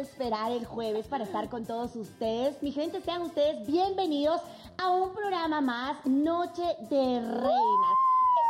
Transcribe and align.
es 0.00 0.08
esperar 0.08 0.50
el 0.52 0.64
jueves 0.64 1.06
para 1.06 1.24
estar 1.24 1.48
con 1.48 1.64
todos 1.64 1.94
ustedes. 1.94 2.62
Mi 2.62 2.72
gente, 2.72 3.00
sean 3.00 3.22
ustedes 3.22 3.66
bienvenidos 3.66 4.40
a 4.78 4.90
un 4.90 5.12
programa 5.12 5.60
más, 5.60 6.06
Noche 6.06 6.62
de 6.88 7.20
Reinas. 7.20 7.96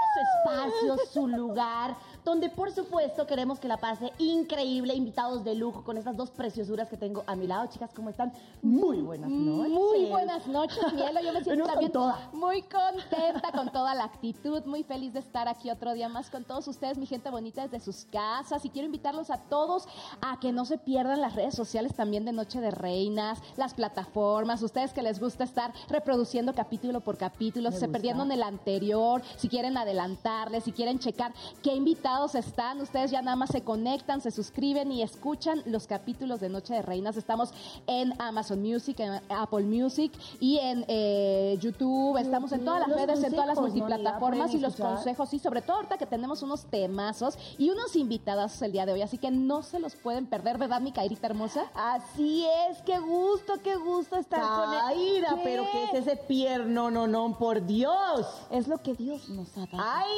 Este 0.07 0.21
es 0.21 0.29
su 0.73 0.91
espacio, 0.91 0.97
su 1.13 1.27
lugar, 1.29 1.97
donde 2.31 2.49
por 2.49 2.71
supuesto 2.71 3.27
queremos 3.27 3.59
que 3.59 3.67
la 3.67 3.77
pase 3.77 4.13
increíble, 4.19 4.95
invitados 4.95 5.43
de 5.43 5.57
lujo 5.57 5.83
con 5.83 5.97
estas 5.99 6.17
dos 6.17 6.31
preciosuras 6.31 6.89
que 6.89 6.97
tengo 6.97 7.25
a 7.27 7.35
mi 7.35 7.49
lado. 7.49 7.67
Chicas, 7.67 7.91
¿cómo 7.93 8.09
están? 8.09 8.33
Muy 8.63 8.99
buenas 9.03 9.29
noches. 9.29 9.73
Muy 9.73 10.05
buenas 10.05 10.47
noches, 10.47 10.79
Mielo. 10.95 11.21
Yo 11.23 11.33
me 11.33 11.43
siento 11.43 11.65
también 11.67 11.91
toda. 11.91 12.31
muy 12.33 12.63
contenta 12.63 13.51
con 13.51 13.73
toda 13.73 13.97
la 13.97 14.05
actitud, 14.05 14.65
muy 14.65 14.85
feliz 14.85 15.13
de 15.13 15.19
estar 15.19 15.49
aquí 15.49 15.73
otro 15.73 15.93
día 15.93 16.09
más 16.09 16.31
con 16.31 16.45
todos 16.45 16.69
ustedes, 16.69 16.99
mi 16.99 17.07
gente 17.07 17.31
bonita 17.31 17.63
desde 17.67 17.81
sus 17.81 18.05
casas. 18.05 18.65
Y 18.65 18.71
quiero 18.71 18.87
invitarlos 18.87 19.31
a 19.31 19.39
todos 19.39 19.89
a 20.21 20.39
que 20.39 20.53
no 20.53 20.65
se 20.67 20.79
pierdan 20.79 21.21
las 21.21 21.35
redes 21.35 21.57
sociales 21.57 21.97
también 21.97 22.25
de 22.25 22.31
Noche 22.31 22.61
de 22.61 22.71
Reinas, 22.71 23.41
las 23.57 23.75
plataformas, 23.75 24.63
ustedes 24.63 24.93
que 24.93 25.03
les 25.03 25.19
gusta 25.19 25.43
estar 25.43 25.73
reproduciendo 25.89 26.55
capítulo 26.55 27.01
por 27.01 27.17
capítulo, 27.17 27.71
Me 27.71 27.77
se 27.77 27.87
gusta. 27.87 27.93
perdieron 27.93 28.31
el 28.31 28.45
anterior, 28.45 29.21
si 29.37 29.49
quieren 29.49 29.77
adelantarles, 29.77 30.63
si 30.63 30.71
quieren 30.71 31.01
checar 31.01 31.33
qué 31.61 31.75
invitados 31.75 32.20
están, 32.27 32.81
ustedes 32.81 33.11
ya 33.11 33.23
nada 33.23 33.35
más 33.37 33.51
se 33.51 33.63
conectan, 33.63 34.21
se 34.21 34.31
suscriben 34.31 34.93
y 34.93 35.03
escuchan 35.03 35.63
los 35.65 35.87
capítulos 35.87 36.39
de 36.41 36.51
Noche 36.51 36.75
de 36.75 36.83
Reinas. 36.83 37.17
Estamos 37.17 37.53
en 37.87 38.13
Amazon 38.21 38.61
Music, 38.61 39.01
en 39.01 39.21
Apple 39.31 39.65
Music 39.65 40.13
y 40.39 40.59
en 40.59 40.85
eh, 40.87 41.57
YouTube. 41.61 42.19
Estamos 42.19 42.53
en 42.53 42.65
todas 42.65 42.81
las 42.81 42.89
Los 42.91 43.01
redes, 43.01 43.25
en 43.25 43.33
todas 43.33 43.47
las 43.47 43.59
multiplataformas 43.59 44.53
y 44.53 44.59
los 44.59 44.75
escuchar. 44.75 44.97
consejos. 44.97 45.33
Y 45.35 45.39
sobre 45.39 45.63
todo 45.63 45.77
ahorita 45.77 45.97
que 45.97 46.07
tenemos 46.07 46.43
unos 46.43 46.67
temazos 46.67 47.39
y 47.57 47.71
unos 47.71 47.97
invitados 47.97 48.61
el 48.61 48.73
día 48.73 48.85
de 48.85 48.93
hoy. 48.93 49.03
Así 49.03 49.17
que 49.17 49.31
no 49.31 49.63
se 49.63 49.79
los 49.79 49.97
pueden 49.97 50.27
perder, 50.27 50.59
¿verdad, 50.59 50.81
mi 50.81 50.93
Cairita 50.93 51.27
hermosa? 51.27 51.65
Así 51.75 52.47
es, 52.69 52.83
qué 52.83 52.99
gusto, 52.99 53.55
qué 53.63 53.77
gusto 53.77 54.17
estar 54.17 54.41
con 54.41 54.75
él. 54.75 54.81
Caída, 54.81 55.39
pero 55.43 55.65
¿qué 55.73 55.85
es 55.85 56.07
ese 56.07 56.17
pierno? 56.17 56.91
No, 56.91 57.07
no, 57.07 57.39
por 57.39 57.65
Dios. 57.65 58.27
Es 58.51 58.69
lo 58.69 58.79
que 58.79 58.95
Dios 58.95 59.29
nos 59.31 59.57
ha 59.57 59.67
dado. 59.67 59.79
¡Ay! 59.79 60.11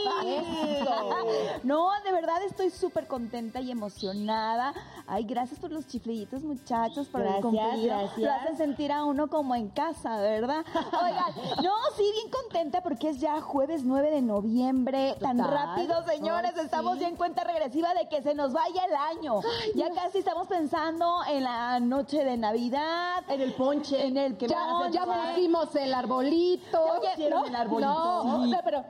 No, 1.62 1.81
de 2.05 2.12
verdad 2.12 2.42
estoy 2.42 2.70
súper 2.70 3.06
contenta 3.06 3.61
y 3.61 3.70
emocionada. 3.70 4.72
Ay, 5.06 5.25
gracias 5.25 5.58
por 5.61 5.70
los 5.70 5.86
chiflillitos, 5.86 6.42
muchachos, 6.42 7.08
por 7.08 7.20
Gracias, 7.22 7.36
el 7.39 7.42
cumplido. 7.42 7.86
gracias. 7.98 8.19
Lo 8.19 8.33
hacen 8.33 8.56
sentir 8.56 8.92
a 8.92 9.05
uno 9.05 9.28
como 9.28 9.55
en 9.55 9.69
casa, 9.69 10.16
¿verdad? 10.19 10.64
Oigan, 10.74 11.33
no, 11.64 11.72
sí, 11.97 12.05
bien 12.12 12.30
contenta 12.30 12.83
porque 12.83 13.11
es 13.11 13.20
ya 13.20 13.41
jueves 13.41 13.84
9 13.84 14.11
de 14.11 14.22
noviembre. 14.22 15.16
Tan 15.20 15.39
rápido, 15.39 16.05
señores. 16.06 16.52
Ay, 16.56 16.64
estamos 16.64 16.94
sí. 16.94 17.00
ya 17.00 17.08
en 17.08 17.16
cuenta 17.16 17.44
regresiva 17.44 17.94
de 17.94 18.08
que 18.08 18.22
se 18.22 18.34
nos 18.34 18.52
vaya 18.52 18.84
el 18.84 18.94
año. 19.19 19.41
ya 19.74 19.91
casi 19.91 20.19
estamos 20.19 20.46
pensando 20.48 21.19
en 21.28 21.44
la 21.44 21.80
noche 21.80 22.24
de 22.24 22.36
Navidad. 22.36 23.22
En 23.28 23.41
el 23.41 23.52
ponche. 23.55 24.06
En 24.06 24.17
el 24.17 24.36
que 24.36 24.46
Ya, 24.48 24.67
ya 24.91 25.05
pusimos 25.05 25.74
el 25.77 25.94
arbolito. 25.94 26.78
Ya 27.02 27.11
pusieron 27.11 27.46
el 27.46 27.56
arbolito. 27.56 28.24
No, 28.24 28.44
Sí. 28.44 28.50
no, 28.50 28.58
pero 28.64 28.84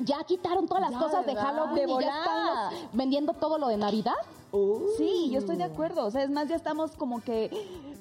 ya 0.00 0.22
quitaron 0.24 0.66
todas 0.66 0.82
las 0.82 0.92
Ya, 0.92 0.98
cosas 0.98 1.26
de. 1.26 1.34
Halloween 1.36 1.86
De 1.86 1.92
y 1.92 2.04
ya 2.04 2.18
están 2.18 2.46
los- 2.46 2.92
vendiendo 2.92 3.32
todo 3.34 3.58
lo 3.58 3.68
de 3.68 3.76
Navidad. 3.76 4.14
Uh. 4.52 4.80
Sí, 4.98 5.30
yo 5.30 5.38
estoy 5.38 5.56
de 5.56 5.64
acuerdo. 5.64 6.04
O 6.06 6.10
sea, 6.10 6.22
es 6.24 6.30
más, 6.30 6.48
ya 6.48 6.56
estamos 6.56 6.92
como 6.96 7.20
que 7.22 7.50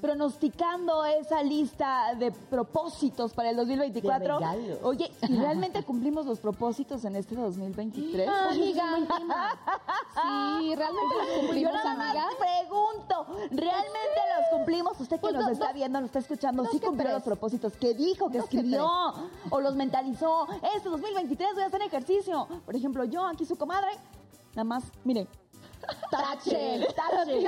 pronosticando 0.01 1.05
esa 1.05 1.43
lista 1.43 2.15
de 2.15 2.31
propósitos 2.31 3.33
para 3.33 3.49
el 3.49 3.57
2024. 3.57 4.19
De 4.19 4.39
regalos. 4.39 4.79
Oye, 4.83 5.11
¿y 5.27 5.35
realmente 5.35 5.83
cumplimos 5.85 6.25
los 6.25 6.39
propósitos 6.39 7.03
en 7.05 7.15
este 7.15 7.35
2023? 7.35 8.27
Amiga. 8.27 8.83
Sí, 10.13 10.75
realmente 10.75 11.15
los 11.15 11.27
Yo 11.27 11.39
cumplimos, 11.41 11.73
nada 11.73 11.93
más 11.95 12.09
amiga. 12.09 12.27
pregunto, 12.39 13.25
¿realmente 13.51 14.19
los 14.37 14.57
cumplimos? 14.57 14.99
Usted 14.99 15.15
que 15.17 15.21
Pues 15.21 15.33
nos 15.33 15.49
está 15.49 15.71
viendo, 15.73 15.99
nos 15.99 16.07
está 16.07 16.19
escuchando, 16.19 16.65
¿sí 16.65 16.79
cumplió 16.79 17.11
los 17.11 17.23
propósitos 17.23 17.73
que 17.73 17.93
dijo, 17.93 18.29
que 18.29 18.39
escribió 18.39 18.89
o 19.49 19.61
los 19.61 19.75
mentalizó? 19.75 20.47
Este 20.75 20.89
2023 20.89 21.53
voy 21.53 21.63
a 21.63 21.67
hacer 21.67 21.81
ejercicio. 21.81 22.47
Por 22.65 22.75
ejemplo, 22.75 23.03
yo, 23.05 23.25
aquí 23.25 23.45
su 23.45 23.55
comadre, 23.57 23.91
nada 24.51 24.63
más, 24.63 24.83
miren, 25.03 25.27
Tache, 26.09 26.87
tache. 26.95 27.45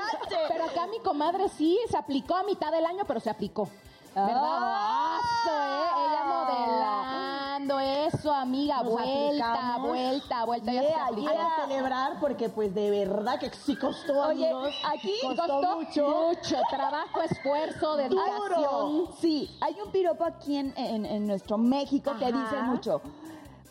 Pero 0.48 0.64
acá 0.66 0.88
mi 0.88 1.00
comadre 1.00 1.50
sí 1.50 1.80
se 1.90 1.98
aplicó 1.98 2.36
a 2.36 2.44
mitad 2.44 2.72
del 2.72 2.86
año, 2.86 3.04
pero 3.08 3.20
se 3.20 3.30
aplicó. 3.30 3.68
¿Verdad? 4.14 4.36
Ah. 4.44 5.20
Eso, 5.44 5.54
¿eh? 5.62 6.06
Ella 6.06 6.24
modelando, 6.26 7.80
eso, 7.80 8.34
amiga. 8.34 8.84
Nos 8.84 8.92
vuelta, 8.92 9.54
aplicamos. 9.54 9.88
vuelta, 9.90 10.46
vuelta. 10.46 10.74
ya 10.74 10.82
se 10.82 10.88
Yeah. 10.88 11.06
Hay 11.06 11.16
que 11.16 11.62
celebrar 11.74 12.20
porque 12.20 12.50
pues 12.50 12.76
de 12.76 12.90
verdad 12.92 13.40
que 13.40 13.50
sí 13.52 13.76
costó, 13.78 14.28
Oye, 14.28 14.50
amigos. 14.50 14.74
aquí 14.86 15.14
costó, 15.22 15.78
mucho. 15.80 16.08
mucho 16.10 16.58
trabajo, 16.70 17.22
esfuerzo, 17.22 17.96
dedicación. 17.96 19.10
Sí, 19.22 19.50
hay 19.62 19.78
un 19.84 19.92
piropo 19.92 20.26
aquí 20.26 20.58
en, 20.58 20.74
en- 20.78 21.06
en 21.06 21.26
nuestro 21.28 21.58
México 21.58 22.12
que 22.20 22.26
dice 22.26 22.62
mucho. 22.64 23.02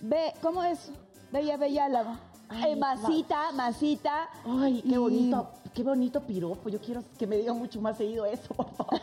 Ve, 0.00 0.32
¿cómo 0.42 0.62
es? 0.64 0.90
Bella, 1.30 1.56
bella, 1.58 1.88
la... 1.88 2.18
Ay, 2.50 2.72
eh, 2.72 2.76
masita, 2.76 3.52
masita. 3.52 4.28
Ay, 4.44 4.82
qué 4.82 4.88
Y- 4.94 4.96
bonito, 4.98 5.48
qué 5.72 5.82
bonito 5.82 6.20
piropo. 6.20 6.68
Yo 6.68 6.80
quiero 6.80 7.02
que 7.18 7.26
me 7.26 7.36
digan 7.36 7.56
mucho 7.58 7.80
más 7.80 7.96
seguido 7.96 8.26
eso, 8.26 8.52
por 8.54 8.68
favor. 8.70 9.00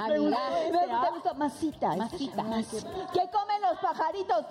Amiga. 0.00 0.38
Me 0.72 0.86
gusta, 0.86 1.10
gusta, 1.14 1.34
masita. 1.34 1.96
Masita. 1.96 2.42
Qué, 2.42 3.20
¿Qué 3.20 3.30
comen 3.30 3.62
los 3.62 3.78
pajaritos? 3.80 4.44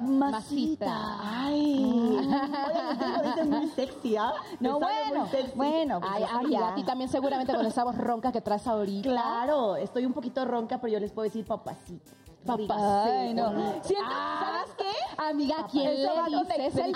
Masita. 0.00 1.18
Ay, 1.20 2.16
oye, 2.16 3.16
lo 3.16 3.22
dice 3.22 3.44
muy 3.44 3.68
sexy, 3.68 4.16
¿ah? 4.16 4.32
No, 4.60 4.78
bueno, 4.80 5.28
bueno. 5.54 6.00
pues, 6.00 6.10
Ay, 6.12 6.24
amiga, 6.30 6.68
a 6.70 6.74
ti 6.74 6.84
también 6.84 7.10
seguramente 7.10 7.52
con 7.54 7.66
esa 7.66 7.84
voz 7.84 7.96
ronca 7.98 8.32
que 8.32 8.40
traes 8.40 8.66
ahorita. 8.66 9.10
Claro, 9.10 9.76
estoy 9.76 10.06
un 10.06 10.14
poquito 10.14 10.42
ronca, 10.46 10.80
pero 10.80 10.94
yo 10.94 11.00
les 11.00 11.12
puedo 11.12 11.24
decir 11.24 11.44
papacito. 11.46 12.10
Papacito. 12.46 12.74
Ay, 12.74 13.34
no. 13.34 13.50
Siento- 13.82 14.10
Ah, 14.10 14.64
¿Sabes 14.64 14.74
qué? 14.76 15.22
Amiga, 15.22 15.66
¿quién 15.70 16.02
le 16.02 16.08
con 16.08 16.26
dice? 16.26 16.66
Es 16.66 16.76
el 16.76 16.94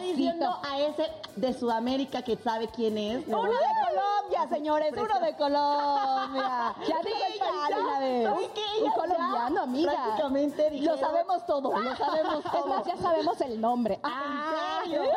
diciendo 0.00 0.58
a 0.62 0.78
ese 0.78 1.10
de 1.36 1.52
Sudamérica 1.54 2.22
que 2.22 2.36
sabe 2.36 2.68
quién 2.68 2.98
es. 2.98 3.26
Uno 3.26 3.42
de 3.44 3.48
Colombia, 3.48 4.48
señores, 4.50 4.92
uno 4.92 5.20
de 5.20 5.36
Colombia. 5.36 6.74
Ya 6.86 6.98
dijo 7.02 7.24
el 7.24 8.50
país 8.50 8.82
Un 8.82 8.90
colombiano, 8.92 9.62
amiga. 9.62 9.92
Prácticamente 9.92 10.64
Lo 10.64 10.76
dijeron- 10.76 11.00
sabemos 11.00 11.46
todo, 11.46 11.78
lo 11.80 11.96
sabemos 11.96 12.44
Es 12.44 12.50
todo. 12.52 12.66
más, 12.66 12.84
ya 12.84 12.96
sabemos 12.98 13.40
el 13.40 13.60
nombre. 13.60 13.98
Ah, 14.02 14.80
¿En 14.84 14.90
serio? 14.90 15.02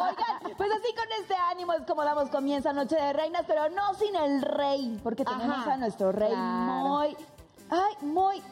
Oigan, 0.00 0.56
pues 0.56 0.70
así 0.72 0.94
con 0.94 1.12
este 1.20 1.34
ánimo 1.50 1.72
es 1.74 1.82
como 1.86 2.02
damos 2.04 2.28
comienzo 2.30 2.70
a 2.70 2.72
Noche 2.72 2.96
de 2.96 3.12
Reinas, 3.12 3.44
pero 3.46 3.68
no 3.70 3.94
sin 3.94 4.14
el 4.16 4.42
rey, 4.42 4.98
porque 5.02 5.24
tenemos 5.24 5.58
Ajá, 5.58 5.74
a 5.74 5.76
nuestro 5.76 6.10
rey 6.12 6.30
claro. 6.32 6.88
muy... 6.88 7.16
Ay, 7.70 7.94
muy... 8.02 8.42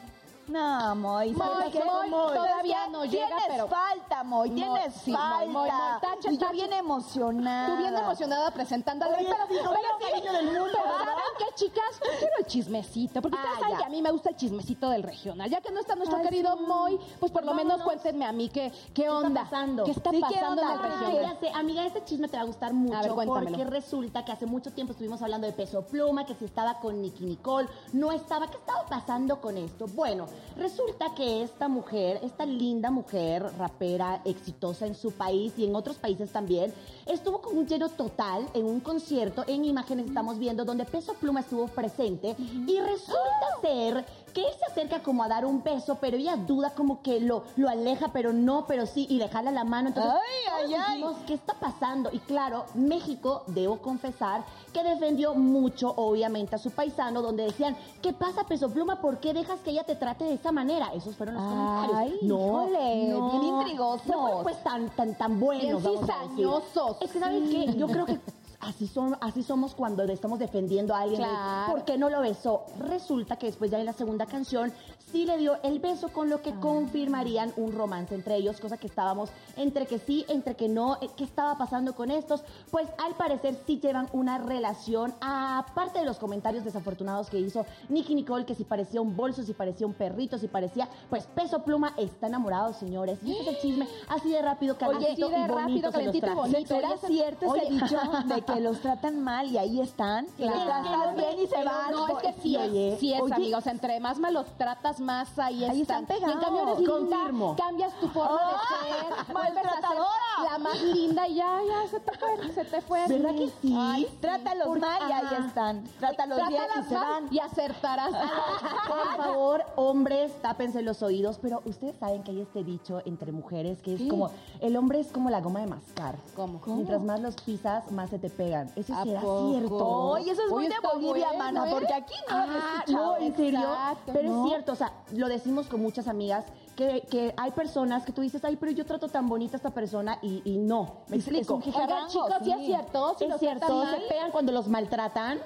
No, 0.47 0.93
Moy, 0.95 1.33
¿sabes 1.35 1.73
Moy? 1.73 2.09
Moy, 2.09 2.33
¿Sabes 2.33 2.33
todavía 2.51 2.87
no 2.87 3.05
llega, 3.05 3.27
Tienes 3.27 3.43
pero- 3.47 3.67
falta, 3.69 4.23
Moy, 4.25 4.49
Moy, 4.49 4.59
tienes 4.59 4.93
sí, 4.95 5.13
falta. 5.13 5.37
Moy, 5.37 5.47
Moy, 5.47 5.69
Moy, 5.71 6.01
tache, 6.01 6.33
y 6.33 6.37
yo 6.37 6.49
bien 6.51 6.73
emocionada. 6.73 7.67
Tú 7.75 7.77
bien 7.81 7.95
emocionada 7.97 8.51
presentando 8.51 9.05
al 9.05 9.13
Oye, 9.13 9.23
pero, 9.25 9.47
sí, 9.47 9.65
con 9.65 9.73
oye, 9.75 9.87
todo 9.87 9.99
sí, 9.99 10.05
cariño 10.11 10.33
del 10.33 10.45
mundo, 10.47 10.63
pero 10.73 10.83
¿verdad? 10.83 10.97
¿saben 11.05 11.23
qué, 11.37 11.45
chicas? 11.55 11.99
Yo 12.03 12.11
quiero 12.19 12.33
el 12.39 12.45
chismecito, 12.45 13.21
porque 13.21 13.37
ustedes 13.37 13.55
Ah, 13.55 13.59
saben 13.61 13.77
que 13.77 13.83
a 13.85 13.89
mí 13.89 14.01
me 14.01 14.11
gusta 14.11 14.29
el 14.31 14.35
chismecito 14.35 14.89
del 14.89 15.03
regional. 15.03 15.49
Ya 15.49 15.61
que 15.61 15.71
no 15.71 15.79
está 15.79 15.95
nuestro 15.95 16.17
Ay, 16.17 16.23
querido 16.25 16.57
sí. 16.57 16.63
Moy, 16.67 16.99
pues 17.21 17.31
por 17.31 17.45
lo 17.45 17.53
menos 17.53 17.81
cuéntenme 17.83 18.25
a 18.25 18.33
mí 18.33 18.49
qué, 18.49 18.71
qué 18.93 19.03
está 19.03 19.17
onda. 19.17 19.43
pasando? 19.43 19.85
¿Qué 19.85 19.91
está 19.91 20.09
Sí, 20.11 20.17
¿qué 20.17 20.35
pasando 20.35 20.61
en 20.61 20.67
el? 20.67 20.73
Ah, 20.77 20.81
regional? 20.81 21.21
ya 21.21 21.39
sé, 21.39 21.51
amiga, 21.55 21.85
este 21.85 22.03
chisme 22.03 22.27
te 22.27 22.35
va 22.35 22.43
a 22.43 22.45
gustar 22.47 22.73
mucho 22.73 22.97
A 22.97 23.01
ver, 23.01 23.11
cuéntamelo. 23.13 23.57
porque 23.57 23.63
resulta 23.71 24.25
que 24.25 24.33
hace 24.33 24.45
mucho 24.45 24.71
tiempo 24.73 24.91
estuvimos 24.91 25.21
hablando 25.21 25.47
de 25.47 25.53
Peso 25.53 25.83
Pluma, 25.83 26.25
que 26.25 26.35
si 26.35 26.43
estaba 26.45 26.79
con 26.79 27.01
Nicky 27.01 27.25
Nicole, 27.25 27.69
no 27.93 28.11
estaba, 28.11 28.47
¿qué 28.49 28.57
estaba 28.57 28.85
pasando 28.87 29.39
con 29.39 29.57
esto? 29.57 29.85
Bueno, 29.87 30.27
resulta 30.57 31.13
que 31.15 31.43
esta 31.43 31.67
mujer, 31.67 32.19
esta 32.23 32.45
linda 32.45 32.91
mujer, 32.91 33.43
rapera, 33.57 34.21
exitosa 34.25 34.85
en 34.85 34.95
su 34.95 35.11
país 35.11 35.53
y 35.57 35.65
en 35.65 35.75
otros 35.75 35.97
países 35.97 36.31
también, 36.31 36.73
estuvo 37.05 37.41
con 37.41 37.57
un 37.57 37.67
lleno 37.67 37.89
total 37.89 38.47
en 38.53 38.65
un 38.65 38.79
concierto, 38.79 39.43
en 39.47 39.65
imágenes 39.65 40.07
estamos 40.07 40.39
viendo, 40.39 40.65
donde 40.65 40.85
Peso 40.85 41.13
Pluma 41.13 41.41
estuvo 41.41 41.67
presente. 41.67 42.35
Y 42.39 42.79
resulta 42.79 43.61
ser 43.61 44.05
que 44.33 44.41
él 44.41 44.53
se 44.59 44.65
acerca 44.71 45.01
como 45.03 45.23
a 45.23 45.27
dar 45.27 45.45
un 45.45 45.63
beso, 45.63 45.97
pero 46.01 46.17
ella 46.17 46.35
duda 46.35 46.71
como 46.71 47.01
que 47.01 47.19
lo, 47.19 47.43
lo 47.55 47.69
aleja, 47.69 48.09
pero 48.11 48.33
no, 48.33 48.65
pero 48.67 48.85
sí, 48.85 49.05
y 49.09 49.17
le 49.17 49.29
jala 49.29 49.51
la 49.51 49.63
mano. 49.63 49.89
Entonces, 49.89 50.13
Ay, 50.57 50.73
todos 50.73 51.15
ay, 51.17 51.23
¿qué 51.27 51.33
está 51.35 51.53
pasando? 51.53 52.09
Y 52.11 52.19
claro, 52.19 52.65
México, 52.73 53.43
debo 53.47 53.77
confesar, 53.77 54.43
que 54.73 54.83
defendió 54.83 55.35
mucho, 55.35 55.93
obviamente, 55.95 56.55
a 56.55 56.59
su 56.59 56.71
paisano, 56.71 57.21
donde 57.21 57.43
decían, 57.43 57.75
¿qué 58.01 58.11
pasa, 58.13 58.43
Peso 58.45 58.69
Pluma? 58.69 58.99
¿Por 59.01 59.19
qué 59.19 59.33
dejas 59.33 59.59
que 59.59 59.71
ella 59.71 59.83
te 59.83 59.95
trate 59.95 60.23
de 60.25 60.33
esa 60.33 60.51
manera? 60.51 60.91
Esos 60.93 61.15
fueron 61.15 61.35
los 61.35 61.43
comentarios. 61.43 62.23
No, 62.23 62.37
híjole, 62.67 63.07
no, 63.09 63.29
bien 63.31 63.43
intrigosos. 63.43 64.07
No 64.07 64.21
fueron, 64.21 64.43
pues 64.43 64.63
tan, 64.63 64.89
tan, 64.89 65.15
tan 65.15 65.39
buenos, 65.39 65.63
Bien 65.63 65.83
vamos 65.83 66.09
a 66.09 66.13
decir. 66.23 66.29
cizañosos. 66.37 66.97
Es 67.01 67.11
que, 67.11 67.19
¿saben 67.19 67.49
qué? 67.49 67.73
Yo 67.77 67.87
creo 67.87 68.05
que 68.05 68.19
así, 68.65 68.87
son, 68.87 69.17
así 69.21 69.43
somos 69.43 69.73
cuando 69.75 70.03
estamos 70.03 70.39
defendiendo 70.39 70.93
a 70.95 71.01
alguien. 71.01 71.21
Claro. 71.21 71.71
¿Por 71.73 71.85
qué 71.85 71.97
no 71.97 72.09
lo 72.09 72.21
besó? 72.21 72.65
Resulta 72.79 73.35
que 73.37 73.47
después 73.47 73.71
ya 73.71 73.79
en 73.79 73.85
la 73.85 73.93
segunda 73.93 74.25
canción 74.25 74.71
sí 75.11 75.25
le 75.25 75.37
dio 75.37 75.57
el 75.63 75.79
beso 75.79 76.09
con 76.09 76.29
lo 76.29 76.41
que 76.41 76.49
Ah. 76.51 76.59
confirmarían 76.59 77.53
un 77.57 77.71
romance 77.71 78.15
entre 78.15 78.35
ellos, 78.35 78.59
cosa 78.59 78.77
que 78.77 78.87
estábamos 78.87 79.29
entre 79.57 79.85
que 79.85 79.99
sí, 79.99 80.25
entre 80.27 80.55
que 80.55 80.67
no. 80.67 80.95
eh, 81.01 81.09
¿Qué 81.15 81.23
estaba 81.23 81.57
pasando 81.57 81.93
con 81.93 82.09
estos? 82.09 82.43
Pues 82.71 82.87
al 83.03 83.13
parecer 83.13 83.55
sí 83.67 83.79
llevan 83.79 84.07
una 84.13 84.37
relación, 84.39 85.13
aparte 85.21 85.99
de 85.99 86.05
los 86.05 86.17
comentarios 86.17 86.63
desafortunados 86.63 87.29
que 87.29 87.39
hizo 87.39 87.65
Nicky 87.89 88.15
Nicole, 88.15 88.45
que 88.45 88.55
si 88.55 88.63
parecía 88.63 89.01
un 89.01 89.15
bolso, 89.15 89.43
si 89.43 89.53
parecía 89.53 89.85
un 89.85 89.93
perrito, 89.93 90.37
si 90.37 90.47
parecía, 90.47 90.87
pues 91.09 91.25
peso 91.27 91.63
pluma, 91.63 91.93
está 91.97 92.27
enamorado, 92.27 92.73
señores. 92.73 93.19
Y 93.23 93.31
este 93.37 93.43
es 93.43 93.55
el 93.55 93.61
chisme, 93.61 93.87
así 94.09 94.31
de 94.31 94.41
rápido, 94.41 94.73
Oye, 94.73 94.79
calentito 94.79 95.25
así 95.27 95.35
de 95.35 95.39
bonito 95.41 95.55
rápido, 95.55 95.91
calentito 95.91 96.27
y 96.27 96.33
bonito. 96.35 96.67
¿Será 96.75 96.89
Oye, 96.89 97.07
cierto 97.07 97.47
oye. 97.49 97.61
ese 97.63 97.73
dicho 97.73 97.97
de 98.25 98.41
que 98.41 98.52
los 98.59 98.79
tratan 98.81 99.21
mal 99.23 99.47
y 99.47 99.57
ahí 99.57 99.79
están? 99.81 100.27
Y 100.37 100.45
los 100.45 100.53
Claro. 100.63 100.83
tratan 100.89 101.15
bien 101.15 101.39
y 101.39 101.47
se 101.47 101.63
van. 101.63 101.91
No, 101.91 102.07
es 102.07 102.15
que 102.17 102.33
sí 102.41 102.57
Oye, 102.57 102.93
es, 102.93 102.99
sí 102.99 103.13
es, 103.13 103.21
oye. 103.21 103.33
amigos. 103.33 103.67
Entre 103.67 103.99
más 103.99 104.17
me 104.19 104.31
los 104.31 104.45
tratas, 104.57 104.99
más 104.99 105.37
ahí, 105.39 105.63
Ahí 105.65 105.81
están. 105.81 106.03
están 106.03 106.29
Y 106.29 106.31
en 106.33 106.39
cambio 106.39 106.61
eres 106.63 106.79
linda, 106.79 107.17
cambias 107.57 107.93
tu 107.99 108.07
forma 108.09 108.39
¡Ah! 108.41 108.85
de 108.85 108.93
ser. 109.25 109.33
vuelves 109.33 109.49
a 109.51 109.53
ser 109.53 109.63
¡Maltratadora! 109.63 110.09
La 110.51 110.57
más 110.57 110.81
linda 110.81 111.27
y 111.27 111.35
ya, 111.35 111.59
ya, 111.67 111.87
se 111.89 111.99
te 111.99 112.11
fue, 112.17 112.53
se 112.53 112.65
te 112.65 112.81
fue. 112.81 113.07
¿Verdad 113.07 113.35
que 113.35 113.49
sí? 113.61 113.75
Ay, 113.77 114.07
Trátalos 114.21 114.67
Porque- 114.67 114.79
mal 114.81 115.01
y 115.09 115.11
ahí 115.13 115.45
están. 115.45 115.83
Trátalos 115.99 116.47
bien 116.47 116.61
y 116.79 116.83
se 116.83 116.93
mal 116.95 117.07
van. 117.23 117.27
y 117.33 117.39
acertarás. 117.39 118.11
Por 118.87 119.17
favor, 119.17 119.63
hombres, 119.75 120.31
tápense 120.41 120.81
los 120.81 121.01
oídos, 121.03 121.39
pero 121.41 121.61
ustedes 121.65 121.95
saben 121.97 122.23
que 122.23 122.31
hay 122.31 122.41
este 122.41 122.63
dicho 122.63 123.01
entre 123.05 123.31
mujeres 123.31 123.81
que 123.81 123.95
es 123.95 124.01
como, 124.09 124.29
el 124.59 124.75
hombre 124.77 124.99
es 124.99 125.11
como 125.11 125.29
la 125.29 125.41
goma 125.41 125.59
de 125.61 125.67
mascar. 125.67 126.15
¿Cómo? 126.35 126.59
Mientras 126.65 127.01
más 127.01 127.19
los 127.19 127.35
pisas, 127.35 127.91
más 127.91 128.09
se 128.09 128.19
te 128.19 128.29
pegan. 128.43 128.69
¿Eso 128.75 128.93
¿A 128.95 129.03
será 129.03 129.21
poco? 129.21 129.49
cierto? 129.51 129.87
Oye, 129.87 130.31
eso 130.31 130.41
es 130.45 130.51
muy 130.51 130.67
de 130.67 130.75
Bolivia, 130.81 131.27
bueno, 131.27 131.37
mana, 131.43 131.67
¿eh? 131.67 131.71
porque 131.71 131.93
aquí 131.93 132.13
no 132.29 132.35
Ah, 132.35 132.83
no, 132.87 133.17
¿en 133.17 133.35
serio? 133.35 133.59
Exacto, 133.59 134.11
pero 134.13 134.29
¿no? 134.29 134.43
es 134.43 134.49
cierto, 134.49 134.71
o 134.71 134.75
sea, 134.75 134.91
lo 135.13 135.27
decimos 135.27 135.67
con 135.67 135.81
muchas 135.81 136.07
amigas, 136.07 136.45
que, 136.75 137.01
que 137.09 137.33
hay 137.37 137.51
personas 137.51 138.03
que 138.05 138.11
tú 138.11 138.21
dices, 138.21 138.43
ay, 138.43 138.55
pero 138.55 138.71
yo 138.71 138.85
trato 138.85 139.07
tan 139.07 139.27
bonita 139.29 139.55
a 139.55 139.57
esta 139.57 139.69
persona 139.69 140.17
y, 140.21 140.41
y 140.43 140.57
no. 140.57 140.97
Me 141.07 141.17
explico. 141.17 141.55
Oigan, 141.63 142.07
chicos, 142.07 142.33
¿sí 142.43 142.51
es 142.51 142.57
sí. 142.59 142.65
cierto? 142.65 143.15
¿Sí 143.19 143.25
es 143.25 143.39
cierto, 143.39 143.85
se 143.85 143.97
pegan 144.09 144.31
cuando 144.31 144.51
los 144.51 144.67
maltratan. 144.67 145.39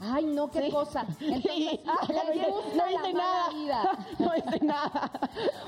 Ay, 0.00 0.26
no, 0.26 0.48
qué 0.48 0.66
Sí. 0.66 0.70
cosa. 0.70 1.04
Entonces, 1.20 1.80
Ah, 1.84 2.06
les 2.06 2.24
no 2.24 2.32
dice- 2.32 2.76
no 2.76 2.86
dice 2.86 3.12
nada. 3.12 3.48
vida. 3.52 3.90
No 4.20 4.30
dice 4.32 4.64
nada. 4.64 5.10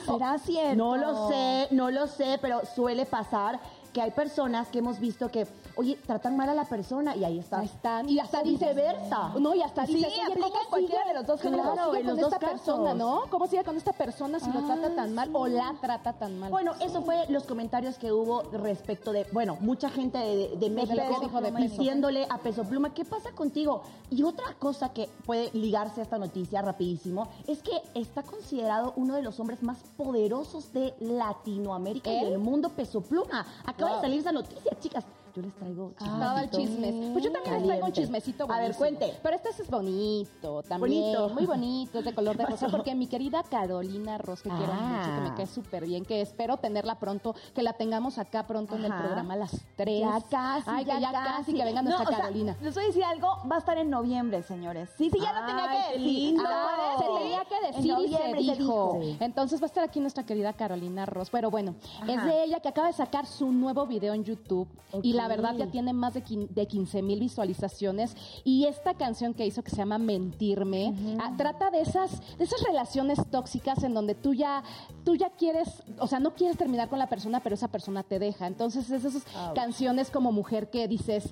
¿Será 0.07 0.39
cierto? 0.39 0.77
No 0.77 0.97
lo 0.97 1.29
sé, 1.29 1.67
no 1.73 1.91
lo 1.91 2.07
sé, 2.07 2.39
pero 2.41 2.61
suele 2.77 3.07
pasar 3.07 3.59
que 3.93 4.01
hay 4.03 4.11
personas 4.11 4.69
que 4.69 4.79
hemos 4.79 4.99
visto 4.99 5.31
que, 5.31 5.47
oye, 5.77 5.97
tratan 6.07 6.37
mal 6.37 6.49
a 6.49 6.55
la 6.55 6.65
persona 6.65 7.17
y 7.17 7.25
ahí 7.25 7.39
está. 7.39 7.63
Están. 7.63 8.09
Y 8.09 8.19
hasta 8.19 8.43
viceversa. 8.43 9.33
No, 9.39 9.55
y 9.55 9.63
hasta 9.63 9.87
Sí, 9.87 9.95
dices, 9.95 10.13
oye, 10.13 10.23
aplica 10.23 10.49
¿cómo 10.49 10.61
en 10.63 10.69
cualquiera 10.69 11.05
de 11.07 11.15
los 11.15 11.27
dos 11.27 11.41
¿Cómo 11.41 11.63
Claro, 11.63 11.95
en 11.95 12.01
con 12.05 12.07
los 12.07 12.17
dos 12.21 12.33
esta 12.33 12.39
persona, 12.47 12.85
casos. 12.85 12.99
no? 12.99 13.23
¿Cómo 13.31 13.47
sigue 13.47 13.65
con 13.65 13.77
esta 13.77 13.93
persona 13.93 14.39
si 14.41 14.51
lo 14.53 14.61
Ah, 14.61 14.65
trata 14.67 14.95
tan 14.95 15.15
mal 15.15 15.31
o 15.33 15.47
la 15.47 15.75
trata 15.81 16.13
tan 16.13 16.39
mal? 16.39 16.51
Bueno, 16.51 16.73
eso 16.81 17.03
fue 17.03 17.25
los 17.29 17.45
comentarios 17.45 17.97
que 17.99 18.13
hubo 18.13 18.43
respecto 18.53 19.13
de, 19.13 19.27
bueno, 19.33 19.57
mucha 19.61 19.89
gente 19.91 20.19
de, 20.19 20.57
de 20.57 20.71
México 20.71 21.41
de 21.41 21.51
diciéndole 21.53 22.27
a 22.31 22.39
Peso 22.39 22.65
Pluma, 22.65 22.93
¿qué 22.95 23.05
pasa 23.05 23.31
contigo? 23.33 23.83
Y 24.11 24.23
otra 24.23 24.55
cosa 24.59 24.93
que 24.93 25.09
puede 25.27 25.51
ligarse 25.53 26.01
a 26.01 26.05
esta 26.05 26.19
noticia 26.19 26.63
rapidísimo 26.63 27.29
es 27.47 27.63
que 27.63 27.73
está 27.95 28.23
considerado 28.23 28.93
uno 28.97 29.15
de 29.15 29.23
los 29.23 29.39
hombres 29.41 29.63
más 29.63 29.79
poderosos 29.97 30.73
de 30.73 30.95
Latinoamérica 31.01 32.11
y 32.13 32.25
del 32.25 32.39
mundo, 32.39 32.71
Peso 32.71 33.01
Pluma. 33.01 33.47
Acaba 33.81 33.93
Wow. 33.93 34.01
de 34.03 34.07
salir 34.07 34.21
esa 34.21 34.33
noticia, 34.33 34.77
chicas. 34.79 35.05
Yo 35.35 35.43
les 35.43 35.55
traigo 35.55 35.93
Todo 35.99 36.39
el 36.39 36.51
chismecito. 36.51 36.59
chisme. 36.59 37.11
Pues 37.13 37.25
yo 37.25 37.33
también 37.33 37.55
les 37.57 37.65
traigo 37.67 37.87
un 37.87 37.93
chismecito 37.93 38.45
A 38.45 38.47
buenísimo. 38.47 38.69
ver, 38.69 38.77
cuente. 38.99 39.19
Pero 39.23 39.37
este 39.37 39.49
es 39.51 39.71
bonito 39.71 40.63
también. 40.63 41.03
Bonito. 41.03 41.29
Muy 41.35 41.47
bonito, 41.47 41.99
es 42.01 42.05
de 42.05 42.15
color 42.15 42.37
de 42.37 42.45
¿Qué 42.45 42.51
rosa. 42.53 42.69
Porque 42.69 42.95
mi 42.95 43.07
querida 43.07 43.43
Carolina 43.43 44.19
Ross, 44.19 44.43
que 44.43 44.49
quiero 44.51 44.73
Ah. 44.73 44.81
mucho, 44.81 45.15
que 45.15 45.31
me 45.31 45.37
cae 45.37 45.47
súper 45.47 45.87
bien, 45.87 46.05
que 46.05 46.21
espero 46.21 46.57
tenerla 46.57 46.99
pronto, 46.99 47.35
que 47.55 47.63
la 47.63 47.73
tengamos 47.75 48.19
acá 48.19 48.47
pronto 48.47 48.77
en 48.77 48.85
el 48.85 48.93
programa 48.95 49.35
a 49.35 49.37
las 49.37 49.57
3. 49.77 50.01
Ya 50.01 50.21
casi, 50.29 50.65
Ay, 50.71 50.85
que 50.85 51.01
ya 51.01 51.13
casi, 51.13 51.55
que 51.55 51.65
venga 51.65 51.83
No, 51.83 51.91
nuestra 51.91 52.09
o 52.09 52.09
sea, 52.13 52.19
Carolina. 52.23 52.57
les 52.61 52.75
voy 52.75 52.85
a 52.85 52.87
decir 52.87 53.05
algo, 53.05 53.29
va 53.51 53.57
a 53.57 53.59
estar 53.59 53.79
en 53.79 53.91
noviembre, 53.91 54.43
señores. 54.43 54.89
Sí, 54.97 55.11
sí, 55.11 55.19
ya 55.21 55.33
lo 55.39 55.47
tenía 55.47 55.65
Ay, 55.69 55.79
que 55.93 55.99
decir. 55.99 56.13
lindo. 56.13 56.43
Ah, 56.47 56.97
se 56.99 57.05
tenía 57.05 57.45
que 57.45 57.55
En 57.57 57.73
decir 57.73 58.39
y 58.39 58.47
se 58.47 58.57
dijo. 58.57 59.01
Entonces 59.21 59.61
va 59.61 59.65
a 59.65 59.67
estar 59.67 59.85
aquí 59.85 60.01
nuestra 60.01 60.25
querida 60.25 60.53
Carolina 60.53 61.07
Ross. 61.07 61.31
Pero 61.31 61.51
bueno, 61.51 61.75
Ajá. 62.03 62.13
es 62.13 62.25
de 62.25 62.45
ella 62.45 62.61
que 62.61 62.69
acaba 62.69 62.89
de 62.89 62.93
sacar 62.93 63.27
su 63.27 63.53
nuevo 63.53 63.87
video 63.87 64.15
en 64.15 64.25
YouTube. 64.25 64.69
Y 65.03 65.13
la 65.23 65.29
verdad 65.29 65.55
ya 65.57 65.67
tiene 65.71 65.93
más 65.93 66.15
de, 66.15 66.25
quin- 66.25 66.49
de 66.49 66.67
15 66.67 67.03
mil 67.03 67.21
visualizaciones. 67.21 68.17
Y 68.45 68.65
esta 68.67 68.95
canción 68.95 69.35
que 69.35 69.45
hizo 69.47 69.63
que 69.63 69.71
se 69.71 69.77
llama 69.77 69.99
Mentirme, 69.99 70.95
ah, 71.21 71.35
trata 71.37 71.71
de 71.71 71.81
esas, 71.83 72.21
de 72.39 72.45
esas 72.45 72.63
relaciones 72.63 73.19
tóxicas 73.31 73.83
en 73.83 73.95
donde 73.95 74.15
tú 74.15 74.35
ya, 74.35 74.63
tú 75.05 75.15
ya 75.17 75.31
quieres, 75.31 75.83
o 75.99 76.07
sea, 76.07 76.21
no 76.21 76.35
quieres 76.35 76.57
terminar 76.57 76.89
con 76.89 76.99
la 76.99 77.09
persona, 77.09 77.41
pero 77.41 77.55
esa 77.55 77.69
persona 77.69 78.03
te 78.03 78.19
deja. 78.19 78.47
Entonces 78.47 78.91
es 78.91 79.05
esas 79.05 79.25
Ouch. 79.37 79.55
canciones 79.55 80.11
como 80.11 80.33
mujer 80.33 80.71
que 80.71 80.89
dices 80.89 81.31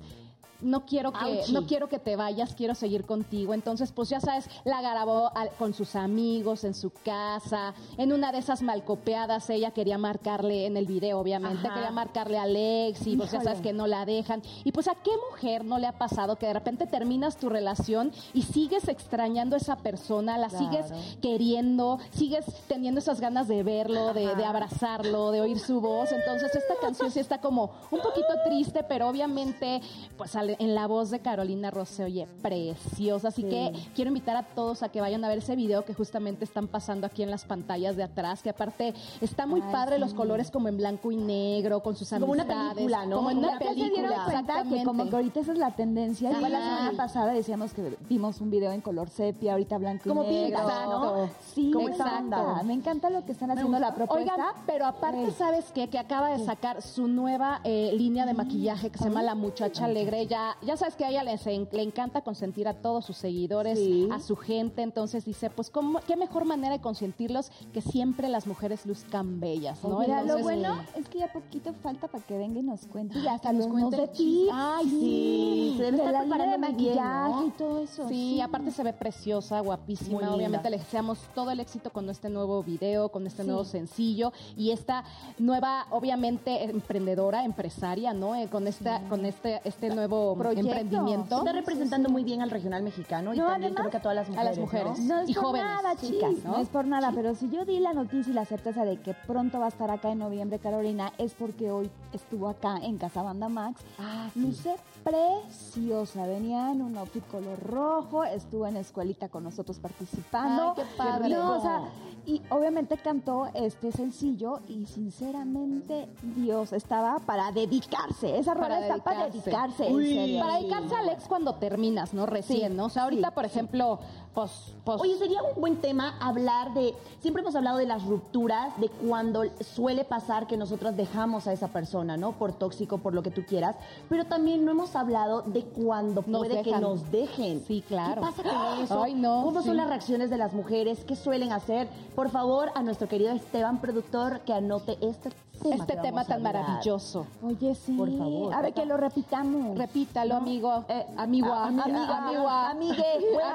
no 0.61 0.85
quiero 0.85 1.11
que 1.11 1.41
no 1.51 1.65
quiero 1.65 1.87
que 1.89 1.99
te 1.99 2.15
vayas, 2.15 2.53
quiero 2.53 2.75
seguir 2.75 3.05
contigo. 3.05 3.53
Entonces, 3.53 3.91
pues 3.91 4.09
ya 4.09 4.19
sabes, 4.19 4.45
la 4.65 4.81
grabó 4.81 5.31
al- 5.35 5.49
con 5.51 5.73
sus 5.73 5.95
amigos 5.95 6.63
en 6.63 6.73
su 6.73 6.91
casa, 6.91 7.73
en 7.97 8.11
una 8.13 8.31
de 8.31 8.39
esas 8.39 8.61
malcopeadas 8.61 9.49
ella 9.49 9.71
quería 9.71 9.97
marcarle 9.97 10.65
en 10.65 10.77
el 10.77 10.85
video, 10.85 11.19
obviamente, 11.19 11.65
Ajá. 11.67 11.75
quería 11.75 11.91
marcarle 11.91 12.37
a 12.37 12.43
Alex 12.43 13.07
y 13.07 13.15
pues 13.17 13.31
ya 13.31 13.41
sabes 13.41 13.61
que 13.61 13.73
no 13.73 13.87
la 13.87 14.05
dejan. 14.05 14.41
Y 14.63 14.71
pues 14.71 14.87
a 14.87 14.95
qué 14.95 15.11
mujer 15.31 15.63
no 15.65 15.77
le 15.79 15.87
ha 15.87 15.97
pasado 15.97 16.37
que 16.37 16.47
de 16.47 16.53
repente 16.53 16.87
terminas 16.87 17.37
tu 17.37 17.49
relación 17.49 18.11
y 18.33 18.41
sigues 18.43 18.87
extrañando 18.87 19.55
a 19.55 19.59
esa 19.59 19.77
persona, 19.77 20.37
la 20.37 20.47
Claro. 20.49 20.65
sigues 20.65 21.15
queriendo, 21.21 21.99
sigues 22.11 22.45
teniendo 22.67 22.99
esas 22.99 23.21
ganas 23.21 23.47
de 23.47 23.63
verlo, 23.63 24.13
de, 24.13 24.35
de 24.35 24.45
abrazarlo, 24.45 25.31
de 25.31 25.41
oír 25.41 25.59
su 25.59 25.79
voz. 25.79 26.11
Entonces 26.11 26.53
esta 26.55 26.73
canción 26.81 27.11
sí 27.11 27.19
está 27.19 27.39
como 27.39 27.71
un 27.91 28.01
poquito 28.01 28.27
triste, 28.45 28.83
pero 28.83 29.07
obviamente 29.07 29.81
pues 30.17 30.35
al- 30.35 30.48
en 30.59 30.73
la 30.75 30.87
voz 30.87 31.09
de 31.11 31.19
Carolina 31.19 31.69
Ross 31.71 31.89
se 31.89 32.03
oye 32.03 32.27
preciosa. 32.41 33.29
Así 33.29 33.43
Sí. 33.43 33.49
que 33.49 33.71
quiero 33.95 34.09
invitar 34.09 34.35
a 34.35 34.43
todos 34.43 34.83
a 34.83 34.89
que 34.89 35.01
vayan 35.01 35.23
a 35.23 35.27
ver 35.27 35.37
ese 35.39 35.55
video 35.55 35.85
que 35.85 35.93
justamente 35.93 36.43
están 36.45 36.67
pasando 36.67 37.05
aquí 37.07 37.23
en 37.23 37.29
las 37.31 37.45
pantallas 37.45 37.95
de 37.95 38.03
atrás, 38.03 38.41
que 38.41 38.49
aparte 38.49 38.93
está 39.21 39.45
muy 39.45 39.61
Ay, 39.61 39.71
padre 39.71 39.95
sí. 39.95 40.01
los 40.01 40.13
colores 40.13 40.51
como 40.51 40.67
en 40.67 40.77
blanco 40.77 41.11
y 41.11 41.15
negro, 41.17 41.81
con 41.81 41.95
sus 41.95 42.09
Como 42.09 42.27
una 42.27 42.43
amistades. 42.43 42.73
película, 42.73 43.05
¿no? 43.05 43.15
Como 43.17 43.31
en 43.31 43.37
una 43.39 43.57
se 43.57 43.73
dieron 43.73 43.89
película. 43.91 44.23
cuenta 44.25 44.63
que 44.63 44.83
como 44.83 45.09
que 45.09 45.15
ahorita 45.15 45.39
esa 45.41 45.51
es 45.53 45.57
la 45.57 45.71
tendencia. 45.71 46.31
Igual 46.31 46.51
la 46.51 46.59
semana 46.61 46.91
pasada 46.97 47.33
decíamos 47.33 47.73
que 47.73 47.97
vimos 48.09 48.41
un 48.41 48.49
video 48.49 48.71
en 48.71 48.81
color 48.81 49.09
sepia, 49.09 49.53
ahorita 49.53 49.77
blanco 49.77 50.03
Como 50.07 50.23
y 50.23 50.27
negro. 50.27 50.59
pinta, 50.59 50.85
¿no? 50.85 51.29
Sí, 51.53 51.71
Como 51.71 51.85
me 51.87 51.93
esa 51.93 52.03
encanta. 52.05 52.41
onda. 52.41 52.63
Me 52.63 52.73
encanta 52.73 53.09
lo 53.09 53.25
que 53.25 53.31
están 53.31 53.51
haciendo 53.51 53.79
la 53.79 53.93
propuesta. 53.93 54.33
Oigan, 54.33 54.47
pero 54.65 54.85
aparte, 54.85 55.25
Sí. 55.27 55.35
¿sabes 55.37 55.65
qué? 55.73 55.87
Que 55.89 55.99
acaba 55.99 56.29
de 56.37 56.43
sacar 56.45 56.81
su 56.81 57.07
nueva 57.07 57.61
eh, 57.63 57.91
línea 57.93 58.25
de 58.25 58.33
maquillaje 58.33 58.89
que 58.89 58.97
se 58.97 59.05
llama 59.05 59.23
La 59.23 59.35
Muchacha 59.35 59.85
Alegre. 59.85 60.25
Ya, 60.39 60.57
ya 60.61 60.77
sabes 60.77 60.95
que 60.95 61.03
a 61.03 61.09
ella 61.09 61.23
le, 61.23 61.35
le 61.71 61.81
encanta 61.83 62.21
consentir 62.21 62.67
a 62.69 62.73
todos 62.75 63.03
sus 63.05 63.17
seguidores, 63.17 63.77
Sí. 63.77 64.07
a 64.11 64.19
su 64.19 64.35
gente. 64.37 64.81
Entonces 64.81 65.25
dice, 65.25 65.49
pues, 65.49 65.69
¿cómo, 65.69 65.99
¿qué 66.07 66.15
mejor 66.15 66.45
manera 66.45 66.73
de 66.75 66.81
consentirlos 66.81 67.51
que 67.73 67.81
siempre 67.81 68.29
las 68.29 68.47
mujeres 68.47 68.85
luzcan 68.85 69.39
bellas, 69.41 69.83
¿no? 69.83 69.99
Mira, 69.99 70.23
lo 70.23 70.39
bueno 70.39 70.75
es 70.95 71.09
que 71.09 71.19
ya 71.19 71.31
poquito 71.31 71.73
falta 71.73 72.07
para 72.07 72.23
que 72.23 72.37
venga 72.37 72.59
y 72.59 72.63
nos 72.63 72.85
cuente. 72.85 73.21
Ya 73.21 73.33
hasta 73.33 73.51
nos 73.51 73.67
cuente 73.67 73.97
de 73.97 74.07
tips. 74.07 74.49
Ay, 74.53 74.89
sí, 74.89 75.73
se 75.77 75.83
debe 75.83 75.97
de 75.97 76.03
estar 76.03 76.13
la 76.13 76.21
de 76.21 76.27
preparando 76.29 76.67
bien, 76.67 76.71
maquillaje 76.95 77.35
¿no? 77.41 77.47
y 77.47 77.51
todo 77.51 77.79
eso. 77.79 78.07
Sí, 78.07 78.39
aparte 78.41 78.71
se 78.71 78.83
ve 78.83 78.93
preciosa, 78.93 79.59
guapísima. 79.59 80.11
Muy 80.13 80.19
linda. 80.23 80.35
Obviamente 80.35 80.69
le 80.69 80.77
deseamos 80.77 81.19
todo 81.35 81.51
el 81.51 81.59
éxito 81.59 81.89
con 81.91 82.09
este 82.09 82.29
nuevo 82.29 82.63
video, 82.63 83.09
con 83.09 83.27
este 83.27 83.41
Sí. 83.43 83.47
nuevo 83.47 83.65
sencillo 83.65 84.31
y 84.55 84.71
esta 84.71 85.03
nueva, 85.37 85.87
obviamente, 85.91 86.63
emprendedora, 86.63 87.43
empresaria, 87.43 88.13
¿no? 88.13 88.35
Eh, 88.35 88.47
con 88.47 88.67
esta, 88.67 89.01
con 89.09 89.25
este, 89.25 89.59
este 89.65 89.89
nuevo 89.89 90.28
Proyecto. 90.37 90.67
emprendimiento. 90.69 91.37
Está 91.39 91.51
representando 91.53 92.09
muy 92.09 92.23
bien 92.23 92.41
al 92.41 92.49
regional 92.49 92.83
mexicano 92.83 93.33
y 93.33 93.37
No, 93.37 93.47
también 93.47 93.73
además, 93.73 93.79
creo 93.81 93.91
que 93.91 93.97
a 93.97 94.01
todas 94.01 94.15
las 94.15 94.27
a 94.27 94.31
mujeres. 94.31 94.49
las 94.49 94.59
mujeres. 94.59 94.99
¿no? 94.99 95.15
No 95.15 95.21
es 95.21 95.29
Y 95.29 95.33
por 95.33 95.43
jóvenes, 95.43 95.67
nada, 95.69 95.95
chicas, 95.95 96.31
¿no? 96.43 96.51
¿no? 96.51 96.57
es 96.57 96.67
por 96.69 96.85
nada, 96.85 97.11
pero 97.13 97.35
si 97.35 97.49
yo 97.49 97.65
di 97.65 97.79
la 97.79 97.93
noticia 97.93 98.31
y 98.31 98.33
la 98.33 98.45
certeza 98.45 98.85
de 98.85 98.97
que 98.97 99.13
pronto 99.27 99.59
va 99.59 99.65
a 99.65 99.69
estar 99.69 99.89
acá 99.91 100.11
en 100.11 100.19
noviembre, 100.19 100.59
Carolina, 100.59 101.11
es 101.17 101.33
porque 101.33 101.71
hoy 101.71 101.89
estuvo 102.13 102.47
acá 102.49 102.77
en 102.81 102.97
Casa 102.97 103.21
Banda 103.23 103.49
Max. 103.49 103.81
Ah, 103.99 104.29
sí. 104.33 104.39
Luce 104.41 104.75
preciosa, 105.03 106.25
venía 106.27 106.71
en 106.71 106.81
un 106.81 106.97
outfit 106.97 107.25
color 107.27 107.59
rojo, 107.59 108.23
estuvo 108.23 108.67
en 108.67 108.77
escuelita 108.77 109.29
con 109.29 109.43
nosotros 109.43 109.79
participando. 109.79 110.73
Ay, 110.75 110.83
qué 110.83 110.97
padre. 110.97 111.29
No, 111.29 111.57
o 111.57 111.61
sea, 111.61 111.81
y 112.25 112.41
obviamente 112.49 112.97
cantó 112.97 113.47
este 113.53 113.91
sencillo 113.91 114.59
y 114.67 114.85
sinceramente 114.85 116.09
Dios 116.35 116.73
estaba 116.73 117.19
para 117.19 117.51
dedicarse. 117.51 118.37
Esa 118.37 118.53
Para 118.53 118.75
rola 118.75 118.79
está 118.87 119.03
para 119.03 119.29
dedicarse. 119.29 119.85
serio. 119.89 120.39
Para 120.41 120.55
dedicarse 120.57 120.95
al 120.95 121.09
ex 121.09 121.27
cuando 121.27 121.55
terminas, 121.55 122.13
¿no? 122.13 122.25
Recién, 122.25 122.71
Sí, 122.71 122.77
¿no? 122.77 122.85
O 122.85 122.89
sea, 122.89 123.03
ahorita, 123.03 123.29
sí, 123.29 123.33
por 123.35 123.45
ejemplo, 123.45 123.99
pues, 124.33 124.73
pues 124.83 125.01
Oye, 125.01 125.17
sería 125.17 125.41
un 125.43 125.59
buen 125.59 125.77
tema 125.77 126.15
hablar 126.19 126.73
de. 126.73 126.93
Siempre 127.19 127.41
hemos 127.41 127.55
hablado 127.55 127.77
de 127.77 127.85
las 127.85 128.05
rupturas, 128.05 128.79
de 128.79 128.89
cuando 128.89 129.43
suele 129.61 130.05
pasar 130.05 130.47
que 130.47 130.55
nosotros 130.55 130.95
dejamos 130.95 131.47
a 131.47 131.53
esa 131.53 131.69
persona, 131.69 132.15
¿no? 132.15 132.33
Por 132.33 132.53
tóxico, 132.53 132.99
por 132.99 133.13
lo 133.13 133.23
que 133.23 133.31
tú 133.31 133.43
quieras. 133.43 133.75
Pero 134.07 134.25
también 134.25 134.65
no 134.65 134.71
hemos 134.71 134.95
hablado 134.95 135.41
de 135.41 135.63
cuando 135.63 136.23
Nos 136.25 136.39
puede 136.47 136.61
que 136.61 136.71
nos 136.71 137.11
dejen. 137.11 137.63
Sí, 137.65 137.83
claro. 137.87 138.21
¿Qué 138.21 138.21
pasa 138.21 138.43
con 138.43 138.79
eso? 138.83 139.03
Ay, 139.03 139.13
no, 139.15 139.43
¿Cómo 139.43 139.61
sí. 139.61 139.67
son 139.67 139.77
las 139.77 139.87
reacciones 139.87 140.29
de 140.29 140.37
las 140.37 140.53
mujeres? 140.53 141.03
¿Qué 141.05 141.15
suelen 141.15 141.51
hacer? 141.51 141.87
Por 142.15 142.29
favor, 142.29 142.71
a 142.75 142.83
nuestro 142.83 143.07
querido 143.07 143.31
Esteban, 143.31 143.81
productor, 143.81 144.41
que 144.41 144.53
anote 144.53 144.97
este 145.01 145.31
tema. 145.59 145.75
este 145.75 145.97
tema 145.97 146.25
tan 146.25 146.41
maravilloso. 146.41 147.27
Oye, 147.43 147.75
sí. 147.75 147.93
Por 147.93 148.09
favor. 148.17 148.53
A 148.53 148.61
ver, 148.61 148.73
que 148.73 148.85
lo 148.85 148.97
repitamos. 148.97 149.77
Repítalo, 149.77 150.35
amigo. 150.35 150.85
Eh, 150.87 151.05
amigo. 151.17 151.53
amiga, 151.53 152.69
amigue, 152.69 153.05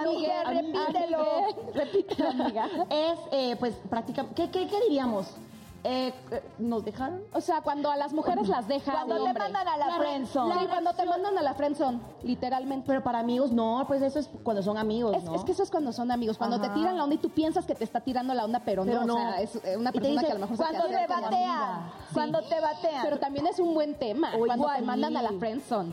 amigue, 0.00 0.44
repítelo. 0.44 1.25
Repítelo, 1.75 2.30
amiga. 2.30 2.68
Es, 2.90 3.18
eh, 3.32 3.56
pues, 3.58 3.75
prácticamente. 3.88 4.34
¿qué, 4.34 4.50
qué, 4.50 4.68
qué 4.68 4.80
diríamos? 4.88 5.26
Eh, 5.86 6.14
eh, 6.30 6.42
¿Nos 6.58 6.82
dejaron? 6.82 7.22
O 7.34 7.42
sea, 7.42 7.60
cuando 7.60 7.90
a 7.90 7.96
las 7.98 8.14
mujeres 8.14 8.48
las 8.48 8.66
deja 8.66 8.90
Cuando 9.04 9.22
te 9.24 9.34
mandan 9.34 9.68
a 9.68 9.76
la 9.76 9.86
La 9.86 9.98
re- 9.98 10.06
friendzone. 10.06 10.54
Sí, 10.58 10.66
cuando 10.66 10.94
te 10.94 11.04
mandan 11.04 11.36
a 11.36 11.42
la 11.42 11.52
friendzone, 11.54 12.00
literalmente. 12.22 12.86
Pero 12.86 13.02
para 13.02 13.18
amigos, 13.18 13.52
no, 13.52 13.84
pues 13.86 14.00
eso 14.00 14.18
es 14.18 14.30
cuando 14.42 14.62
son 14.62 14.78
amigos, 14.78 15.14
Es, 15.14 15.24
¿no? 15.24 15.34
es 15.34 15.44
que 15.44 15.52
eso 15.52 15.62
es 15.62 15.70
cuando 15.70 15.92
son 15.92 16.10
amigos, 16.10 16.38
cuando 16.38 16.56
Ajá. 16.56 16.68
te 16.68 16.70
tiran 16.78 16.96
la 16.96 17.04
onda 17.04 17.16
y 17.16 17.18
tú 17.18 17.28
piensas 17.28 17.66
que 17.66 17.74
te 17.74 17.84
está 17.84 18.00
tirando 18.00 18.32
la 18.32 18.46
onda, 18.46 18.60
pero, 18.64 18.82
Pero 18.86 19.00
no, 19.00 19.06
no. 19.06 19.14
o 19.14 19.18
sea, 19.18 19.42
es 19.42 19.54
una 19.76 19.92
te 19.92 20.00
persona 20.00 20.20
dice, 20.22 20.26
que 20.26 20.32
a 20.32 20.34
lo 20.34 20.40
mejor 20.40 20.56
se 20.56 20.62
Cuando 20.62 20.86
queda 20.88 21.00
te 21.00 21.06
como 21.06 21.20
batean. 21.22 21.90
Cuando 22.14 22.42
te 22.42 22.60
batean. 22.60 23.02
Pero 23.04 23.18
también 23.18 23.46
es 23.46 23.58
un 23.58 23.74
buen 23.74 23.94
tema, 23.94 24.30
cuando 24.38 24.66
te 24.74 24.80
mandan 24.82 25.16
a 25.18 25.22
la 25.22 25.32
friendzone. 25.38 25.92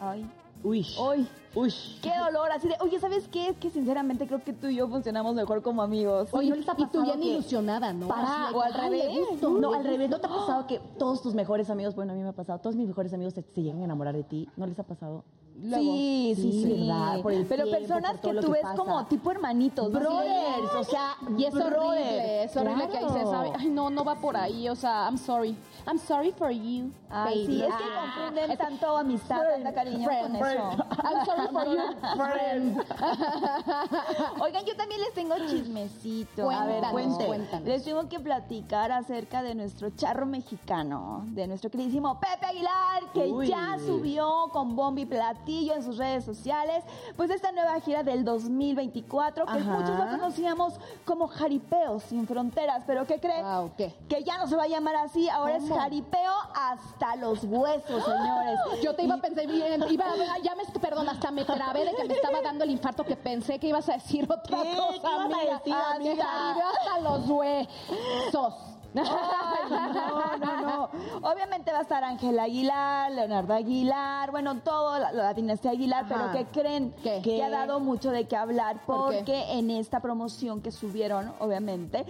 Ay. 0.00 0.30
Uy. 0.62 0.86
Uy. 0.98 1.28
Uy. 1.56 1.72
Qué 2.02 2.12
dolor, 2.24 2.50
así 2.52 2.68
de, 2.68 2.74
oye, 2.80 3.00
¿sabes 3.00 3.26
qué? 3.28 3.48
Es 3.48 3.56
que 3.56 3.70
sinceramente 3.70 4.26
creo 4.26 4.44
que 4.44 4.52
tú 4.52 4.66
y 4.66 4.76
yo 4.76 4.88
funcionamos 4.88 5.34
mejor 5.34 5.62
como 5.62 5.82
amigos. 5.82 6.28
Oye, 6.32 6.50
¿no 6.50 6.56
les 6.56 6.68
ha 6.68 6.72
y 6.72 6.76
tú 6.76 6.82
pasado 6.84 7.04
bien 7.04 7.20
que- 7.20 7.26
ilusionada, 7.28 7.92
¿no? 7.94 8.08
Para, 8.08 8.50
o 8.52 8.60
al 8.60 8.74
revés. 8.74 9.08
gusto, 9.30 9.50
No, 9.50 9.72
al 9.72 9.82
revés. 9.84 10.10
¿No 10.10 10.20
te 10.20 10.26
ha 10.26 10.30
pasado 10.30 10.66
que 10.66 10.80
todos 10.98 11.22
tus 11.22 11.34
mejores 11.34 11.70
amigos, 11.70 11.94
bueno, 11.94 12.12
a 12.12 12.16
mí 12.16 12.22
me 12.22 12.28
ha 12.28 12.32
pasado, 12.32 12.58
todos 12.60 12.76
mis 12.76 12.86
mejores 12.86 13.12
amigos 13.14 13.32
se, 13.32 13.42
se 13.42 13.62
llegan 13.62 13.80
a 13.80 13.84
enamorar 13.86 14.14
de 14.14 14.24
ti? 14.24 14.46
¿No 14.56 14.66
les 14.66 14.78
ha 14.78 14.82
pasado? 14.82 15.24
Luego. 15.62 15.84
sí, 15.84 16.32
sí, 16.36 16.52
Sí. 16.52 16.86
¿verdad? 16.86 17.20
Por 17.22 17.32
el 17.32 17.46
Pero 17.46 17.64
tiempo, 17.64 17.80
personas 17.80 18.12
que 18.20 18.28
tú 18.34 18.40
que 18.46 18.52
ves 18.52 18.62
pasa. 18.62 18.76
como 18.76 19.04
tipo 19.06 19.30
hermanitos. 19.30 19.90
Brothers, 19.92 20.74
o 20.78 20.84
sea, 20.84 21.16
Y 21.36 21.44
es 21.44 21.54
horrible, 21.54 22.44
es 22.44 22.56
horrible 22.56 22.88
que 22.88 22.98
dices, 22.98 23.26
ay, 23.34 23.50
ay, 23.58 23.68
no, 23.68 23.88
no 23.90 24.04
va 24.04 24.14
por 24.16 24.36
ahí, 24.36 24.68
o 24.68 24.74
sea, 24.76 25.06
I'm 25.06 25.18
sorry. 25.18 25.56
I'm 25.88 25.98
sorry 25.98 26.32
for 26.32 26.50
you, 26.50 26.90
Ay, 27.08 27.46
sí, 27.46 27.62
es 27.62 27.72
que 27.74 27.84
confunden 27.84 28.58
tanto 28.58 28.96
amistad, 28.96 29.40
tanta 29.54 29.72
cariño 29.72 30.04
friend, 30.04 30.36
con 30.38 30.48
eso. 30.48 30.84
I'm 31.04 31.24
sorry 31.24 31.48
for 31.52 31.64
you, 31.64 31.80
friend. 32.16 32.78
Oigan, 34.40 34.64
yo 34.64 34.76
también 34.76 35.00
les 35.00 35.12
tengo 35.14 35.36
chismecito. 35.48 36.42
Cuéntanos, 36.44 36.84
a 36.84 37.18
ver, 37.18 37.26
cuéntanos. 37.26 37.68
Les 37.68 37.84
tengo 37.84 38.08
que 38.08 38.18
platicar 38.20 38.90
acerca 38.92 39.42
de 39.42 39.54
nuestro 39.54 39.90
charro 39.90 40.26
mexicano, 40.26 41.22
de 41.28 41.46
nuestro 41.46 41.70
queridísimo 41.70 42.18
Pepe 42.18 42.46
Aguilar, 42.46 43.02
que 43.14 43.30
Uy. 43.30 43.46
ya 43.48 43.76
subió 43.78 44.48
con 44.52 44.74
bombi 44.74 45.02
y 45.02 45.06
en 45.48 45.82
sus 45.82 45.96
redes 45.96 46.24
sociales, 46.24 46.82
pues 47.16 47.30
esta 47.30 47.52
nueva 47.52 47.78
gira 47.80 48.02
del 48.02 48.24
2024, 48.24 49.46
que 49.46 49.52
Ajá. 49.52 49.70
muchos 49.70 49.96
lo 49.96 50.08
conocíamos 50.10 50.74
como 51.04 51.28
Jaripeo 51.28 52.00
sin 52.00 52.26
fronteras, 52.26 52.82
pero 52.86 53.06
¿qué 53.06 53.20
creen? 53.20 53.44
Wow, 53.44 53.70
¿qué? 53.76 53.94
Que 54.08 54.24
ya 54.24 54.38
no 54.38 54.48
se 54.48 54.56
va 54.56 54.64
a 54.64 54.68
llamar 54.68 54.96
así, 54.96 55.28
ahora 55.28 55.58
¿Cómo? 55.58 55.74
es 55.74 55.80
Jaripeo 55.80 56.32
hasta 56.54 57.14
los 57.16 57.44
huesos, 57.44 58.04
señores. 58.04 58.58
Yo 58.82 58.94
te 58.96 59.04
iba 59.04 59.14
a 59.14 59.20
pensar 59.20 59.46
bien, 59.46 59.84
iba 59.88 60.04
a, 60.06 60.38
ya 60.42 60.54
me, 60.56 60.64
perdón, 60.80 61.08
hasta 61.08 61.30
me 61.30 61.44
trabé 61.44 61.84
de 61.84 61.94
que 61.94 62.04
me 62.06 62.14
estaba 62.14 62.40
dando 62.42 62.64
el 62.64 62.70
infarto 62.70 63.04
que 63.04 63.14
pensé 63.16 63.58
que 63.60 63.68
ibas 63.68 63.88
a 63.88 63.92
decir 63.94 64.24
otra 64.30 64.62
¿Qué? 64.62 64.70
¿Qué 64.70 64.76
cosa, 64.76 64.96
ibas 64.96 65.04
a 65.04 65.24
amiga. 65.24 65.58
decir, 65.58 65.74
Ah, 65.76 65.94
amiga? 65.94 66.70
Hasta 66.70 67.00
los 67.00 67.28
huesos. 67.28 68.54
Ay, 69.02 69.70
no, 69.70 70.36
no, 70.38 70.60
no. 70.60 70.90
Obviamente 71.30 71.72
va 71.72 71.78
a 71.78 71.82
estar 71.82 72.04
Ángel 72.04 72.38
Aguilar, 72.38 73.10
Leonardo 73.12 73.54
Aguilar, 73.54 74.30
bueno, 74.30 74.60
todo 74.60 74.98
la, 74.98 75.12
la 75.12 75.34
dinastía 75.34 75.72
Aguilar, 75.72 76.04
Ajá. 76.04 76.14
pero 76.14 76.32
¿qué 76.32 76.60
creen? 76.60 76.94
¿Qué? 77.02 77.20
Que 77.22 77.42
ha 77.42 77.50
dado 77.50 77.80
mucho 77.80 78.10
de 78.10 78.26
qué 78.26 78.36
hablar 78.36 78.78
¿Por 78.86 79.10
qué? 79.10 79.16
porque 79.16 79.52
en 79.58 79.70
esta 79.70 80.00
promoción 80.00 80.60
que 80.62 80.70
subieron, 80.70 81.32
obviamente, 81.40 82.04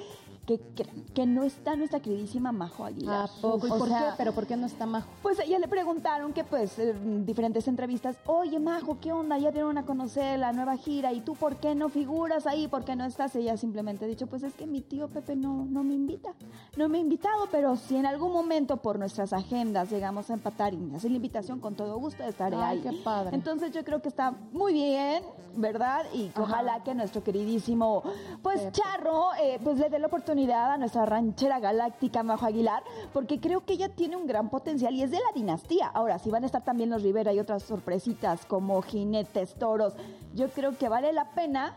que, 0.47 0.59
que, 0.77 0.85
que 1.13 1.27
no 1.27 1.43
está 1.43 1.75
nuestra 1.75 2.01
queridísima 2.01 2.53
Majo 2.53 2.85
Aguilar. 2.85 3.25
¿A 3.29 3.41
poco? 3.41 3.67
¿Y 3.67 3.71
por 3.71 3.89
sea, 3.89 3.99
qué? 3.99 4.05
¿Pero 4.17 4.33
por 4.33 4.47
qué 4.47 4.57
no 4.57 4.67
está 4.67 4.87
majo? 4.87 5.09
Pues 5.23 5.41
ella 5.41 5.59
le 5.59 5.67
preguntaron 5.67 6.33
que 6.33 6.45
pues 6.45 6.79
en 6.79 7.27
diferentes 7.27 7.67
entrevistas, 7.67 8.17
oye 8.27 8.61
Majo, 8.61 8.99
¿qué 9.01 9.13
onda? 9.13 9.39
Ya 9.39 9.51
dieron 9.51 9.77
a 9.77 9.85
conocer 9.85 10.39
la 10.39 10.53
nueva 10.53 10.77
gira 10.77 11.13
y 11.13 11.21
tú 11.21 11.35
por 11.35 11.57
qué 11.57 11.75
no 11.75 11.89
figuras 11.89 12.47
ahí, 12.47 12.69
por 12.69 12.85
qué 12.85 12.95
no 12.95 13.05
estás? 13.05 13.35
Ella 13.35 13.57
simplemente 13.57 14.05
ha 14.05 14.09
dicho, 14.09 14.29
pues 14.29 14.45
es 14.45 14.55
que 14.55 14.67
mi 14.69 14.83
tío 14.83 15.09
Pepe 15.09 15.35
no, 15.35 15.67
no 15.69 15.83
me 15.83 15.95
invita, 15.95 16.31
no 16.77 16.89
me 16.89 16.99
ha 16.99 17.01
invitado, 17.01 17.49
pero 17.51 17.77
si 17.77 17.97
en 17.97 18.07
algún 18.07 18.33
momento 18.33 18.77
por 18.77 19.01
nuestras 19.01 19.33
agendas 19.33 19.91
llegamos 19.91 20.31
a 20.31 20.35
empatar 20.35 20.75
y 20.75 20.77
me 20.77 20.97
hace 20.97 21.11
la 21.11 21.17
invitación, 21.17 21.59
con 21.59 21.75
todo 21.75 21.99
gusto 21.99 22.23
estaré 22.23 22.55
Ay, 22.57 22.79
ahí. 22.79 22.81
qué 22.83 23.03
padre. 23.03 23.35
Entonces 23.35 23.73
yo 23.73 23.83
creo 23.85 24.01
que 24.01 24.09
está 24.09 24.31
muy 24.53 24.73
bien, 24.73 25.25
¿verdad? 25.57 26.05
Y 26.15 26.31
ojalá 26.37 26.85
que 26.85 26.95
nuestro 26.95 27.25
queridísimo, 27.25 28.05
pues 28.43 28.61
Pepe. 28.61 28.73
Charro, 28.73 29.31
eh, 29.43 29.59
pues 29.65 29.79
le 29.79 29.91
dé 29.91 29.99
la 29.99 30.07
oportunidad 30.07 30.36
a 30.45 30.77
nuestra 30.77 31.07
ranchera 31.07 31.59
galáctica 31.61 32.23
Majo 32.23 32.45
Aguilar, 32.47 32.83
porque 33.15 33.41
creo 33.41 33.65
que 33.65 33.73
ella 33.73 33.89
tiene 33.89 34.17
un 34.17 34.27
gran 34.27 34.51
potencial 34.51 34.95
y 34.95 35.03
es 35.03 35.11
de 35.11 35.17
la 35.17 35.33
dinastía. 35.35 35.87
Ahora, 35.89 36.19
si 36.19 36.31
van 36.31 36.43
a 36.43 36.47
estar 36.47 36.63
también 36.63 36.91
los 36.91 37.03
Rivera 37.03 37.33
y 37.33 37.41
otras 37.41 37.63
sorpresitas 37.63 38.45
como 38.45 38.83
jinetes, 38.83 39.55
toros, 39.55 39.95
yo 40.35 40.49
creo 40.51 40.77
que 40.77 40.89
vale 40.91 41.13
la 41.15 41.31
pena 41.31 41.77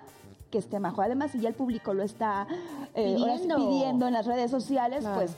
que 0.51 0.57
esté 0.57 0.79
Majo. 0.79 1.01
Además, 1.01 1.31
si 1.31 1.39
ya 1.39 1.47
el 1.49 1.55
público 1.55 1.93
lo 1.93 2.03
está 2.03 2.47
eh, 2.95 3.15
Pidiendo. 3.15 3.55
pidiendo 3.55 4.07
en 4.07 4.13
las 4.13 4.25
redes 4.25 4.51
sociales, 4.51 5.01
Claro. 5.01 5.15
pues 5.15 5.35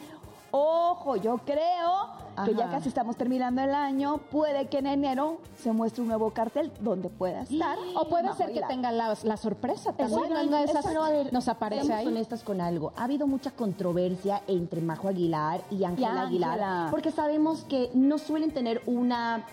ojo, 0.49 1.15
yo 1.17 1.37
creo 1.39 2.20
que 2.45 2.53
ya 2.55 2.69
casi 2.69 2.89
estamos 2.89 3.15
terminando 3.17 3.61
el 3.61 3.73
año, 3.73 4.17
puede 4.31 4.67
que 4.67 4.79
en 4.79 4.87
enero 4.87 5.39
se 5.57 5.71
muestre 5.71 6.01
un 6.01 6.07
nuevo 6.07 6.31
cartel 6.31 6.71
donde 6.79 7.09
pueda 7.09 7.41
estar. 7.41 7.77
O 7.95 8.07
puede 8.09 8.27
ser 8.33 8.47
que 8.47 8.51
Aguilar. 8.53 8.69
tenga 8.69 8.91
la, 8.91 9.17
la 9.23 9.37
sorpresa 9.37 9.93
también. 9.93 10.31
Una 10.47 10.59
de 10.59 10.65
esas 10.65 10.85
pero 10.85 11.03
a 11.03 11.09
ver, 11.09 11.31
nos 11.33 11.47
aparece 11.47 11.93
ahí. 11.93 12.07
honestas 12.07 12.43
con 12.43 12.61
algo. 12.61 12.93
Ha 12.95 13.03
habido 13.05 13.27
mucha 13.27 13.51
controversia 13.51 14.41
entre 14.47 14.81
Majo 14.81 15.07
Aguilar 15.07 15.61
y 15.69 15.83
Ángela 15.83 16.23
Aguilar. 16.23 16.91
Porque 16.91 17.11
sabemos 17.11 17.63
que 17.63 17.89
no 17.93 18.17
suelen 18.17 18.51
tener 18.51 18.81
una 18.85 19.45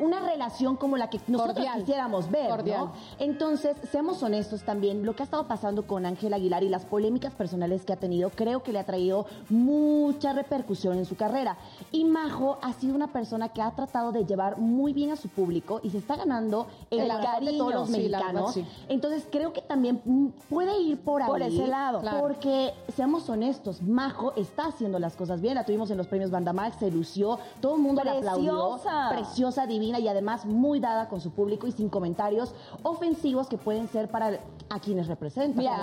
una 0.00 0.20
relación 0.20 0.76
como 0.76 0.96
la 0.96 1.08
que 1.10 1.20
nosotros 1.26 1.54
Cordial. 1.56 1.80
quisiéramos 1.80 2.30
ver, 2.30 2.48
Cordial. 2.50 2.86
¿no? 2.86 2.92
Entonces, 3.18 3.76
seamos 3.90 4.22
honestos 4.22 4.62
también, 4.62 5.04
lo 5.04 5.14
que 5.14 5.22
ha 5.22 5.24
estado 5.24 5.46
pasando 5.46 5.86
con 5.86 6.06
Ángela 6.06 6.36
Aguilar 6.36 6.62
y 6.62 6.68
las 6.68 6.84
polémicas 6.84 7.34
personales 7.34 7.84
que 7.84 7.92
ha 7.92 7.96
tenido, 7.96 8.30
creo 8.30 8.62
que 8.62 8.72
le 8.72 8.78
ha 8.78 8.84
traído 8.84 9.26
mucha 9.48 10.32
repercusión 10.32 10.98
en 10.98 11.04
su 11.04 11.16
carrera. 11.16 11.56
Y 11.92 12.04
Majo 12.04 12.58
ha 12.62 12.72
sido 12.74 12.94
una 12.94 13.12
persona 13.12 13.48
que 13.48 13.62
ha 13.62 13.70
tratado 13.72 14.12
de 14.12 14.24
llevar 14.24 14.58
muy 14.58 14.92
bien 14.92 15.10
a 15.10 15.16
su 15.16 15.28
público 15.28 15.80
y 15.82 15.90
se 15.90 15.98
está 15.98 16.16
ganando 16.16 16.66
el, 16.90 17.00
El 17.00 17.08
corazón 17.08 17.44
de 17.44 17.52
todos 17.52 17.72
cariño, 17.72 17.80
los 17.80 17.88
sí, 17.90 18.08
la 18.08 18.18
verdad, 18.18 18.32
mexicanos. 18.32 18.54
sí. 18.54 18.66
Entonces, 18.88 19.26
creo 19.30 19.52
que 19.52 19.62
también 19.62 20.00
puede 20.48 20.78
ir 20.80 21.00
por 21.00 21.22
ahí. 21.22 21.28
Por 21.28 21.42
ese 21.42 21.66
lado. 21.66 22.00
Claro. 22.00 22.20
Porque, 22.20 22.72
seamos 22.94 23.28
honestos, 23.28 23.82
Majo 23.82 24.32
está 24.36 24.66
haciendo 24.66 24.98
las 24.98 25.16
cosas 25.16 25.40
bien. 25.40 25.54
La 25.54 25.64
tuvimos 25.64 25.90
en 25.90 25.96
los 25.96 26.06
premios 26.06 26.30
Bandamax, 26.30 26.76
se 26.78 26.90
lució, 26.90 27.38
todo 27.60 27.76
el 27.76 27.82
mundo 27.82 28.02
la 28.04 28.12
aplaudió. 28.12 28.72
Preciosa. 28.72 29.08
Preciosa, 29.10 29.66
divina 29.86 29.98
y 30.00 30.08
además 30.08 30.44
muy 30.44 30.80
dada 30.80 31.08
con 31.08 31.20
su 31.20 31.30
público 31.30 31.66
y 31.66 31.72
sin 31.72 31.88
comentarios 31.88 32.54
ofensivos 32.82 33.48
que 33.48 33.56
pueden 33.58 33.88
ser 33.88 34.08
para 34.08 34.40
a 34.68 34.80
quienes 34.80 35.06
representan. 35.06 35.58
Mira, 35.58 35.78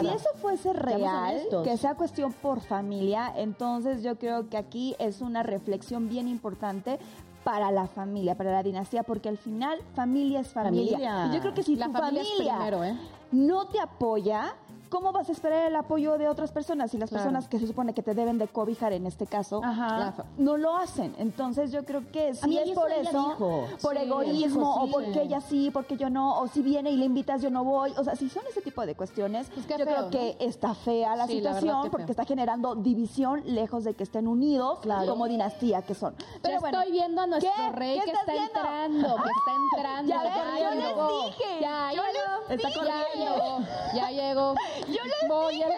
si, 0.00 0.06
es- 0.06 0.14
eso 0.16 0.28
fuese 0.36 0.72
real, 0.72 1.40
que 1.64 1.76
sea 1.76 1.94
cuestión 1.96 2.32
por 2.32 2.60
familia, 2.60 3.32
entonces 3.36 4.02
yo 4.02 4.16
creo 4.18 4.48
que 4.48 4.56
aquí 4.56 4.94
es 4.98 5.20
una 5.20 5.42
reflexión 5.42 6.08
bien 6.08 6.28
importante 6.28 6.98
para 7.44 7.70
la 7.70 7.86
familia, 7.86 8.36
para 8.36 8.52
la 8.52 8.62
dinastía, 8.62 9.02
porque 9.02 9.28
al 9.28 9.38
final 9.38 9.78
familia 9.94 10.40
es 10.40 10.48
familia. 10.48 10.92
Familia. 10.92 11.26
Y 11.30 11.34
yo 11.34 11.40
creo 11.40 11.54
que 11.54 11.62
si 11.62 11.74
La 11.76 11.86
tu 11.86 11.92
familia 11.92 12.22
es 12.22 12.28
familia, 12.28 12.54
primero, 12.56 12.84
¿eh? 12.84 12.96
no 13.32 13.66
te 13.66 13.80
apoya, 13.80 14.54
¿cómo 14.90 15.12
vas 15.12 15.28
a 15.28 15.32
esperar 15.32 15.66
el 15.66 15.76
apoyo 15.76 16.18
de 16.18 16.28
otras 16.28 16.52
personas? 16.52 16.92
Y 16.94 16.98
las 16.98 17.08
Claro. 17.10 17.24
personas 17.24 17.48
que 17.48 17.58
se 17.58 17.66
supone 17.66 17.94
que 17.94 18.02
te 18.02 18.14
deben 18.14 18.38
de 18.38 18.48
cobijar 18.48 18.92
en 18.92 19.06
este 19.06 19.26
caso, 19.26 19.62
Ajá. 19.64 20.12
No 20.36 20.56
lo 20.56 20.76
hacen. 20.76 21.14
Entonces 21.18 21.72
yo 21.72 21.84
creo 21.84 22.02
que 22.12 22.34
si 22.34 22.58
es 22.58 22.70
por 22.72 22.90
eso, 22.90 23.28
dijo. 23.30 23.64
por 23.80 23.96
Sí, 23.96 24.02
egoísmo, 24.02 24.34
dijo, 24.60 24.74
o 24.82 24.86
sí. 24.86 24.92
porque 24.92 25.22
ella 25.22 25.40
sí, 25.40 25.70
porque 25.72 25.96
yo 25.96 26.10
no, 26.10 26.38
o 26.40 26.48
si 26.48 26.60
viene 26.62 26.90
y 26.90 26.96
le 26.96 27.04
invitas, 27.06 27.40
yo 27.42 27.50
no 27.50 27.64
voy. 27.64 27.92
O 27.96 28.04
sea, 28.04 28.16
si 28.16 28.28
son 28.28 28.42
ese 28.50 28.60
tipo 28.60 28.84
de 28.84 28.94
cuestiones, 28.94 29.48
Pues 29.54 29.66
yo 29.66 29.76
feo, 29.76 29.86
creo 29.86 30.10
que 30.10 30.36
está 30.40 30.74
fea 30.74 31.16
la 31.16 31.26
Sí, 31.26 31.34
situación 31.36 31.82
porque 31.90 32.06
feo. 32.06 32.10
está 32.12 32.24
generando 32.24 32.74
división 32.74 33.42
lejos 33.46 33.84
de 33.84 33.94
que 33.94 34.02
estén 34.02 34.26
unidos 34.26 34.80
Claro. 34.80 35.06
como 35.10 35.26
dinastía 35.28 35.82
que 35.82 35.94
son. 35.94 36.14
Pero 36.42 36.60
bueno, 36.60 36.78
estoy 36.80 36.92
viendo 36.92 37.20
a 37.20 37.26
nuestro 37.26 37.52
¿Qué? 37.54 37.70
rey 37.72 37.98
¿Qué 37.98 38.04
que 38.06 38.10
está 38.12 38.32
viendo? 38.32 38.48
entrando, 38.58 39.16
que 39.16 39.30
está 39.30 39.52
entrando. 39.76 40.08
Ya 40.10 40.22
ves, 40.22 40.32
yo 40.62 40.70
les 40.74 41.26
dije, 41.26 41.60
Ya, 41.60 41.90
ya 41.92 42.02
llegó. 42.12 43.58
Ya 43.94 44.10
llegó. 44.10 44.54
Yo 44.88 45.04
les 45.04 45.28
Voy 45.28 45.62
a- 45.62 45.68
que 45.68 45.74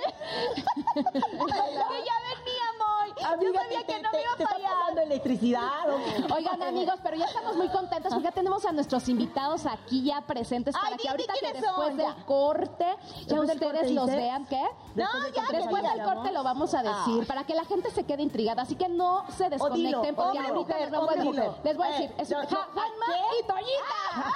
ya 1.54 2.16
venía, 2.28 2.66
Moy. 2.78 3.11
Yo 3.42 3.52
sabía 3.52 3.85
que 3.85 4.02
no 4.02 4.11
me 4.12 4.23
iba 4.23 4.32
a 4.32 4.37
¿Te 4.37 4.42
está 4.44 4.54
fallar. 4.54 4.73
pasando 4.78 5.00
electricidad? 5.02 5.90
o? 5.90 6.35
Oigan, 6.35 6.62
amigos, 6.62 6.94
pero 7.02 7.16
ya 7.16 7.25
estamos 7.26 7.56
muy 7.56 7.68
contentos 7.68 8.11
porque 8.12 8.25
ya 8.25 8.32
tenemos 8.32 8.64
a 8.64 8.73
nuestros 8.73 9.09
invitados 9.09 9.66
aquí 9.66 10.02
ya 10.04 10.21
presentes 10.23 10.75
para 10.75 10.88
Ay, 10.88 10.97
que 10.97 11.09
ahorita 11.09 11.35
que 11.35 11.52
después 11.52 11.75
son, 11.88 11.97
del 11.97 12.14
corte 12.26 12.87
ya 12.87 12.97
Después 13.18 13.50
ustedes 13.52 13.73
corte, 13.73 13.90
los 13.90 14.06
vean, 14.06 14.47
¿qué? 14.47 14.62
No, 14.94 15.21
del 15.21 15.32
ya, 15.32 15.42
Después 15.52 15.82
del 15.82 16.02
corte 16.02 16.32
lo 16.32 16.42
vamos 16.42 16.75
a 16.75 16.82
decir 16.82 17.26
para 17.26 17.44
que 17.44 17.54
la 17.54 17.64
gente 17.64 17.90
se 17.90 18.04
quede 18.04 18.23
intrigada. 18.23 18.62
Así 18.62 18.76
que 18.76 18.88
no 18.88 19.25
se 19.37 19.49
desconecten 19.50 20.14
porque 20.14 20.38
hombre, 20.38 20.52
ahorita 20.54 20.75
mujer, 20.75 20.94
a 20.94 21.14
decir. 21.14 21.25
mujer. 21.25 21.50
Les 21.64 21.76
voy 21.76 21.87
a 21.87 21.90
Eh, 21.90 21.92
decir, 21.92 22.14
es 22.18 22.30
no, 22.30 22.42
no, 22.42 22.47
¿qué? 22.47 23.38
y 23.40 23.47
Toñita. 23.47 24.32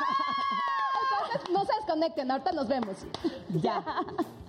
Entonces 1.03 1.51
no 1.51 1.65
se 1.65 1.75
desconecten, 1.77 2.31
ahorita 2.31 2.53
nos 2.53 2.69
vemos. 2.69 2.97
Ya. 3.61 3.83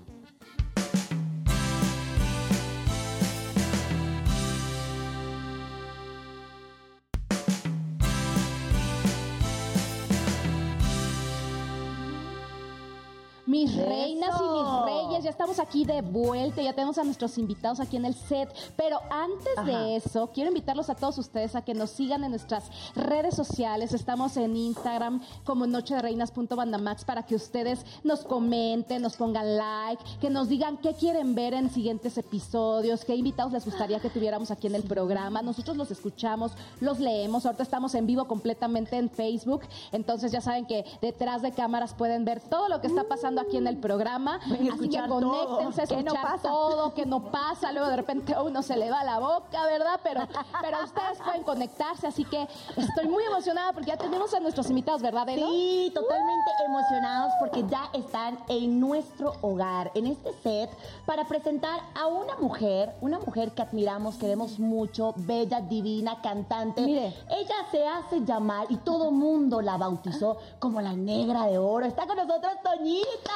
Mis 13.48 13.72
Eso. 13.72 13.86
reinas 13.88 14.36
y 14.42 14.44
mis 14.44 14.86
reyes, 14.86 15.24
ya 15.24 15.30
estamos 15.30 15.58
aquí 15.60 15.86
de 15.86 16.02
vuelta, 16.02 16.62
ya 16.62 16.74
tenemos 16.74 16.98
a 16.98 17.06
nuestros 17.06 17.38
invitados 17.38 17.80
aquí 17.80 17.96
en 17.96 18.04
el 18.04 18.14
set, 18.14 18.54
pero 18.76 19.00
antes 19.10 19.58
Ajá. 19.58 19.66
de 19.66 19.96
eso, 19.96 20.30
quiero 20.34 20.50
invitarlos 20.50 20.90
a 20.90 20.96
todos 20.96 21.18
ustedes 21.18 21.56
a 21.56 21.62
que 21.62 21.74
nos 21.74 21.92
sigan 21.92 22.26
en 22.26 22.32
nuestras 22.32 22.66
redes 22.94 23.36
sociales, 23.36 23.94
estamos 23.94 24.36
en 24.36 24.58
Instagram 24.58 25.22
como 25.46 25.66
noche 25.66 25.96
de 25.96 26.02
reinas.bandamax 26.02 27.06
para 27.06 27.24
que 27.24 27.36
ustedes 27.36 27.86
nos 28.04 28.26
comenten, 28.26 29.02
nos 29.02 29.16
pongan 29.16 29.56
like, 29.56 30.04
que 30.20 30.30
nos 30.30 30.50
digan 30.50 30.76
qué 30.76 30.94
quieren 30.94 31.34
ver 31.34 31.54
en 31.54 31.70
siguientes 31.70 32.18
episodios, 32.18 33.06
qué 33.06 33.16
invitados 33.16 33.54
les 33.54 33.64
gustaría 33.64 34.02
que 34.02 34.10
tuviéramos 34.10 34.52
aquí 34.52 34.68
en 34.68 34.76
el 34.76 34.84
programa, 34.84 35.42
nosotros 35.42 35.78
los 35.78 35.90
escuchamos, 35.90 36.52
los 36.82 37.00
leemos, 37.00 37.46
ahorita 37.46 37.64
estamos 37.64 37.96
en 37.96 38.08
vivo 38.08 38.26
completamente 38.26 38.98
en 38.98 39.10
Facebook, 39.10 39.62
entonces 39.94 40.34
ya 40.34 40.42
saben 40.42 40.66
que 40.66 40.84
detrás 41.02 41.42
de 41.42 41.54
cámaras 41.54 41.94
pueden 41.94 42.26
ver 42.26 42.42
todo 42.42 42.68
lo 42.68 42.82
que 42.82 42.88
está 42.88 43.06
pasando 43.06 43.37
aquí 43.42 43.58
en 43.58 43.68
el 43.68 43.78
programa. 43.78 44.40
Pueden 44.48 44.72
Así 44.72 44.90
que 44.90 45.00
conéctense, 45.08 45.88
todo. 45.88 45.98
¿Qué 45.98 46.04
no 46.04 46.14
escuchar 46.14 46.24
pasa? 46.24 46.50
todo, 46.50 46.94
que 46.94 47.06
no 47.06 47.32
pasa. 47.32 47.72
Luego 47.72 47.88
de 47.90 47.96
repente 47.96 48.34
a 48.34 48.42
uno 48.44 48.62
se 48.62 48.78
le 48.78 48.90
va 48.90 49.04
la 49.04 49.20
boca, 49.20 49.66
¿verdad? 49.66 50.00
Pero, 50.04 50.22
pero 50.62 50.84
ustedes 50.84 51.20
pueden 51.24 51.44
conectarse, 51.44 52.08
así 52.08 52.24
que 52.26 52.48
estoy 52.76 53.08
muy 53.08 53.24
emocionada 53.24 53.74
porque 53.74 53.90
ya 53.90 53.98
tenemos 53.98 54.34
a 54.34 54.40
nuestros 54.40 54.70
invitados, 54.70 55.02
¿verdad, 55.02 55.28
Elo? 55.30 55.48
Sí, 55.48 55.92
totalmente 55.94 56.52
emocionados 56.66 57.34
porque 57.40 57.66
ya 57.68 57.90
están 57.94 58.40
en 58.48 58.80
nuestro 58.80 59.34
hogar, 59.42 59.92
en 59.96 60.08
este 60.08 60.34
set, 60.44 60.70
para 61.06 61.28
presentar 61.28 61.80
a 61.96 62.08
una 62.08 62.36
mujer, 62.38 62.96
una 63.02 63.20
mujer 63.20 63.52
que 63.52 63.62
admiramos, 63.62 64.16
queremos 64.16 64.60
mucho, 64.60 65.14
bella, 65.18 65.62
divina, 65.62 66.22
cantante. 66.22 66.82
Mire. 66.82 67.14
Ella 67.30 67.56
se 67.72 67.88
hace 67.88 68.22
llamar 68.26 68.68
y 68.70 68.78
todo 68.78 69.12
mundo 69.12 69.62
la 69.62 69.78
bautizó 69.78 70.38
como 70.60 70.82
la 70.82 70.94
negra 70.94 71.46
de 71.48 71.58
oro. 71.58 71.86
Está 71.86 72.06
con 72.06 72.18
nosotros 72.18 72.54
Toñita. 72.64 73.27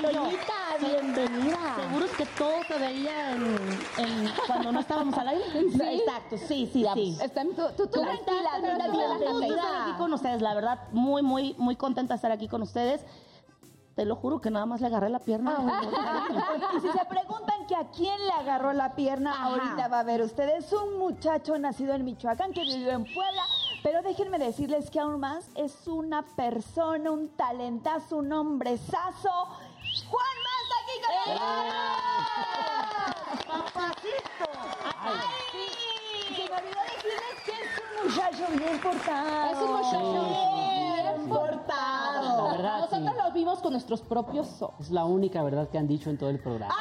Toñita, 0.00 0.76
bienvenida. 0.78 1.74
¿Seguros 1.76 2.10
que 2.12 2.26
todo 2.26 2.62
se 2.68 2.78
veía 2.78 3.32
en, 3.32 3.42
en- 3.98 4.30
cuando 4.46 4.72
no 4.72 4.80
estábamos 4.80 5.16
al 5.16 5.28
aire? 5.28 5.44
Exacto, 5.54 6.36
sí, 6.38 6.68
sí, 6.72 6.86
sí. 6.94 7.16
Está 7.20 7.40
en 7.40 7.54
tu, 7.56 7.62
tú, 7.76 7.86
tú, 7.86 7.90
¿Cómo 8.00 8.04
tranquila, 8.06 8.50
estás, 8.56 8.76
tranquila? 8.76 9.04
Estoy 9.14 9.50
estar 9.50 9.82
aquí 9.82 9.92
con 9.98 10.12
ustedes, 10.12 10.42
la 10.42 10.54
verdad, 10.54 10.78
muy, 10.92 11.22
muy, 11.22 11.54
muy 11.58 11.76
contenta 11.76 12.14
de 12.14 12.16
estar 12.16 12.30
aquí 12.30 12.46
con 12.46 12.62
ustedes. 12.62 13.04
Te 13.96 14.04
lo 14.04 14.14
juro 14.14 14.40
que 14.42 14.50
nada 14.50 14.66
más 14.66 14.82
le 14.82 14.88
agarré 14.88 15.08
la 15.08 15.18
pierna. 15.20 15.56
Y 16.76 16.80
si 16.80 16.88
se 16.90 17.04
preguntan 17.06 17.66
que 17.66 17.74
a 17.74 17.88
quién 17.90 18.14
le 18.26 18.32
agarró 18.32 18.74
la 18.74 18.94
pierna, 18.94 19.32
Ajá. 19.32 19.44
ahorita 19.46 19.88
va 19.88 20.00
a 20.00 20.02
ver 20.02 20.20
ustedes 20.20 20.70
un 20.74 20.98
muchacho 20.98 21.58
nacido 21.58 21.94
en 21.94 22.04
Michoacán 22.04 22.52
que 22.52 22.60
vivió 22.60 22.90
en 22.90 23.04
Puebla, 23.04 23.42
pero 23.82 24.02
déjenme 24.02 24.38
decirles 24.38 24.90
que 24.90 25.00
aún 25.00 25.18
más 25.18 25.48
es 25.54 25.88
una 25.88 26.20
persona, 26.22 27.10
un 27.10 27.30
talentazo, 27.30 28.18
un 28.18 28.30
hombrezazo. 28.34 29.30
Juan 30.10 30.36
Más 30.44 30.68
aquí 30.82 31.00
con 31.00 31.12
nosotros. 31.24 31.74
Ay, 35.00 35.20
se 36.36 36.42
me 36.50 36.56
olvidó 36.58 36.80
decirles 36.94 37.36
que 37.46 37.52
es 37.52 37.80
un 37.80 37.90
muchacho 38.10 38.44
bien 38.58 38.78
portado. 38.78 39.52
Es 39.52 39.58
un 39.58 39.72
muchacho 39.72 39.98
bien 40.28 40.85
portado. 41.28 42.46
La 42.48 42.52
verdad, 42.52 42.80
Nosotros 42.80 43.12
sí. 43.16 43.22
lo 43.24 43.32
vimos 43.32 43.58
con 43.60 43.72
nuestros 43.72 44.02
propios 44.02 44.62
ojos. 44.62 44.74
Es 44.80 44.90
la 44.90 45.04
única 45.04 45.42
verdad 45.42 45.68
que 45.68 45.78
han 45.78 45.86
dicho 45.86 46.10
en 46.10 46.18
todo 46.18 46.30
el 46.30 46.38
programa. 46.40 46.74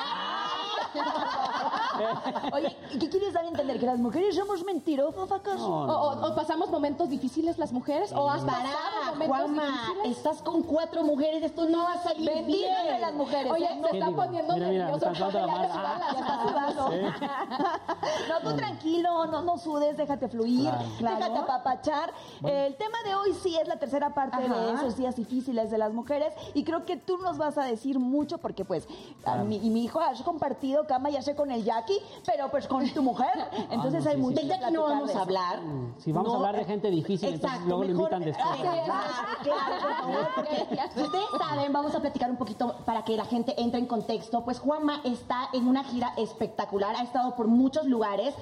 Oye, 2.54 2.76
¿y 2.92 3.00
¿qué 3.00 3.10
quieres 3.10 3.34
dar 3.34 3.46
a 3.46 3.48
entender? 3.48 3.80
¿Que 3.80 3.86
las 3.86 4.00
mujeres 4.00 4.36
somos 4.36 4.64
mentirosas 4.64 5.32
acaso? 5.32 5.68
O, 5.68 5.86
o- 5.86 6.28
o 6.32 6.36
pasamos 6.36 6.70
momentos 6.70 7.10
difíciles 7.10 7.58
las 7.58 7.72
mujeres, 7.72 8.12
o 8.14 8.30
has 8.30 8.44
pasado 8.44 8.68
momentos 9.12 9.28
Juanma, 9.38 9.64
difíciles. 9.64 10.18
estás 10.18 10.42
con 10.42 10.64
cuatro 10.64 11.04
mujeres, 11.04 11.44
esto 11.44 11.68
no 11.70 11.84
va 11.84 11.94
a 11.94 12.04
salir 12.04 12.30
Benditas 12.30 12.78
de 12.84 12.90
bien. 12.90 13.02
las 13.02 13.14
mujeres. 13.14 13.52
Oye, 13.52 13.66
¿eh? 13.66 13.82
se 13.84 13.90
¿Qué 13.92 13.98
está 13.98 14.10
digo? 14.10 14.22
poniendo 14.24 14.54
Mira, 14.54 14.68
me 14.68 14.76
está 14.76 14.86
ya 14.86 14.96
está 14.96 15.14
sudando. 16.48 16.92
No, 18.30 18.40
tú 18.50 18.56
tranquilo, 18.58 19.26
no, 19.28 19.42
no 19.42 19.58
sudes, 19.58 19.98
déjate 19.98 20.28
fluir, 20.28 20.70
Claro. 20.98 21.18
déjate 21.18 21.38
apapachar. 21.40 22.14
El 22.44 22.76
tema 22.76 22.98
de 23.06 23.16
hoy 23.16 23.34
sí 23.34 23.56
es 23.58 23.68
la 23.68 23.78
tercera 23.78 24.14
parte 24.14 24.38
de 24.48 24.74
esos 24.74 24.96
días 24.98 25.16
difíciles 25.16 25.72
de 25.72 25.78
las 25.78 25.94
mujeres 25.94 26.34
y 26.54 26.64
creo 26.64 26.86
que 26.86 26.98
tú 26.98 27.18
nos 27.18 27.38
vas 27.38 27.58
a 27.58 27.64
decir 27.64 28.00
mucho 28.00 28.38
porque 28.38 28.66
pues 28.66 28.88
a 29.26 29.38
mí, 29.38 29.60
y 29.64 29.70
mi 29.70 29.84
hijo 29.84 30.00
has 30.00 30.22
compartido 30.22 30.86
cama 30.88 31.10
ya 31.10 31.22
sé 31.22 31.36
con 31.36 31.52
el 31.52 31.64
Jackie, 31.86 32.02
pero 32.26 32.50
pues 32.50 32.68
con 32.68 32.88
tu 32.90 33.02
mujer, 33.02 33.32
entonces 33.72 34.04
no, 34.04 34.10
hay 34.10 34.16
sí, 34.16 34.22
mucho 34.22 34.42
sí. 34.42 34.48
Que 34.48 34.72
no 34.72 34.84
vamos 34.84 35.16
a 35.16 35.22
hablar. 35.22 35.60
Si 36.00 36.12
vamos 36.12 36.34
a 36.34 36.38
hablar 36.38 36.56
de 36.56 36.66
gente 36.66 36.90
difícil, 36.90 37.34
entonces 37.34 37.62
luego 37.66 37.84
lo 37.84 37.92
invitan 37.92 38.24
después. 38.24 38.46
Ah, 38.88 39.38
claro, 39.44 39.82
por 39.82 39.94
favor, 39.96 40.30
porque 40.36 41.02
ustedes 41.02 41.26
saben, 41.38 41.74
vamos 41.74 41.96
a 41.96 42.00
platicar 42.00 42.30
un 42.30 42.38
poquito 42.38 42.76
para 42.86 43.04
que 43.04 43.16
la 43.16 43.26
gente 43.26 43.54
entre 43.58 43.80
en 43.80 43.86
contexto. 43.86 44.44
Pues 44.44 44.60
Juanma 44.60 45.02
está 45.04 45.50
en 45.54 45.68
una 45.68 45.84
gira 45.84 46.14
espectacular, 46.18 46.96
ha 46.96 47.04
estado 47.04 47.36
por 47.36 47.48
muchos 47.48 47.86
lugares. 47.86 48.34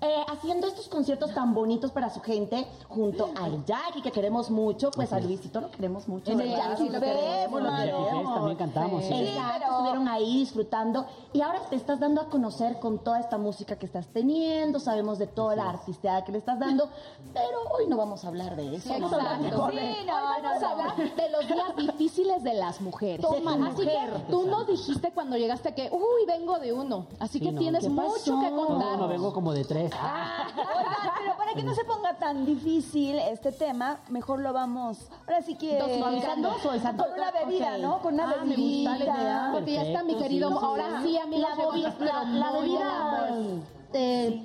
Eh, 0.00 0.24
haciendo 0.30 0.66
estos 0.66 0.88
conciertos 0.88 1.34
tan 1.34 1.54
bonitos 1.54 1.90
para 1.90 2.10
su 2.10 2.20
gente 2.20 2.66
junto 2.88 3.30
al 3.40 3.64
Jackie 3.64 4.00
que 4.02 4.10
queremos 4.12 4.50
mucho 4.50 4.90
pues 4.90 5.12
a 5.12 5.20
Luisito 5.20 5.60
lo 5.60 5.70
queremos 5.70 6.06
mucho 6.08 6.30
En 6.32 6.40
el. 6.40 6.50
Jackie 6.50 6.84
Sí, 6.84 6.88
lo 6.88 7.00
queremos 7.00 7.62
lo 7.62 7.76
queremos 7.76 8.34
también 8.34 8.56
cantamos, 8.56 9.04
sí. 9.04 9.12
Exacto, 9.14 9.52
pero- 9.60 9.72
estuvieron 9.78 10.08
ahí 10.08 10.38
disfrutando 10.38 11.06
y 11.32 11.40
ahora 11.40 11.60
te 11.68 11.76
estás 11.76 11.98
dando 12.00 12.20
a 12.20 12.28
conocer 12.28 12.78
con 12.80 12.98
toda 12.98 13.20
esta 13.20 13.38
música 13.38 13.76
que 13.76 13.86
estás 13.86 14.06
teniendo, 14.08 14.78
sabemos 14.80 15.18
de 15.18 15.26
toda 15.26 15.56
la 15.56 15.68
artisteada 15.70 16.24
que 16.24 16.32
le 16.32 16.38
estás 16.38 16.58
dando, 16.58 16.88
pero 17.32 17.58
hoy 17.76 17.86
no 17.88 17.96
vamos 17.96 18.24
a 18.24 18.28
hablar 18.28 18.56
de 18.56 18.76
eso. 18.76 18.90
vamos 18.90 19.12
a 19.12 19.16
hablar 19.16 19.34
Exacto. 19.36 19.56
mejor 19.56 19.70
Sí, 19.72 19.76
de- 19.78 20.04
no, 20.06 20.12
vamos 20.14 20.62
a 20.62 20.70
hablar 20.70 20.96
de 20.96 21.30
los 21.30 21.46
días 21.48 21.76
difíciles 21.76 22.42
de 22.42 22.54
las 22.54 22.80
mujeres. 22.80 23.20
Toma, 23.26 23.52
Así 23.52 23.60
mujer. 23.82 24.10
que 24.12 24.18
tú 24.30 24.46
nos 24.46 24.66
dijiste 24.66 25.12
cuando 25.12 25.36
llegaste 25.36 25.74
que, 25.74 25.90
uy, 25.92 26.26
vengo 26.26 26.58
de 26.58 26.72
uno. 26.72 27.06
Así 27.18 27.38
Sí, 27.38 27.44
que 27.46 27.52
no, 27.52 27.60
tienes 27.60 27.82
¿qué 27.84 27.90
mucho 27.90 28.12
pasó? 28.14 28.40
que 28.40 28.50
No, 28.50 28.66
contar. 28.66 28.98
no, 28.98 29.08
vengo 29.08 29.32
como 29.32 29.52
de 29.52 29.64
tres. 29.64 29.87
Oigan, 29.96 31.12
pero 31.18 31.36
para 31.36 31.54
que 31.54 31.62
no 31.62 31.74
se 31.74 31.84
ponga 31.84 32.14
tan 32.14 32.44
difícil 32.46 33.18
este 33.18 33.52
tema, 33.52 33.98
mejor 34.08 34.40
lo 34.40 34.52
vamos, 34.52 35.08
ahora 35.26 35.42
sí 35.42 35.54
que... 35.56 35.78
¿Dosificando? 35.78 36.50
Con 36.62 37.12
una 37.12 37.30
bebida. 37.30 37.78
¿no? 37.78 38.00
Con 38.00 38.14
una 38.14 38.24
Ah, 38.30 38.44
me 38.44 38.50
bebida. 38.56 38.90
gusta 38.92 39.04
la 39.04 39.12
idea. 39.18 39.50
Porque 39.52 39.72
ya 39.72 39.82
está 39.82 40.02
mi 40.02 40.14
querido. 40.16 40.48
sí, 40.50 40.54
sí, 40.58 40.64
ahora 40.64 41.02
sí, 41.02 41.18
amigos. 41.18 41.48
La, 41.50 41.56
llegó 41.56 41.72
bebida- 41.72 41.94
la- 42.00 42.22
la 42.24 42.52
bebida 42.52 43.08
amor. 43.28 43.62
¿Te, 43.92 44.42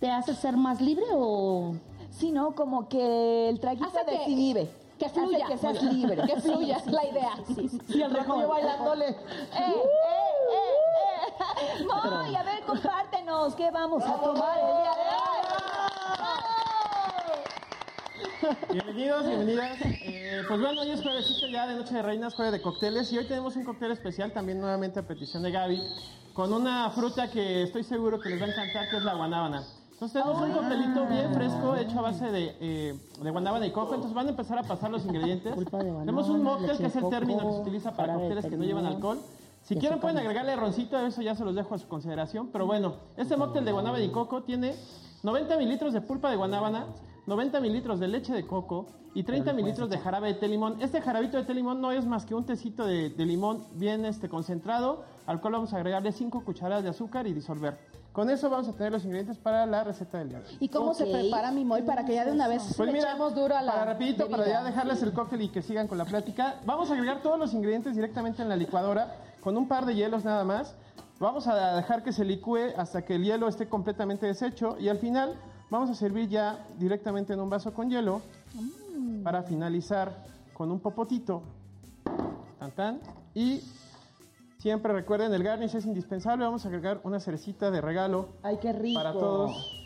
¿Te 0.00 0.10
hace 0.10 0.34
ser 0.34 0.56
más 0.56 0.80
libre 0.80 1.04
o...? 1.12 1.74
Sí, 2.10 2.30
¿no? 2.30 2.54
Como 2.54 2.88
que 2.88 3.48
el 3.48 3.58
traguito 3.60 3.90
que- 4.06 4.10
desinhibe. 4.18 4.70
Que 4.98 5.06
Hace 5.06 5.20
fluya. 5.20 5.46
que 5.46 5.58
seas 5.58 5.82
libre. 5.82 6.16
Que 6.26 6.40
fluya, 6.40 6.76
es 6.76 6.86
la 6.86 7.04
idea. 7.04 7.32
Y 7.88 8.02
el 8.02 8.10
recogió 8.12 8.46
bailándole. 8.48 9.08
¡Eh, 9.08 9.14
eh, 9.16 9.64
eh, 9.64 10.52
eh! 10.52 10.81
No, 11.86 12.26
y 12.30 12.34
a 12.34 12.42
ver, 12.42 12.62
compártenos, 12.64 13.54
¿qué 13.54 13.70
vamos 13.70 14.02
a 14.04 14.14
tomar 14.20 14.58
el 14.58 14.66
día 14.82 14.92
de 14.92 15.08
hoy? 15.16 15.32
Bienvenidos, 18.72 19.26
bienvenidas. 19.26 19.78
Eh, 19.82 20.42
pues 20.48 20.60
bueno, 20.60 20.80
hoy 20.80 20.90
es 20.90 21.00
juevesito 21.02 21.46
ya 21.46 21.66
de 21.66 21.74
Noche 21.76 21.94
de 21.94 22.02
Reinas, 22.02 22.34
jueves 22.34 22.52
de 22.52 22.60
cócteles. 22.60 23.12
Y 23.12 23.18
hoy 23.18 23.26
tenemos 23.26 23.54
un 23.56 23.64
cóctel 23.64 23.92
especial 23.92 24.32
también 24.32 24.60
nuevamente 24.60 24.98
a 25.00 25.06
petición 25.06 25.42
de 25.44 25.52
Gaby, 25.52 25.80
con 26.34 26.52
una 26.52 26.90
fruta 26.90 27.30
que 27.30 27.62
estoy 27.62 27.84
seguro 27.84 28.18
que 28.20 28.30
les 28.30 28.40
va 28.40 28.46
a 28.46 28.50
encantar, 28.50 28.90
que 28.90 28.96
es 28.96 29.02
la 29.04 29.14
guanábana. 29.14 29.62
Entonces 29.92 30.20
tenemos 30.20 30.42
un 30.42 30.52
cóctelito 30.52 31.06
bien 31.06 31.32
fresco, 31.32 31.76
hecho 31.76 31.98
a 32.00 32.02
base 32.02 32.32
de, 32.32 32.56
eh, 32.60 32.98
de 33.20 33.30
guanábana 33.30 33.66
y 33.66 33.70
coco. 33.70 33.94
Entonces 33.94 34.14
van 34.14 34.26
a 34.26 34.30
empezar 34.30 34.58
a 34.58 34.64
pasar 34.64 34.90
los 34.90 35.04
ingredientes. 35.04 35.54
Tenemos 35.70 36.28
un 36.28 36.42
mocktail, 36.42 36.78
que 36.78 36.86
es 36.86 36.96
el 36.96 37.08
término 37.08 37.38
que 37.46 37.52
se 37.52 37.60
utiliza 37.60 37.92
para 37.94 38.14
cócteles 38.14 38.46
que 38.46 38.56
no 38.56 38.64
llevan 38.64 38.86
alcohol. 38.86 39.20
Si 39.62 39.76
quieren 39.76 40.00
pueden 40.00 40.18
agregarle 40.18 40.56
roncito, 40.56 40.98
eso 41.06 41.22
ya 41.22 41.34
se 41.34 41.44
los 41.44 41.54
dejo 41.54 41.74
a 41.74 41.78
su 41.78 41.86
consideración. 41.88 42.48
Pero 42.52 42.66
bueno, 42.66 42.96
este 43.16 43.36
mocktail 43.36 43.64
de 43.64 43.72
guanábana 43.72 44.02
y 44.04 44.10
coco 44.10 44.42
tiene 44.42 44.74
90 45.22 45.56
mililitros 45.56 45.92
de 45.92 46.00
pulpa 46.00 46.30
de 46.30 46.36
guanábana, 46.36 46.86
90 47.26 47.60
mililitros 47.60 48.00
de 48.00 48.08
leche 48.08 48.32
de 48.32 48.44
coco 48.46 48.86
y 49.14 49.22
30 49.22 49.52
mililitros 49.52 49.88
de 49.88 49.98
jarabe 49.98 50.28
de 50.28 50.34
té 50.34 50.48
limón. 50.48 50.82
Este 50.82 51.00
jarabito 51.00 51.36
de 51.36 51.44
té 51.44 51.54
limón 51.54 51.80
no 51.80 51.92
es 51.92 52.06
más 52.06 52.26
que 52.26 52.34
un 52.34 52.44
tecito 52.44 52.84
de, 52.86 53.10
de 53.10 53.24
limón 53.26 53.64
bien 53.74 54.04
este, 54.04 54.28
concentrado, 54.28 55.04
al 55.26 55.40
cual 55.40 55.52
vamos 55.54 55.72
a 55.72 55.76
agregarle 55.76 56.10
5 56.10 56.44
cucharadas 56.44 56.82
de 56.82 56.90
azúcar 56.90 57.26
y 57.28 57.32
disolver. 57.32 57.78
Con 58.12 58.28
eso 58.28 58.50
vamos 58.50 58.68
a 58.68 58.72
tener 58.72 58.92
los 58.92 59.04
ingredientes 59.04 59.38
para 59.38 59.64
la 59.64 59.84
receta 59.84 60.18
del 60.18 60.28
día 60.30 60.40
de 60.40 60.46
hoy. 60.48 60.56
¿Y 60.60 60.68
cómo 60.68 60.92
se 60.92 61.06
prepara 61.06 61.50
mi 61.52 61.64
moy 61.64 61.82
para 61.82 62.04
que 62.04 62.14
ya 62.14 62.24
de 62.26 62.32
una 62.32 62.46
vez 62.48 62.74
Pues 62.76 62.86
le 62.88 62.92
mira, 62.92 63.10
echemos 63.10 63.34
duro 63.34 63.56
a 63.56 63.62
la 63.62 63.72
para 63.72 63.84
rapidito, 63.92 64.28
para 64.28 64.42
bebida? 64.42 64.60
ya 64.60 64.64
dejarles 64.64 65.02
el 65.02 65.12
cóctel 65.12 65.40
y 65.40 65.48
que 65.48 65.62
sigan 65.62 65.86
con 65.88 65.96
la 65.96 66.04
plática, 66.04 66.56
vamos 66.66 66.90
a 66.90 66.94
agregar 66.94 67.22
todos 67.22 67.38
los 67.38 67.54
ingredientes 67.54 67.94
directamente 67.94 68.42
en 68.42 68.50
la 68.50 68.56
licuadora 68.56 69.14
con 69.42 69.56
un 69.56 69.68
par 69.68 69.84
de 69.84 69.94
hielos 69.94 70.24
nada 70.24 70.44
más. 70.44 70.74
Vamos 71.18 71.46
a 71.46 71.76
dejar 71.76 72.02
que 72.02 72.12
se 72.12 72.24
licúe 72.24 72.72
hasta 72.76 73.04
que 73.04 73.16
el 73.16 73.24
hielo 73.24 73.48
esté 73.48 73.68
completamente 73.68 74.26
deshecho 74.26 74.76
y 74.78 74.88
al 74.88 74.98
final 74.98 75.34
vamos 75.70 75.90
a 75.90 75.94
servir 75.94 76.28
ya 76.28 76.64
directamente 76.78 77.32
en 77.32 77.40
un 77.40 77.50
vaso 77.50 77.72
con 77.74 77.90
hielo 77.90 78.22
para 79.22 79.42
finalizar 79.42 80.24
con 80.52 80.70
un 80.70 80.80
popotito. 80.80 81.42
Tan, 82.58 82.70
tan. 82.72 83.00
Y 83.34 83.60
siempre 84.58 84.92
recuerden, 84.92 85.32
el 85.32 85.42
garnish 85.42 85.74
es 85.76 85.86
indispensable. 85.86 86.44
Vamos 86.44 86.64
a 86.64 86.68
agregar 86.68 87.00
una 87.04 87.20
cerecita 87.20 87.70
de 87.70 87.80
regalo 87.80 88.28
Ay, 88.42 88.58
qué 88.60 88.72
rico. 88.72 88.98
para 88.98 89.12
todos 89.12 89.81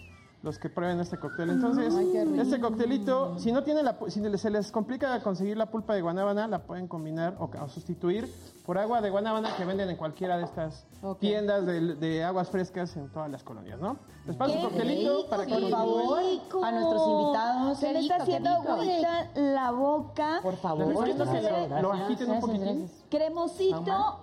los 0.47 0.59
que 0.61 0.71
prueben 0.71 1.01
este 1.01 1.19
cóctel. 1.19 1.51
Entonces, 1.51 1.93
este 2.39 2.61
coctelito, 2.61 3.37
si 3.39 3.51
no 3.51 3.65
tienen 3.65 3.85
la, 3.85 3.99
si 4.07 4.23
se 4.39 4.49
les 4.51 4.71
complica 4.71 5.21
conseguir 5.21 5.57
la 5.57 5.67
pulpa 5.67 5.95
de 5.95 6.03
guanábana, 6.03 6.47
la 6.47 6.63
pueden 6.63 6.87
combinar 6.87 7.37
o, 7.41 7.51
o 7.63 7.69
sustituir 7.69 8.33
por 8.65 8.79
agua 8.79 9.01
de 9.01 9.11
guanábana 9.11 9.57
que 9.57 9.65
venden 9.65 9.91
en 9.91 9.97
cualquiera 9.97 10.39
de 10.39 10.45
estas 10.45 10.87
tiendas 11.19 11.67
de, 11.67 11.97
de 11.97 12.23
aguas 12.23 12.49
frescas 12.49 12.97
en 12.97 13.11
todas 13.11 13.29
las 13.29 13.43
colonias, 13.43 13.81
¿no? 13.81 13.99
Les 14.25 14.37
paso 14.37 14.55
el 14.55 14.61
coctelito 14.63 15.27
para 15.29 15.47
que 15.47 15.53
por 15.53 15.63
lo 15.63 15.69
favor, 15.69 16.09
continúen. 16.49 16.65
a 16.65 16.71
nuestros 16.73 17.09
invitados. 17.09 17.79
Se 17.79 17.93
le 17.93 17.99
está 17.99 18.17
haciendo 18.17 18.51
agüita 18.51 19.31
la 19.35 19.71
boca. 19.73 20.39
Por 20.43 20.57
favor. 20.57 20.79
Les 20.87 20.89
recomiendo 20.89 21.25
que 21.25 21.41
Gracias, 21.41 21.83
lo 21.83 21.89
gracias, 21.89 22.07
agiten 22.07 22.27
un 22.27 22.41
gracias, 22.41 22.41
poquitín. 22.41 22.79
gracias. 22.79 23.05
Cremosito. 23.11 24.21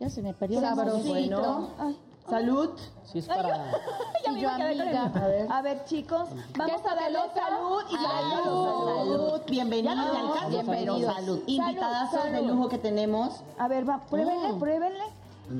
Ya 0.00 0.10
se 0.10 0.22
me 0.22 0.34
perdió 0.34 0.60
la 0.60 0.74
Sabrosito. 0.74 1.08
Bueno. 1.12 1.68
Ay. 1.78 1.96
Salud. 2.28 2.70
Sí, 3.04 3.18
es 3.20 3.26
para... 3.26 3.48
Ya 4.24 4.32
me 4.32 4.38
Y 4.38 4.42
iba 4.42 4.50
yo, 4.50 4.54
a 4.54 4.56
quedar 4.56 4.76
con 4.76 4.88
el- 4.88 4.96
amiga. 4.96 5.56
A 5.56 5.62
ver, 5.62 5.84
chicos, 5.84 6.28
vamos 6.58 6.76
está 6.76 6.92
a 6.92 6.94
darle 6.96 7.18
salud 7.34 7.82
y 7.88 7.96
Salud. 7.96 8.86
Salud. 8.96 9.40
Bienvenidos 9.48 9.94
Ya 9.96 10.02
no 10.22 10.28
al 10.32 10.34
caso, 10.34 10.48
bienvenidos. 10.50 11.14
salud. 11.14 11.40
Invitadazos 11.46 12.20
salud. 12.20 12.32
de 12.36 12.42
lujo 12.42 12.68
que 12.68 12.78
tenemos. 12.78 13.40
A 13.58 13.68
ver, 13.68 13.88
va, 13.88 14.00
pruébenle, 14.00 14.54
pruébenle. 14.58 15.04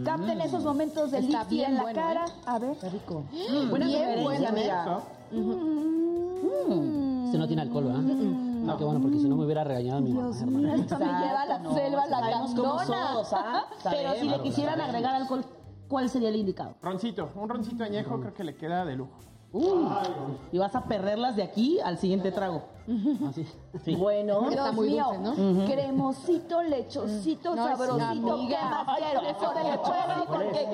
Capten 0.04 0.40
esos 0.42 0.62
momentos 0.64 1.10
de 1.12 1.20
Está 1.20 1.44
bien 1.44 1.70
en 1.70 1.76
la 1.76 1.82
bueno, 1.82 2.00
cara. 2.02 2.24
A 2.44 2.58
ver. 2.58 2.76
Qué 2.76 2.90
rico. 2.90 3.22
Buena 3.70 3.86
Bien 3.86 4.22
bueno. 4.22 4.48
amiga. 4.48 5.00
Eso. 5.32 5.68
Este 7.24 7.38
no 7.38 7.46
tiene 7.46 7.62
alcohol, 7.62 7.84
¿verdad? 7.84 8.00
No, 8.00 8.76
qué 8.76 8.84
bueno, 8.84 9.00
porque 9.00 9.18
si 9.18 9.28
no 9.28 9.36
me 9.36 9.44
hubiera 9.44 9.64
regañado 9.64 10.00
mi 10.02 10.12
mamá, 10.12 10.28
mío, 10.44 10.74
esto 10.74 10.98
me 10.98 11.06
lleva 11.06 11.42
a 11.42 11.46
la 11.46 11.58
no, 11.58 11.74
selva, 11.74 12.06
la 12.06 12.20
candona. 12.20 12.84
somos, 12.84 13.32
¿ah? 13.32 13.64
Pero 13.84 14.14
si 14.20 14.28
le 14.28 14.40
quisieran 14.42 14.78
agregar 14.80 15.14
alcohol, 15.14 15.44
¿cuál 15.88 16.08
sería 16.08 16.28
el 16.28 16.36
indicado? 16.36 16.74
Roncito, 16.82 17.30
un 17.34 17.48
roncito 17.48 17.84
añejo 17.84 18.20
creo 18.20 18.34
que 18.34 18.44
le 18.44 18.54
queda 18.56 18.84
de 18.84 18.96
lujo. 18.96 19.12
Uy, 19.50 19.88
y 20.52 20.58
vas 20.58 20.74
a 20.76 20.84
perderlas 20.84 21.34
de 21.34 21.42
aquí 21.42 21.80
al 21.80 21.96
siguiente 21.96 22.30
trago. 22.32 22.64
Así. 23.28 23.46
Sí. 23.82 23.94
Bueno, 23.96 24.48
Está 24.50 24.64
Dios 24.64 24.74
muy 24.74 24.90
mío, 24.90 25.06
dulce, 25.14 25.40
¿no? 25.42 25.64
cremosito, 25.66 26.62
lechosito, 26.62 27.54
No, 27.56 27.66
sabrosito. 27.66 28.38
¿Qué 28.46 28.56
más 28.62 28.98
quiero? 28.98 29.20
Eso 29.22 29.54
de 29.54 29.78
Porque 29.78 29.78
puedo, 29.78 30.26
porque- 30.26 30.68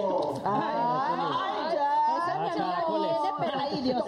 Ay, 0.45 0.75
ya. 0.75 1.73
Esa 1.73 1.74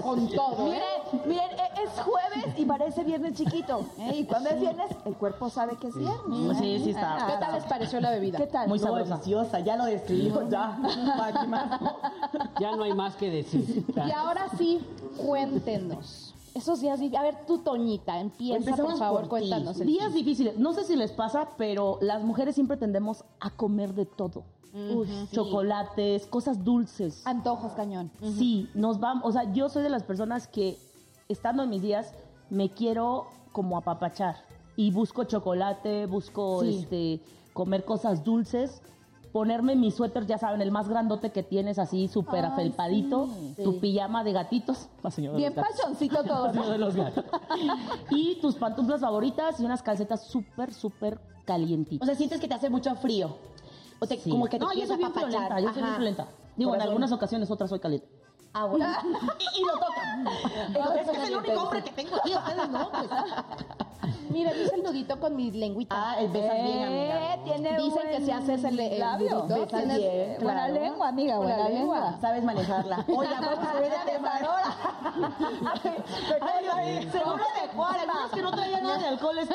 con 0.03 0.29
todo. 0.29 0.73
¿eh? 0.73 0.81
Miren, 1.13 1.27
miren, 1.27 1.51
es 1.83 2.01
jueves 2.03 2.59
y 2.59 2.65
parece 2.65 3.05
viernes 3.05 3.35
chiquito. 3.35 3.85
¿eh? 3.99 4.17
Y 4.17 4.25
cuando 4.25 4.51
es 4.51 4.61
viernes, 4.61 4.91
el 5.05 5.15
cuerpo 5.15 5.49
sabe 5.51 5.77
que 5.77 5.89
es 5.89 5.95
viernes. 5.97 6.59
Sí, 6.59 6.81
sí 6.85 6.91
está. 6.91 7.27
¿Qué 7.27 7.39
tal 7.39 7.55
les 7.55 7.65
pareció 7.65 8.01
la 8.01 8.11
bebida? 8.11 8.39
¿Qué 8.39 8.47
tal? 8.47 8.69
Muy 8.69 8.79
no, 8.79 8.85
sabrosa. 8.87 9.11
deliciosa, 9.15 9.61
ya 9.61 9.77
lo 9.77 9.85
decidimos, 9.85 10.45
ya. 10.51 10.79
No 12.77 12.83
hay 12.85 12.93
más 12.95 13.17
que 13.17 13.31
decir. 13.31 13.85
Y 14.07 14.11
ahora 14.13 14.49
sí, 14.59 14.81
cuéntenos. 15.25 16.35
Esos 16.55 16.81
días, 16.81 16.99
dif- 16.99 17.15
a 17.19 17.23
ver, 17.23 17.37
tú, 17.47 17.59
Toñita, 17.59 18.19
empieza, 18.19 18.57
Empecemos 18.57 18.93
por 18.93 18.99
favor, 18.99 19.21
por 19.23 19.29
cuéntanos. 19.29 19.79
Días 19.79 20.15
difíciles. 20.15 20.57
No 20.57 20.73
sé 20.73 20.85
si 20.85 20.97
les 20.97 21.13
pasa, 21.13 21.49
pero 21.59 21.99
las 22.01 22.23
mujeres 22.23 22.55
siempre 22.55 22.79
tendemos 22.79 23.25
a 23.41 23.51
comer 23.51 23.93
de 23.93 24.07
todo. 24.07 24.45
Chocolates, 25.33 26.27
cosas 26.27 26.65
dulces. 26.65 27.27
Antojos, 27.27 27.73
cañón. 27.73 28.11
Sí, 28.37 28.69
nos 28.75 29.01
vamos. 29.01 29.25
O 29.27 29.33
sea, 29.33 29.53
yo 29.53 29.69
soy 29.69 29.83
de 29.83 29.91
las 29.91 30.03
personas 30.03 30.47
que, 30.49 30.79
estando 31.29 31.63
en 31.63 31.71
mis 31.71 31.83
días, 31.83 32.13
me 32.51 32.71
quiero 32.71 33.27
como 33.53 33.77
apapachar. 33.77 34.37
Y 34.77 34.91
busco 34.91 35.25
chocolate, 35.25 36.07
busco 36.07 36.61
Sí. 36.63 36.79
este 36.83 37.21
comer 37.53 37.85
cosas 37.85 38.23
dulces. 38.25 38.83
Ponerme 39.33 39.77
mi 39.77 39.91
suéter, 39.91 40.27
ya 40.27 40.39
saben, 40.39 40.63
el 40.63 40.71
más 40.71 40.89
grandote 40.89 41.31
que 41.31 41.43
tienes, 41.43 41.79
así 41.79 42.09
súper 42.09 42.45
afelpadito. 42.47 43.27
sí. 43.57 43.63
Tu 43.63 43.81
pijama 43.81 44.25
de 44.25 44.33
gatitos. 44.33 44.89
La 45.03 45.11
señora 45.11 45.33
de 45.35 45.39
Bien 45.41 45.55
gatos. 45.55 45.73
pachoncito 45.77 46.25
todo. 46.25 46.47
La 46.47 46.53
señora 46.53 46.71
de 46.73 46.79
los 46.79 46.97
gatos. 46.97 47.25
y 48.11 48.37
tus 48.41 48.55
pantuflas 48.55 49.01
favoritas 49.01 49.61
y 49.61 49.65
unas 49.65 49.83
calcetas 49.83 50.27
súper, 50.27 50.73
súper 50.73 51.21
calientitas. 51.45 52.03
O 52.03 52.07
sea, 52.07 52.15
sientes 52.15 52.41
que 52.41 52.49
te 52.49 52.55
hace 52.55 52.71
mucho 52.71 52.95
frío. 52.97 53.37
O 54.01 54.07
sea, 54.07 54.17
Sí. 54.19 54.31
como 54.31 54.45
que 54.47 54.59
te 54.59 54.65
no, 54.65 54.73
yo 54.73 54.87
soy 54.87 54.97
bien 54.99 55.13
violenta, 55.13 55.61
yo 55.61 55.73
soy 55.73 55.83
bien 55.83 55.95
violenta. 55.97 56.27
Digo, 56.57 56.75
en 56.75 56.83
algunas 56.83 57.13
ocasiones, 57.13 57.51
otras 57.51 57.71
soy 57.71 57.81
caliente. 57.81 58.09
Ah, 58.53 58.65
bueno. 58.65 58.87
y, 59.39 59.61
y 59.61 59.65
lo 59.65 59.73
toca. 59.75 61.01
es 61.01 61.11
que 61.11 61.17
es 61.23 61.29
el 61.29 61.37
único 61.37 61.63
hombre 61.63 61.83
que 61.85 61.91
tengo 61.91 62.17
aquí. 62.17 62.35
Ustedes 62.35 62.69
no, 62.71 62.91
pues. 62.91 63.09
Mira, 64.31 64.53
dice 64.53 64.75
el 64.75 64.83
nudito 64.83 65.19
con 65.21 65.37
mi 65.37 65.51
lengüita. 65.51 65.95
Ah, 65.97 66.17
el 66.21 66.29
besas 66.29 66.55
bien, 66.63 66.83
amiga. 66.83 67.35
Eh, 67.35 67.41
tiene 67.45 67.77
Dicen 67.79 68.03
que 68.11 68.21
si 68.25 68.31
haces 68.31 68.65
el, 68.65 68.79
el 68.81 68.99
labio. 68.99 69.31
nudito, 69.31 69.55
Besas 69.55 69.69
tienes 69.69 69.99
bien, 69.99 70.37
Buena 70.43 70.67
claro. 70.67 70.75
lengua, 70.83 71.09
amiga, 71.09 71.37
buena, 71.39 71.55
Buena 71.57 71.69
lengua. 71.71 72.01
lengua. 72.01 72.19
Sabes 72.21 72.45
manejarla. 72.45 73.05
Oye, 73.09 73.29
vamos 73.41 73.59
a 73.69 73.73
ver 73.81 73.93
el 73.93 74.13
tema. 74.13 74.33
Ay, 76.41 77.09
Seguro 77.11 77.37
de 77.37 77.69
Juanma. 77.75 78.31
que 78.35 78.43
no 78.43 78.51
traía 78.51 78.81
nada 78.81 78.99
de 78.99 79.07
alcohol 79.07 79.39
esto? 79.39 79.55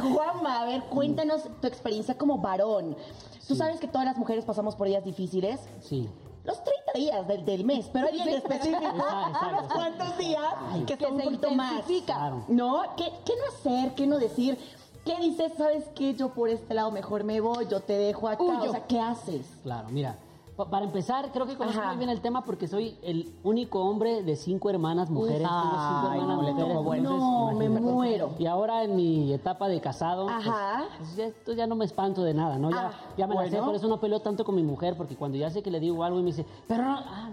Juanma, 0.00 0.62
a 0.62 0.64
ver, 0.66 0.82
cuéntanos 0.84 1.42
tu 1.60 1.66
experiencia 1.66 2.16
como 2.16 2.38
varón. 2.38 2.96
Tú 3.46 3.54
sabes 3.56 3.80
que 3.80 3.88
todas 3.88 4.06
las 4.06 4.16
mujeres 4.16 4.44
pasamos 4.44 4.76
por 4.76 4.86
días 4.86 5.04
difíciles. 5.04 5.60
Sí. 5.80 6.08
Los 6.44 6.62
30 6.64 6.92
días 6.94 7.28
del, 7.28 7.44
del 7.44 7.64
mes, 7.64 7.88
pero 7.92 8.08
hay 8.08 8.20
en 8.20 8.28
específico 8.30 8.80
unos 8.80 9.72
cuantos 9.72 10.18
días 10.18 10.42
que, 10.86 10.96
Que 10.96 11.04
son 11.04 11.14
un 11.14 11.22
poquito 11.22 11.50
más. 11.52 11.84
Claro. 12.04 12.44
¿No? 12.48 12.82
¿Qué, 12.96 13.12
¿Qué 13.24 13.32
no 13.36 13.56
hacer? 13.56 13.94
¿Qué 13.94 14.06
no 14.06 14.18
decir? 14.18 14.58
¿Qué 15.04 15.16
dices? 15.20 15.52
¿Sabes 15.56 15.84
qué? 15.94 16.14
Yo 16.14 16.30
por 16.30 16.48
este 16.48 16.74
lado 16.74 16.90
mejor 16.90 17.24
me 17.24 17.40
voy, 17.40 17.66
yo 17.68 17.80
te 17.80 17.92
dejo 17.94 18.28
acá. 18.28 18.42
Huyo. 18.42 18.70
O 18.70 18.72
sea, 18.72 18.86
¿qué 18.86 19.00
haces? 19.00 19.46
Claro, 19.62 19.88
mira. 19.90 20.16
Pa- 20.56 20.68
Para 20.70 20.84
empezar, 20.84 21.30
creo 21.32 21.46
que 21.46 21.56
conozco 21.56 21.80
Ajá. 21.80 21.88
muy 21.90 21.98
bien 21.98 22.10
el 22.10 22.20
tema 22.20 22.44
porque 22.44 22.68
soy 22.68 22.96
el 23.02 23.32
único 23.42 23.80
hombre 23.84 24.22
de 24.22 24.36
cinco 24.36 24.70
hermanas 24.70 25.10
mujeres. 25.10 25.38
Tengo 25.38 25.50
cinco 25.52 26.08
Ay, 26.10 26.20
hermanas 26.20 26.36
no, 26.36 26.52
mujeres. 26.52 26.84
bueno. 26.84 27.10
entonces, 27.10 27.28
No, 27.28 27.52
me 27.58 27.68
muero. 27.80 28.30
Y 28.38 28.46
ahora 28.46 28.84
en 28.84 28.96
mi 28.96 29.32
etapa 29.32 29.68
de 29.68 29.80
casado, 29.80 30.26
pues, 30.26 30.46
Ajá. 30.46 30.84
pues, 30.98 31.16
ya, 31.16 31.24
esto 31.26 31.52
ya 31.52 31.66
no 31.66 31.74
me 31.74 31.84
espanto 31.84 32.22
de 32.22 32.34
nada, 32.34 32.58
¿no? 32.58 32.70
Ya, 32.70 32.88
Ah, 32.88 32.92
ya 33.16 33.26
me 33.26 33.34
la 33.34 33.42
sé, 33.44 33.50
bueno. 33.50 33.66
por 33.66 33.74
eso 33.74 33.88
no 33.88 33.98
peleo 34.00 34.20
tanto 34.20 34.44
con 34.44 34.54
mi 34.54 34.62
mujer, 34.62 34.96
porque 34.96 35.16
cuando 35.16 35.36
ya 35.38 35.50
sé 35.50 35.62
que 35.62 35.70
le 35.70 35.80
digo 35.80 36.02
algo 36.04 36.18
y 36.18 36.22
me 36.22 36.28
dice, 36.30 36.46
pero 36.68 36.82
no, 36.84 36.96
ah, 36.98 37.30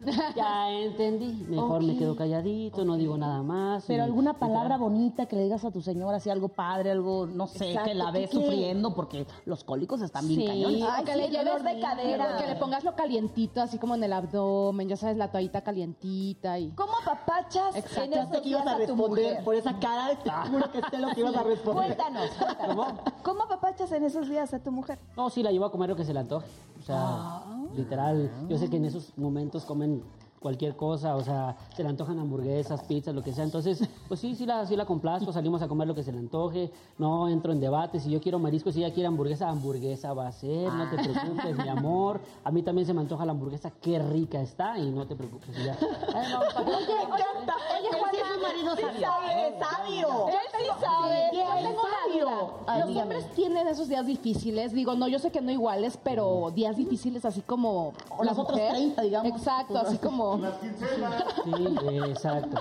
ya 0.36 0.70
entendí, 0.70 1.44
mejor 1.48 1.82
me 1.82 1.96
quedo 1.96 2.16
calladito, 2.16 2.84
no 2.84 2.96
digo 2.96 3.16
nada 3.18 3.42
más. 3.42 3.84
Pero 3.86 4.02
y- 4.02 4.06
alguna 4.06 4.34
palabra 4.34 4.76
bonita 4.78 5.26
que 5.26 5.36
le 5.36 5.44
digas 5.44 5.64
a 5.64 5.70
tu 5.70 5.80
señora, 5.82 6.16
así 6.16 6.30
algo 6.30 6.48
padre, 6.48 6.90
algo, 6.90 7.26
no 7.26 7.46
sé, 7.46 7.70
Exacto, 7.70 7.88
que 7.90 7.94
la 7.94 8.10
ves 8.10 8.30
sufriendo 8.30 8.94
porque 8.94 9.26
los 9.44 9.64
cólicos 9.64 10.00
están 10.02 10.26
bien 10.26 10.40
Sí, 10.40 10.46
cañones. 10.46 10.82
Ay, 10.90 11.04
que 11.04 11.12
sí, 11.12 11.18
le 11.18 11.28
lleves 11.28 11.62
de 11.64 11.80
cadera. 11.80 12.36
Que 12.38 12.46
le 12.46 12.56
pongas 12.56 12.84
lo 12.84 12.94
calientito, 12.94 13.60
así 13.60 13.78
como 13.78 13.94
en 13.94 14.04
el 14.04 14.12
abdomen, 14.12 14.88
ya 14.88 14.96
sabes, 14.96 15.16
la 15.16 15.30
toallita 15.30 15.60
calientita 15.62 16.58
y... 16.58 16.70
¿Cómo 16.70 16.92
papachas 17.04 17.76
Exacto. 17.76 18.16
en 18.16 18.28
sé 18.28 18.42
que 18.42 18.48
ibas 18.48 18.64
días 18.64 18.74
a 18.74 18.78
responder 18.78 19.44
por 19.44 19.54
esa 19.54 19.78
cara. 19.78 20.16
Te 20.22 20.30
juro 20.30 20.70
que 20.72 20.80
sé 20.90 20.98
lo 20.98 21.08
que 21.08 21.20
ibas 21.20 21.34
a 21.36 21.42
responder. 21.42 21.84
Cuéntanos, 21.96 22.30
cuéntanos. 22.30 22.86
¿Cómo 23.22 23.46
papachas 23.48 23.92
en 23.92 24.04
esos 24.04 24.28
días 24.28 24.52
a 24.54 24.58
tu 24.60 24.70
mujer? 24.72 24.98
No, 25.16 25.28
sí, 25.30 25.42
la 25.42 25.50
llevo 25.52 25.66
a 25.66 25.70
comer 25.72 25.90
lo 25.90 25.96
que 25.96 26.04
se 26.04 26.12
le 26.14 26.20
antoje. 26.20 26.46
O 26.78 26.82
sea, 26.82 26.96
Ah. 26.98 27.44
literal, 27.76 28.30
yo 28.48 28.56
sé 28.56 28.70
que 28.70 28.76
en 28.78 28.86
esos 28.86 29.12
momentos 29.18 29.64
comen 29.66 29.89
Amém. 29.90 30.29
Cualquier 30.40 30.74
cosa, 30.74 31.16
o 31.16 31.22
sea, 31.22 31.54
se 31.76 31.82
le 31.82 31.90
antojan 31.90 32.18
hamburguesas, 32.18 32.82
pizzas, 32.84 33.14
lo 33.14 33.22
que 33.22 33.32
sea. 33.32 33.44
Entonces, 33.44 33.86
pues 34.08 34.20
sí, 34.20 34.34
sí 34.34 34.46
la, 34.46 34.66
sí 34.66 34.74
la 34.74 34.86
complazco, 34.86 35.32
salimos 35.32 35.60
a 35.60 35.68
comer 35.68 35.86
lo 35.86 35.94
que 35.94 36.02
se 36.02 36.12
le 36.12 36.18
antoje, 36.18 36.70
no 36.98 37.28
entro 37.28 37.52
en 37.52 37.60
debate. 37.60 38.00
Si 38.00 38.10
yo 38.10 38.20
quiero 38.22 38.38
marisco, 38.38 38.72
si 38.72 38.82
ella 38.82 38.92
quiere 38.94 39.06
hamburguesa, 39.08 39.48
hamburguesa 39.50 40.14
va 40.14 40.28
a 40.28 40.32
ser, 40.32 40.72
no 40.72 40.88
te 40.88 40.96
Ah. 40.98 41.02
preocupes, 41.02 41.56
mi 41.58 41.68
amor. 41.68 42.20
A 42.42 42.50
mí 42.50 42.62
también 42.62 42.86
se 42.86 42.94
me 42.94 43.00
antoja 43.02 43.24
la 43.26 43.32
hamburguesa, 43.32 43.70
qué 43.82 43.98
rica 43.98 44.40
está, 44.40 44.78
y 44.78 44.90
no 44.90 45.06
te 45.06 45.14
preocupes. 45.14 45.54
ya. 45.62 45.76
Ay, 46.14 46.26
no, 46.32 46.40
Me 46.64 47.02
encanta. 47.02 47.54
Oye, 47.78 47.98
Juan, 47.98 48.10
sí 48.12 48.16
es 48.20 48.36
un 48.36 48.42
marido 48.42 48.76
sabio. 48.76 49.00
Sabe, 49.00 49.48
es 49.48 49.54
sabio. 49.58 50.28
Él 50.28 50.34
sí 50.58 50.66
sabe. 50.80 51.28
Sí, 51.32 51.36
Yo 51.36 51.42
es 51.42 51.54
tengo 51.64 51.80
una 51.82 51.90
sabio. 52.02 52.50
Ay, 52.66 52.78
Los 52.80 52.88
dígame. 52.88 53.02
hombres 53.16 53.32
tienen 53.34 53.68
esos 53.68 53.88
días 53.88 54.06
difíciles, 54.06 54.72
digo, 54.72 54.94
no, 54.94 55.06
yo 55.06 55.18
sé 55.18 55.30
que 55.30 55.40
no 55.42 55.50
iguales, 55.50 55.98
pero 56.02 56.50
días 56.54 56.76
difíciles 56.76 57.24
así 57.26 57.40
como 57.42 57.92
O 58.16 58.24
la 58.24 58.30
los 58.30 58.38
otros 58.38 58.58
mujer. 58.58 58.72
30, 58.74 59.02
digamos. 59.02 59.30
Exacto, 59.32 59.78
así 59.78 59.98
como 59.98 60.29
Sí, 60.38 61.52
eh, 61.88 62.00
exacto. 62.08 62.60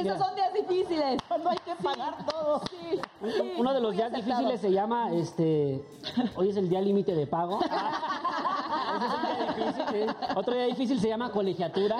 Esos 0.00 0.18
son 0.18 0.34
días 0.34 0.52
difíciles. 0.54 1.20
No 1.42 1.50
hay 1.50 1.58
que 1.58 1.74
pagar 1.82 2.26
todo. 2.26 2.62
Un- 3.20 3.50
Uno 3.58 3.72
de 3.74 3.80
los 3.80 3.92
días 3.94 4.12
difíciles 4.12 4.60
se 4.60 4.70
llama, 4.72 5.12
este, 5.12 5.84
hoy 6.36 6.50
es 6.50 6.56
el 6.56 6.68
día 6.68 6.80
límite 6.80 7.14
de 7.14 7.26
pago. 7.26 7.58
¿eh? 9.94 10.06
Otro 10.36 10.54
día 10.54 10.66
difícil 10.66 11.00
se 11.00 11.08
llama 11.08 11.30
colegiatura. 11.30 11.96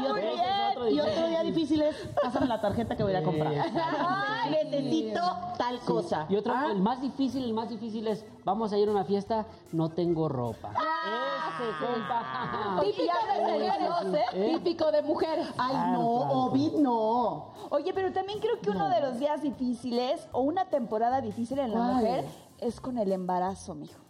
Y 0.00 0.04
otro, 0.04 0.16
es 0.16 0.40
otro 0.70 0.88
y 0.88 1.00
otro 1.00 1.26
día 1.28 1.42
difícil 1.42 1.82
es, 1.82 1.96
pásame 2.22 2.46
la 2.46 2.60
tarjeta 2.60 2.96
que 2.96 3.02
voy 3.02 3.14
a 3.14 3.22
comprar. 3.22 3.52
Ay, 3.52 4.50
necesito 4.70 5.20
tal 5.56 5.78
cosa. 5.80 6.26
Y 6.28 6.36
otro, 6.36 6.54
el 6.70 6.80
más 6.80 7.00
difícil, 7.00 7.44
el 7.44 7.52
más 7.52 7.68
difícil 7.68 8.06
es, 8.06 8.24
vamos 8.44 8.72
a 8.72 8.78
ir 8.78 8.88
a 8.88 8.92
una 8.92 9.04
fiesta, 9.04 9.46
no 9.72 9.88
tengo 9.88 10.28
ropa. 10.28 10.70
Ese, 10.70 11.64
compa. 11.84 12.80
típico 12.82 13.18
de 13.26 13.40
mujeres, 13.40 14.24
¿Eh? 14.32 14.52
típico 14.54 14.92
de 14.92 15.02
mujeres. 15.02 15.48
Ay, 15.58 15.70
Claro, 15.72 15.92
no, 15.92 16.16
claro. 16.18 16.32
Ovid, 16.44 16.72
no. 16.74 17.48
Oye, 17.70 17.92
pero 17.92 18.12
también 18.12 18.38
creo 18.38 18.60
que 18.60 18.70
uno 18.70 18.88
de 18.88 19.00
los 19.00 19.18
días 19.18 19.42
difíciles 19.42 20.28
o 20.32 20.42
una 20.42 20.66
temporada 20.66 21.20
difícil 21.20 21.58
en 21.58 21.72
la 21.72 21.78
¿Cuál? 21.78 21.94
mujer 21.94 22.24
es 22.58 22.80
con 22.80 22.98
el 22.98 23.10
embarazo, 23.12 23.74
mijo. 23.74 24.07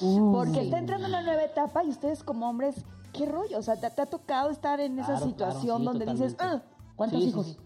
Uh, 0.00 0.32
Porque 0.32 0.62
está 0.62 0.78
entrando 0.78 1.06
en 1.06 1.12
una 1.14 1.22
nueva 1.22 1.42
etapa 1.42 1.84
y 1.84 1.90
ustedes 1.90 2.22
como 2.22 2.48
hombres, 2.48 2.76
¿qué 3.12 3.26
rollo? 3.26 3.58
O 3.58 3.62
sea, 3.62 3.76
te, 3.76 3.88
te 3.90 4.02
ha 4.02 4.06
tocado 4.06 4.50
estar 4.50 4.80
en 4.80 4.98
esa 4.98 5.12
Claro, 5.12 5.26
situación 5.26 5.82
claro, 5.82 5.92
sí, 5.92 5.98
donde 5.98 6.12
dices. 6.12 6.36
"Ah, 6.38 6.60
¿Cuántos 6.96 7.20
Sí, 7.22 7.28
hijos? 7.28 7.46
sí. 7.46 7.56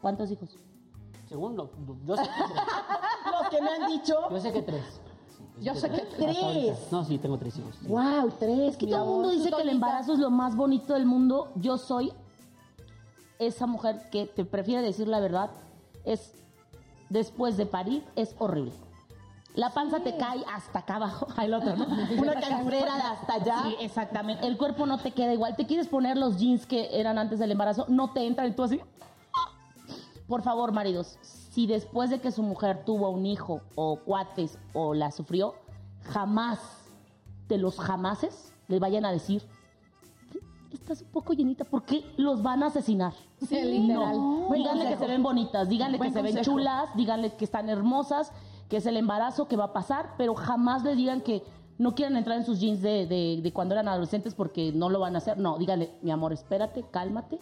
¿Cuántos 0.00 0.30
hijos? 0.30 0.56
Según 1.28 1.56
lo, 1.56 1.70
yo 2.06 2.16
sé 2.16 2.22
que 2.22 2.28
tres. 2.28 2.62
Los 3.40 3.48
que 3.50 3.60
me 3.62 3.68
han 3.70 3.86
dicho. 3.90 4.14
Yo 4.30 4.40
sé 4.40 4.52
que 4.52 4.62
tres. 4.62 5.00
Yo 5.60 5.74
sé 5.74 5.90
que. 5.90 6.00
Tres. 6.02 6.78
No, 6.92 7.04
sí, 7.04 7.18
tengo 7.18 7.36
tres 7.38 7.58
hijos. 7.58 7.74
sí. 7.80 7.86
Wow, 7.88 8.30
tres. 8.38 8.76
Que 8.76 8.86
todo 8.86 9.02
el 9.02 9.08
mundo 9.10 9.30
dice 9.30 9.50
que 9.50 9.62
el 9.62 9.68
embarazo 9.68 10.12
es 10.14 10.20
lo 10.20 10.30
más 10.30 10.56
bonito 10.56 10.94
del 10.94 11.04
mundo. 11.04 11.48
Yo 11.56 11.76
soy 11.76 12.12
esa 13.38 13.66
mujer 13.66 14.08
que 14.10 14.26
te 14.26 14.44
prefiere 14.44 14.82
decir 14.82 15.06
la 15.08 15.20
verdad. 15.20 15.50
Es 16.04 16.32
después 17.10 17.56
de 17.56 17.66
parir, 17.66 18.04
es 18.16 18.34
horrible. 18.38 18.72
La 19.58 19.70
panza 19.70 19.98
te 19.98 20.16
cae 20.16 20.44
hasta 20.54 20.78
acá 20.78 20.96
abajo. 20.96 21.26
Lo 21.48 21.58
otro, 21.58 21.74
¿no? 21.74 21.86
Una 22.16 22.34
canfrera 22.34 22.94
de 22.94 23.02
hasta 23.02 23.34
allá. 23.34 23.62
Sí, 23.64 23.76
exactamente. 23.80 24.46
El 24.46 24.56
cuerpo 24.56 24.86
no 24.86 24.98
te 24.98 25.10
queda 25.10 25.34
igual. 25.34 25.56
Te 25.56 25.66
quieres 25.66 25.88
poner 25.88 26.16
los 26.16 26.36
jeans 26.36 26.64
que 26.64 27.00
eran 27.00 27.18
antes 27.18 27.40
del 27.40 27.50
embarazo, 27.50 27.84
no 27.88 28.12
te 28.12 28.24
entran 28.24 28.46
y 28.46 28.52
tú 28.52 28.62
así. 28.62 28.80
Por 30.28 30.42
favor, 30.42 30.70
maridos, 30.70 31.18
si 31.22 31.66
después 31.66 32.08
de 32.10 32.20
que 32.20 32.30
su 32.30 32.44
mujer 32.44 32.84
tuvo 32.84 33.10
un 33.10 33.26
hijo 33.26 33.60
o 33.74 33.96
cuates 33.96 34.58
o 34.74 34.94
la 34.94 35.10
sufrió, 35.10 35.56
jamás 36.04 36.60
de 37.48 37.58
los 37.58 37.80
jamases 37.80 38.52
le 38.68 38.78
vayan 38.78 39.06
a 39.06 39.10
decir, 39.10 39.42
estás 40.72 41.02
un 41.02 41.08
poco 41.08 41.32
llenita, 41.32 41.64
porque 41.64 42.04
los 42.16 42.42
van 42.42 42.62
a 42.62 42.66
asesinar. 42.66 43.14
Sí, 43.40 43.60
literal. 43.60 44.16
No. 44.16 44.50
Díganle 44.52 44.88
que 44.88 44.96
se 44.98 45.06
ven 45.06 45.22
bonitas, 45.22 45.68
díganle 45.68 45.98
Buen 45.98 46.10
que 46.10 46.14
se 46.14 46.22
ven 46.22 46.34
consejo. 46.34 46.56
chulas, 46.56 46.94
díganle 46.94 47.32
que 47.32 47.44
están 47.44 47.68
hermosas, 47.68 48.32
que 48.68 48.76
es 48.78 48.86
el 48.86 48.96
embarazo 48.96 49.48
que 49.48 49.56
va 49.56 49.64
a 49.64 49.72
pasar, 49.72 50.14
pero 50.18 50.34
jamás 50.34 50.82
le 50.84 50.94
digan 50.94 51.20
que 51.20 51.42
no 51.78 51.94
quieren 51.94 52.16
entrar 52.16 52.36
en 52.38 52.44
sus 52.44 52.58
jeans 52.60 52.82
de, 52.82 53.06
de- 53.06 53.40
de 53.42 53.52
cuando 53.52 53.74
eran 53.74 53.88
adolescentes 53.88 54.34
porque 54.34 54.72
no 54.72 54.88
lo 54.90 54.98
van 55.00 55.14
a 55.14 55.18
hacer. 55.18 55.38
No, 55.38 55.58
díganle, 55.58 55.90
mi 56.02 56.10
amor, 56.10 56.32
espérate, 56.32 56.84
cálmate. 56.90 57.38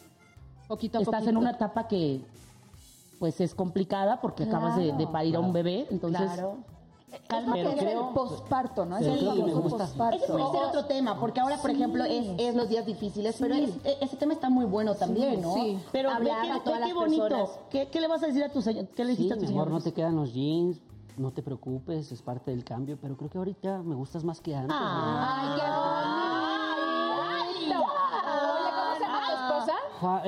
Poquito 0.69 0.99
a 0.99 1.01
Estás 1.01 1.15
poquito. 1.21 1.31
en 1.31 1.37
una 1.39 1.51
etapa 1.53 1.89
que 1.89 2.21
pues 3.19 3.41
es 3.41 3.55
complicada 3.55 4.21
porque 4.21 4.45
acabas 4.45 4.77
de, 4.77 4.93
de 4.93 5.07
parir 5.07 5.37
a 5.37 5.41
un 5.41 5.53
bebé, 5.53 5.87
entonces 5.91 6.21
Claro. 6.21 6.59
cálmate. 7.29 7.63
es 7.63 7.75
creo- 7.77 8.09
el 8.09 8.15
posparto, 8.15 8.85
¿no? 8.85 8.99
pero 8.99 9.15
es 9.15 9.23
el 9.23 9.29
que 9.45 9.53
famoso 9.53 9.79
posparto. 9.79 10.17
Ese 10.23 10.33
puede 10.33 10.51
ser 10.51 10.63
otro 10.65 10.85
tema, 10.85 11.19
porque 11.19 11.41
ahora, 11.41 11.57
por 11.57 11.71
ejemplo, 11.71 12.05
es, 12.05 12.27
es 12.37 12.55
los 12.55 12.69
días 12.69 12.85
difíciles, 12.85 13.37
pero 13.41 13.55
es- 13.55 13.71
e- 13.85 13.97
ese 14.03 14.17
tema 14.19 14.35
está 14.35 14.51
muy 14.51 14.67
bueno 14.67 14.95
también, 14.97 15.41
¿no? 15.41 15.55
sí. 15.55 15.79
Pero 15.93 16.11
ve 16.19 16.27
qué, 16.27 16.31
a 16.51 16.55
ve 16.55 16.61
todas 16.63 16.81
qué 16.81 16.85
las 16.87 16.95
bonito. 16.95 17.23
personas. 17.29 17.51
¿Qué, 17.71 17.89
qué 17.89 18.01
le 18.03 18.07
vas 18.09 18.23
a 18.23 18.27
decir 18.27 18.45
a 18.45 18.51
tu 18.53 18.61
señor? 18.61 18.87
¿Qué 18.89 19.05
le 19.05 19.13
Sí, 19.17 19.23
dijiste 19.23 19.35
a 19.35 19.37
tu 19.39 19.43
mi 19.43 19.47
señor? 19.49 19.69
amor, 19.69 19.79
no 19.79 19.83
te 19.83 19.93
quedan 19.95 20.15
los 20.17 20.35
jeans, 20.35 20.79
no 21.19 21.33
te 21.33 21.43
preocupes, 21.43 22.13
es 22.13 22.23
parte 22.23 22.51
del 22.51 22.65
cambio, 22.65 22.99
pero 23.01 23.17
creo 23.17 23.31
que 23.31 23.39
ahorita 23.39 23.83
me 23.83 23.95
gustas 23.95 24.25
más 24.25 24.41
que 24.41 24.55
antes. 24.55 24.77
Ay, 24.79 25.61
qué 25.61 25.67
bonito. 25.67 26.37
Oye, 27.63 28.71
¿cómo 28.71 28.95
se 28.95 29.01
llama 29.01 29.21
tu 29.27 29.33
esposa? 29.33 29.73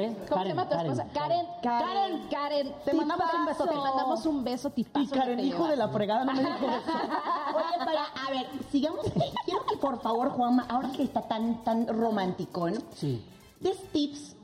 ¿eh? 0.00 0.16
¿Cómo 0.28 0.28
Karen, 0.28 0.42
se 0.42 0.48
llama 0.48 0.64
tu 0.64 0.70
Karen, 0.76 0.92
esposa? 0.92 1.08
Karen. 1.12 1.46
Karen. 1.62 1.86
Karen, 1.88 2.28
Karen. 2.30 2.74
Te 2.84 2.92
mandamos 2.94 3.34
un 3.34 3.46
beso. 3.46 3.66
Te 3.66 3.74
mandamos 3.76 4.26
un 4.26 4.44
beso, 4.44 4.70
tipazo. 4.70 5.04
Y 5.04 5.08
Karen, 5.08 5.40
hijo 5.40 5.58
lleva. 5.58 5.70
de 5.70 5.76
la 5.76 5.88
fregada, 5.88 6.24
no 6.24 6.32
me 6.32 6.40
dijo 6.40 6.66
Oye, 6.66 7.84
para, 7.84 8.04
a 8.04 8.30
ver, 8.30 8.46
sigamos. 8.70 9.04
Quiero 9.44 9.64
que 9.66 9.76
por 9.76 10.00
favor, 10.00 10.30
Juanma, 10.30 10.66
ahora 10.68 10.90
que 10.92 11.02
está 11.02 11.22
tan, 11.22 11.62
tan 11.64 11.86
romántico, 11.88 12.70
¿no? 12.70 12.78
Sí. 12.94 13.24
des 13.60 13.76
tips 13.92 14.36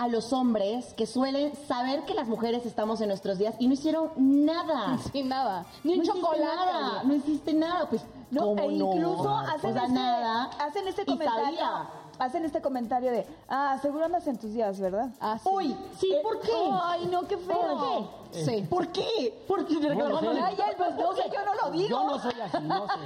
a 0.00 0.08
los 0.08 0.32
hombres 0.32 0.94
que 0.94 1.06
suelen 1.06 1.52
saber 1.68 2.06
que 2.06 2.14
las 2.14 2.26
mujeres 2.26 2.64
estamos 2.64 3.02
en 3.02 3.08
nuestros 3.08 3.36
días 3.36 3.54
y 3.58 3.66
no 3.68 3.74
hicieron 3.74 4.10
nada. 4.16 4.96
Sin 5.12 5.28
nada. 5.28 5.66
Ni 5.84 5.92
un 5.92 5.98
no 5.98 6.04
chocolate. 6.06 6.42
nada, 6.42 7.02
no 7.04 7.14
hiciste 7.14 7.52
nada, 7.52 7.86
pues 7.90 8.02
No, 8.30 8.40
¿cómo 8.40 8.62
e 8.62 8.68
no? 8.72 8.94
incluso 8.94 9.28
hacen, 9.28 9.70
o 9.70 9.74
sea, 9.74 9.82
este, 9.82 9.92
nada. 9.94 10.44
hacen 10.58 10.88
y 10.88 11.04
comentario. 11.04 11.44
sabía. 11.44 11.90
Hacen 12.20 12.44
este 12.44 12.60
comentario 12.60 13.10
de, 13.10 13.26
ah, 13.48 13.78
seguro 13.80 14.04
andas 14.04 14.26
en 14.26 14.38
tus 14.38 14.52
días, 14.52 14.78
¿verdad? 14.78 15.08
Ah, 15.20 15.38
sí. 15.42 15.48
Uy, 15.50 15.76
sí, 15.98 16.14
¿por 16.22 16.38
qué? 16.40 16.52
Ay, 16.82 17.06
no, 17.06 17.26
qué 17.26 17.38
feo. 17.38 17.56
¿Por 17.56 17.80
qué? 17.80 18.44
Sí. 18.44 18.66
¿Por 18.68 18.88
qué? 18.88 19.44
Porque. 19.48 19.74
Ay, 19.74 20.54
él, 20.54 20.74
pues 20.76 20.94
no 20.96 21.14
sé, 21.14 21.22
yo 21.32 21.44
no 21.44 21.54
lo 21.54 21.70
digo. 21.70 21.88
Yo 21.88 22.04
no 22.04 22.18
soy 22.18 22.40
así, 22.40 22.58
no 22.62 22.86
sé. 22.86 22.92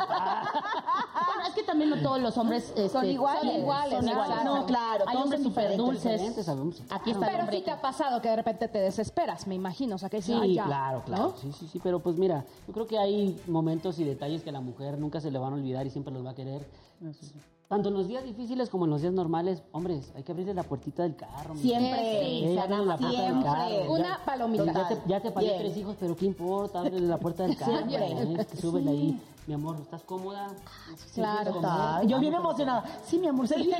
Bueno, 1.27 1.49
es 1.49 1.55
que 1.55 1.63
también 1.63 1.91
no 1.91 2.03
todos 2.03 2.21
los 2.21 2.37
hombres 2.37 2.69
este, 2.71 2.89
Son 2.89 3.07
iguales. 3.07 3.43
Son 3.43 3.61
iguales, 3.61 3.99
Son 4.01 4.09
iguales. 4.09 4.45
No, 4.45 4.67
claro, 4.67 5.05
Hay 5.07 5.17
hombres 5.17 5.43
súper 5.43 5.77
dulces. 5.77 6.21
Aquí 6.91 7.13
está 7.13 7.27
Pero 7.27 7.47
sí 7.51 7.63
te 7.63 7.71
ha 7.71 7.81
pasado 7.81 8.21
que 8.21 8.29
de 8.29 8.37
repente 8.37 8.69
te 8.69 8.79
desesperas, 8.79 9.47
me 9.47 9.55
imagino. 9.55 9.95
O 9.95 9.99
sea, 9.99 10.11
que 10.11 10.21
Sí, 10.21 10.61
claro, 10.63 11.03
claro. 11.05 11.35
Sí, 11.41 11.53
sí, 11.53 11.69
sí. 11.69 11.81
Pero 11.83 12.01
pues 12.01 12.17
mira, 12.17 12.45
yo 12.67 12.75
creo 12.75 12.87
que 12.87 12.99
hay 12.99 13.41
momentos 13.47 13.99
y 13.99 14.05
detalles 14.05 14.43
que 14.43 14.51
a 14.51 14.53
la 14.53 14.61
mujer 14.61 14.99
nunca 14.99 15.21
se 15.21 15.31
le 15.31 15.39
van 15.39 15.53
a 15.53 15.57
olvidar 15.57 15.87
y 15.87 15.91
siempre 15.91 16.13
los 16.13 16.25
va 16.25 16.31
a 16.31 16.35
querer. 16.35 16.67
Tanto 17.75 17.89
en 17.89 17.97
los 17.97 18.07
días 18.07 18.23
difíciles 18.23 18.71
como 18.71 18.85
en 18.85 18.93
los 18.93 19.01
días 19.01 19.13
normales, 19.13 19.65
hombres, 19.73 20.13
hay 20.15 20.23
que 20.23 20.31
abrirle 20.31 20.55
la 20.55 20.63
puertita 20.63 21.03
del 21.03 21.17
carro. 21.17 21.55
mi 21.55 21.61
Siempre, 21.61 21.89
amor. 21.91 22.25
sí, 22.25 22.55
la 22.55 22.97
del 22.97 23.11
siempre. 23.11 23.43
carro. 23.51 23.93
Una 23.93 24.03
Ya- 24.19 24.25
palomita. 24.25 24.65
Ya 24.73 24.87
te, 24.89 25.03
ya 25.09 25.21
te 25.21 25.31
Bien. 25.33 25.59
tres 25.59 25.77
hijos, 25.77 25.97
pero 25.99 26.17
¿qué 26.17 26.27
importa? 26.27 26.79
Ábrele 26.79 27.01
la 27.09 27.19
puerta 27.19 27.43
del 27.43 27.57
carro. 27.57 27.77
Siempre. 27.79 28.43
eh, 28.43 28.47
súbele 28.61 28.91
ahí. 28.93 29.21
Mi 29.49 29.55
amor, 29.55 29.77
¿estás 29.81 30.05
cómoda? 30.05 30.47
Claro. 31.15 31.61
Ay, 31.65 32.07
yo 32.07 32.21
bien 32.21 32.35
emocionada. 32.35 32.85
Sí, 33.05 33.19
mi 33.19 33.27
amor, 33.27 33.49
sí. 33.49 33.55
Estoy 33.57 33.73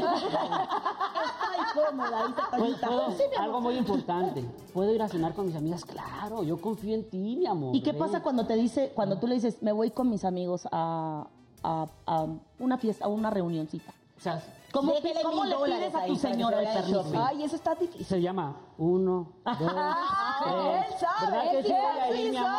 cómoda, 1.87 2.35
¿Puedo- 2.51 2.65
Toñita. 2.65 2.87
puedo- 2.89 3.11
Sí, 3.13 3.23
mi 3.31 3.37
amor. 3.37 3.45
algo 3.45 3.61
muy 3.61 3.77
importante. 3.79 4.45
¿Puedo 4.73 4.93
ir 4.93 5.03
a 5.03 5.09
cenar 5.09 5.35
con 5.35 5.47
mis 5.47 5.55
amigas? 5.55 5.85
Claro, 5.85 6.43
yo 6.43 6.61
confío 6.61 6.97
en 6.97 7.09
ti, 7.09 7.37
mi 7.37 7.47
amor. 7.47 7.77
¿Y 7.77 7.81
qué 7.81 7.95
pasa 7.95 8.25
cuando 8.25 8.45
te 8.45 8.57
dice, 8.57 8.91
cuando 8.93 9.19
tú 9.21 9.29
le 9.29 9.37
dices, 9.37 9.63
me 9.63 9.71
voy 9.71 9.93
con 9.93 10.11
mis 10.11 10.25
amigos 10.25 10.67
a, 10.73 11.29
a- 11.65 11.87
a 12.07 12.27
una 12.59 12.79
fiesta, 12.79 13.05
a 13.07 13.09
una 13.09 13.31
reunioncita? 13.31 13.93
O 14.17 14.21
sea, 14.21 14.41
¿Cómo, 14.73 14.93
Déjele 14.95 15.23
cómo 15.23 15.43
mil 15.43 15.51
le 15.51 15.57
dólares 15.57 15.79
pides 15.91 15.95
a 15.95 15.99
ahí 16.01 16.11
tu 16.11 16.17
para 16.21 16.29
que 16.29 16.35
señora 16.35 16.57
se 16.57 16.63
el 16.63 16.67
vaya 16.67 16.75
de 16.75 16.83
permiso? 16.83 17.03
shopping. 17.05 17.21
Ay, 17.29 17.45
eso 17.45 17.57
está 17.57 17.75
difícil. 17.77 18.07
se 18.07 18.21
llama 18.21 18.57
uno, 18.79 19.29
dos, 19.45 19.57
tres. 19.57 20.55
él 20.57 20.99
sabe, 20.99 21.31
¿Verdad 21.31 21.51
que 21.51 21.59
él 21.59 21.65
sí 21.65 21.69
sí, 21.71 21.75
voy 21.81 22.01
ahí, 22.01 22.25
sí 22.25 22.31
mi 22.31 22.37
amor? 22.37 22.51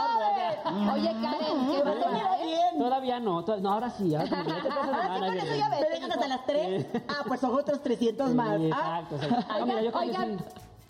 sabe. 0.64 0.92
Oye, 0.94 1.12
Karen, 1.22 1.72
qué 1.72 1.84
bárbara, 1.84 2.38
¿eh? 2.42 2.60
Todavía 2.78 3.20
no, 3.20 3.44
to- 3.44 3.58
no, 3.58 3.74
ahora 3.74 3.90
sí. 3.90 4.16
Ahora 4.16 4.28
sí, 4.30 4.36
ya 4.48 4.62
te 4.64 4.70
pasas 4.70 4.88
de 4.88 4.94
Ahora 4.94 5.02
sí, 5.02 5.08
gana, 5.10 5.28
con 5.28 5.38
eso 5.38 5.46
Virgen. 5.46 5.60
ya 5.60 5.70
¿Me 5.70 5.82
ves. 5.82 5.90
dejan 5.92 6.12
hasta 6.14 6.28
las 6.30 6.46
3? 6.46 6.86
Ah, 7.10 7.24
pues 7.28 7.40
son 7.42 7.54
otros 7.56 7.84
300 7.84 8.34
más. 8.34 8.58
Sí, 8.62 8.70
Ah, 8.74 9.00
exacto. 9.04 9.16
exacto. 9.28 9.60
No, 9.60 9.66
mira, 9.66 9.82
yo 9.82 9.92
creo 9.92 10.02
que 10.04 10.08
Oigan, 10.10 10.40
sí. 10.40 10.46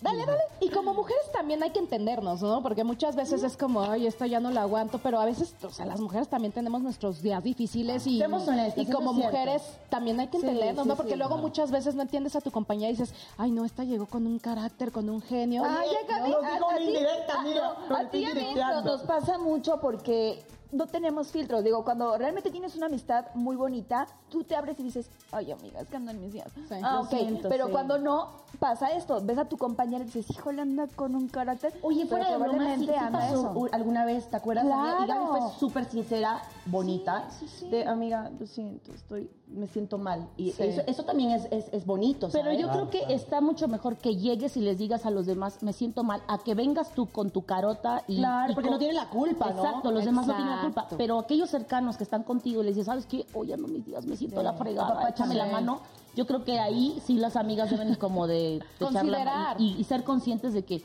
Dale, 0.05 0.25
dale. 0.25 0.41
Y 0.61 0.69
como 0.69 0.93
mujeres 0.93 1.23
también 1.33 1.61
hay 1.63 1.71
que 1.71 1.79
entendernos, 1.79 2.41
¿no? 2.41 2.61
Porque 2.63 2.83
muchas 2.83 3.15
veces 3.15 3.43
es 3.43 3.57
como, 3.57 3.81
ay, 3.81 4.07
esto 4.07 4.25
ya 4.25 4.39
no 4.39 4.51
lo 4.51 4.59
aguanto, 4.61 4.99
pero 4.99 5.19
a 5.19 5.25
veces, 5.25 5.53
o 5.63 5.69
sea, 5.69 5.85
las 5.85 5.99
mujeres 5.99 6.27
también 6.29 6.53
tenemos 6.53 6.81
nuestros 6.81 7.21
días 7.21 7.43
difíciles 7.43 8.07
y, 8.07 8.21
honestas, 8.23 8.77
y 8.77 8.89
como 8.89 9.11
mujeres 9.13 9.61
también 9.89 10.19
hay 10.19 10.27
que 10.27 10.37
entendernos, 10.37 10.83
sí, 10.83 10.89
¿no? 10.89 10.95
Porque 10.95 11.11
sí. 11.13 11.17
luego 11.17 11.37
muchas 11.37 11.71
veces 11.71 11.95
no 11.95 12.03
entiendes 12.03 12.35
a 12.35 12.41
tu 12.41 12.51
compañera 12.51 12.89
y 12.89 12.93
dices, 12.93 13.13
ay, 13.37 13.51
no, 13.51 13.65
esta 13.65 13.83
llegó 13.83 14.05
con 14.05 14.25
un 14.25 14.39
carácter, 14.39 14.91
con 14.91 15.09
un 15.09 15.21
genio. 15.21 15.63
Ay, 15.65 15.89
ya, 16.07 16.19
no 16.19 16.27
nos 16.27 16.43
a- 16.45 16.51
dijo 16.53 16.69
a 16.71 16.77
ti- 16.77 18.25
a- 18.61 18.73
no, 18.73 18.81
ti 18.81 18.87
nos 18.87 19.01
pasa 19.03 19.37
mucho 19.37 19.79
porque 19.81 20.45
no 20.75 20.87
tenemos 20.87 21.29
filtros. 21.31 21.63
Digo, 21.63 21.83
cuando 21.83 22.17
realmente 22.17 22.51
tienes 22.51 22.75
una 22.75 22.87
amistad 22.87 23.25
muy 23.33 23.55
bonita, 23.55 24.07
tú 24.29 24.43
te 24.43 24.55
abres 24.55 24.79
y 24.79 24.83
dices, 24.83 25.09
ay, 25.31 25.51
amiga, 25.51 25.79
es 25.81 25.87
que 25.87 25.95
ando 25.95 26.11
en 26.11 26.19
mis 26.21 26.33
días. 26.33 26.51
Sí. 26.67 26.75
Ah, 26.83 26.95
Lo 26.95 27.01
ok. 27.01 27.09
siento, 27.09 27.49
Pero 27.49 27.65
sí. 27.67 27.71
cuando 27.71 27.97
no, 27.97 28.29
pasa 28.59 28.89
esto. 28.91 29.19
Ves 29.23 29.37
a 29.37 29.45
tu 29.45 29.57
compañera 29.57 30.03
y 30.03 30.07
dices, 30.07 30.29
híjole, 30.29 30.61
anda 30.61 30.87
con 30.95 31.15
un 31.15 31.27
carácter. 31.27 31.73
Oye, 31.81 32.05
fuera 32.05 32.25
pero 32.27 32.39
de 32.39 32.49
broma, 32.49 32.75
sí, 32.75 32.85
sí 32.85 32.91
pasó 33.11 33.65
alguna 33.71 34.05
vez, 34.05 34.29
¿te 34.29 34.35
acuerdas? 34.35 34.65
amiga? 34.65 35.03
Y 35.03 35.07
Gaby 35.07 35.25
Claro. 35.25 35.27
fue 35.49 35.59
súper 35.59 35.85
sincera, 35.85 36.41
bonita, 36.65 37.27
de, 37.69 37.85
amiga, 37.85 38.29
lo 38.39 38.45
siento, 38.47 38.91
estoy, 38.93 39.29
me 39.47 39.67
siento 39.67 39.97
mal. 39.97 40.27
Y 40.37 40.51
Sí. 40.51 40.63
eso, 40.63 40.81
eso 40.87 41.03
también 41.03 41.31
es, 41.31 41.47
es, 41.51 41.65
es 41.71 41.85
bonito, 41.85 42.29
Pero 42.31 42.51
yo 42.53 42.69
creo 42.69 42.89
que 42.89 43.13
está 43.13 43.39
mucho 43.41 43.67
mejor 43.67 43.97
que 43.97 44.15
llegues 44.15 44.57
y 44.57 44.61
les 44.61 44.77
digas 44.77 45.05
a 45.05 45.11
los 45.11 45.25
demás, 45.25 45.61
me 45.63 45.73
siento 45.73 46.03
mal, 46.03 46.21
a 46.27 46.37
que 46.39 46.55
vengas 46.55 46.91
tú 46.91 47.07
con 47.11 47.29
tu 47.31 47.45
carota 47.45 48.03
y... 48.07 48.17
Claro, 48.17 48.51
y 48.51 48.55
porque 48.55 48.69
con- 48.69 48.73
no 48.75 48.79
tienen 48.79 48.95
la 48.97 49.09
culpa, 49.09 49.51
¿no? 49.51 49.63
Exacto, 49.63 49.91
los 49.91 50.03
demás 50.05 50.27
no 50.27 50.35
tienen 50.35 50.55
la 50.55 50.61
culpa. 50.65 50.87
Pero 50.97 51.19
aquellos 51.19 51.49
cercanos 51.49 51.97
que 51.97 52.03
están 52.03 52.23
contigo 52.23 52.61
y 52.61 52.65
les 52.65 52.75
dices, 52.75 52.85
¿sabes 52.87 53.05
qué? 53.05 53.25
Oye, 53.33 53.55
no 53.57 53.67
mis 53.67 53.85
días, 53.85 54.05
me 54.05 54.15
siento 54.15 54.41
la 54.43 54.53
fregada, 54.53 55.09
échame 55.09 55.35
la 55.35 55.45
Sí. 55.45 55.51
mano. 55.51 55.79
Yo 56.15 56.25
creo 56.25 56.43
que 56.45 56.59
ahí 56.59 57.01
sí 57.05 57.15
las 57.15 57.35
amigas 57.35 57.69
deben 57.69 57.93
como 57.95 58.25
de, 58.27 58.35
de 58.35 58.61
la 58.79 58.87
Considerar. 59.01 59.59
y, 59.61 59.75
y 59.77 59.83
ser 59.83 60.03
conscientes 60.03 60.53
de 60.53 60.63
que 60.63 60.81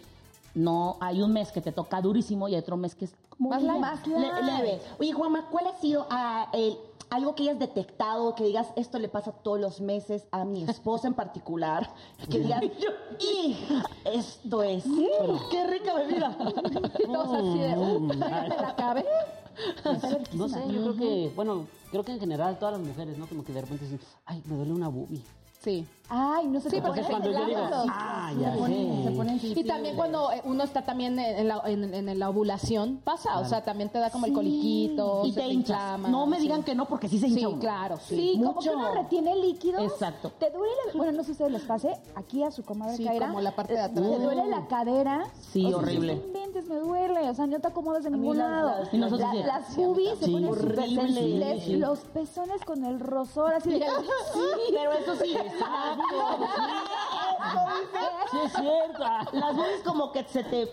no 0.54 0.96
hay 1.00 1.22
un 1.22 1.32
mes 1.32 1.52
que 1.52 1.60
te 1.60 1.70
toca 1.70 2.00
durísimo 2.00 2.48
y 2.48 2.54
hay 2.54 2.60
otro 2.60 2.76
mes 2.76 2.94
que 2.96 3.04
es 3.04 3.14
como 3.28 3.50
Más 3.50 3.62
leve. 3.62 3.78
Más 3.78 4.06
Le- 4.06 4.18
light. 4.18 4.44
leve. 4.44 4.80
Oye, 4.98 5.12
Juanma, 5.12 5.46
¿cuál 5.50 5.68
ha 5.68 5.76
sido 5.80 6.06
ah, 6.10 6.48
el- 6.52 6.76
algo 7.10 7.34
que 7.36 7.44
hayas 7.44 7.58
detectado, 7.60 8.34
que 8.36 8.44
digas, 8.44 8.68
esto 8.76 8.98
le 8.98 9.08
pasa 9.08 9.30
todos 9.32 9.58
los 9.60 9.80
meses 9.80 10.26
a 10.32 10.44
mi 10.44 10.64
esposa 10.64 11.06
en 11.06 11.14
particular? 11.14 11.88
Que 12.28 12.40
digas, 12.40 12.62
y 13.20 13.56
esto 14.04 14.62
es, 14.64 14.82
qué 15.52 15.66
rica 15.68 15.94
bebida. 15.94 16.36
Todos 17.06 17.34
así 17.34 17.58
de, 17.58 17.78
uh, 17.78 18.00
¿me 18.00 18.16
la 18.16 18.74
cabe? 19.82 20.22
No 20.32 20.48
sé, 20.48 20.60
yo 20.72 20.82
creo 20.82 20.96
que, 20.96 21.32
bueno, 21.34 21.66
creo 21.90 22.04
que 22.04 22.12
en 22.12 22.20
general 22.20 22.58
todas 22.58 22.78
las 22.78 22.86
mujeres, 22.86 23.18
¿no? 23.18 23.26
Como 23.26 23.44
que 23.44 23.52
de 23.52 23.60
repente 23.62 23.84
dicen, 23.84 24.00
ay, 24.24 24.42
me 24.46 24.56
duele 24.56 24.72
una 24.72 24.88
boobie. 24.88 25.22
Sí. 25.60 25.86
Ay, 26.12 26.48
no 26.48 26.58
se 26.60 26.70
Sí, 26.70 26.80
porque 26.84 27.02
cuando 27.02 27.30
yo 27.30 27.46
digo, 27.46 27.60
ah, 27.88 28.32
ya 28.38 28.52
se 28.52 28.58
ponen, 28.58 28.96
sé. 28.96 29.10
se 29.10 29.16
ponen 29.16 29.40
Y 29.42 29.64
también 29.64 29.94
cuando 29.96 30.32
eh, 30.32 30.42
uno 30.44 30.64
está 30.64 30.82
también 30.82 31.16
en 31.20 31.46
la, 31.46 31.62
en, 31.66 31.94
en 31.94 32.18
la 32.18 32.28
ovulación, 32.28 33.00
pasa, 33.04 33.38
o 33.38 33.44
sea, 33.44 33.62
también 33.62 33.90
te 33.90 33.98
da 34.00 34.10
como 34.10 34.26
el 34.26 34.32
coliquito, 34.32 35.22
y 35.24 35.32
se 35.32 35.40
te 35.40 35.46
inflama, 35.48 36.08
No 36.08 36.26
me 36.26 36.40
digan 36.40 36.64
que 36.64 36.74
no, 36.74 36.86
porque 36.86 37.08
sí 37.08 37.18
se 37.20 37.28
hincha 37.28 37.38
Sí, 37.40 37.46
uno. 37.46 37.60
claro, 37.60 37.96
sí. 37.98 38.34
Como 38.44 38.58
que 38.58 38.70
uno 38.70 38.92
retiene 38.92 39.36
líquidos. 39.36 39.82
Exacto. 39.82 40.32
Te 40.38 40.50
duele, 40.50 40.74
la- 40.88 40.92
bueno, 40.98 41.12
no 41.12 41.18
sé 41.18 41.26
si 41.26 41.32
ustedes 41.32 41.52
les 41.52 41.62
pase, 41.62 41.96
aquí 42.16 42.42
a 42.42 42.50
su 42.50 42.64
comadre 42.64 42.96
Sí, 42.96 43.06
como 43.18 43.40
la 43.40 43.54
parte 43.54 43.74
de 43.74 43.78
eh, 43.78 43.82
atrás. 43.82 44.10
Te 44.10 44.18
duele 44.18 44.46
la 44.48 44.66
cadera. 44.66 45.24
Sí, 45.52 45.64
O 45.66 45.68
sea, 45.68 45.78
horrible. 45.78 46.14
Inventes, 46.14 46.66
me 46.68 46.76
duele, 46.80 47.30
o 47.30 47.34
sea, 47.34 47.46
no 47.46 47.60
te 47.60 47.68
acomodas 47.68 48.02
de 48.02 48.10
ningún 48.10 48.36
lado. 48.38 48.80
las- 48.80 48.92
Y 48.92 48.98
nosotros 48.98 49.28
La- 49.32 49.40
sí. 49.40 49.46
las 49.46 49.76
boobies 49.76 50.18
se 50.18 50.26
ponen 50.28 50.50
horrible. 50.50 51.76
los 51.78 52.00
pezones 52.00 52.64
con 52.64 52.84
el 52.84 52.98
rosor 52.98 53.54
así 53.54 53.70
de... 53.70 53.78
Sí, 53.78 54.72
pero 54.72 54.92
eso 54.92 55.14
sí, 55.22 55.34
Sí, 58.30 58.36
es 58.44 58.52
cierto. 58.52 59.04
Las 59.32 59.56
boobies 59.56 59.80
como 59.84 60.12
que 60.12 60.24
se 60.24 60.44
te... 60.44 60.68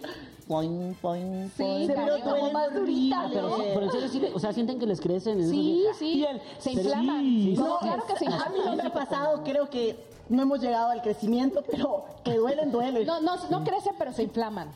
Poin, 0.48 0.96
poin, 1.02 1.52
Sí, 1.58 1.64
poin, 1.64 1.88
pero 1.88 2.06
pero 2.24 2.24
como 2.38 2.52
más 2.54 2.74
duritas. 2.74 3.20
Ah, 3.22 3.30
pero, 3.34 3.56
pero 3.58 3.82
en 3.82 3.92
serio, 3.92 4.08
sí, 4.08 4.26
o 4.34 4.40
sea, 4.40 4.54
sienten 4.54 4.80
que 4.80 4.86
les 4.86 5.02
crecen. 5.02 5.34
en 5.34 5.40
esos 5.42 5.52
Sí, 5.52 5.62
días. 5.74 5.98
sí, 5.98 6.26
se 6.60 6.72
inflaman. 6.72 7.20
Sí. 7.20 7.56
No, 7.58 7.68
No, 7.68 7.78
claro 7.80 8.06
que 8.06 8.16
se 8.16 8.26
A 8.28 8.30
mí 8.30 8.36
inflaman. 8.36 8.66
no 8.66 8.76
me 8.84 8.84
ha 8.84 8.94
pasado, 8.94 9.42
creo 9.44 9.70
que 9.70 10.08
no 10.30 10.42
hemos 10.44 10.62
llegado 10.62 10.90
al 10.92 11.02
crecimiento, 11.02 11.64
pero 11.70 12.06
que 12.24 12.36
duelen, 12.36 12.72
duelen. 12.72 13.06
No, 13.06 13.20
no, 13.20 13.36
no 13.50 13.64
crecen, 13.66 13.96
pero 13.98 14.14
se 14.14 14.24
inflaman. 14.24 14.72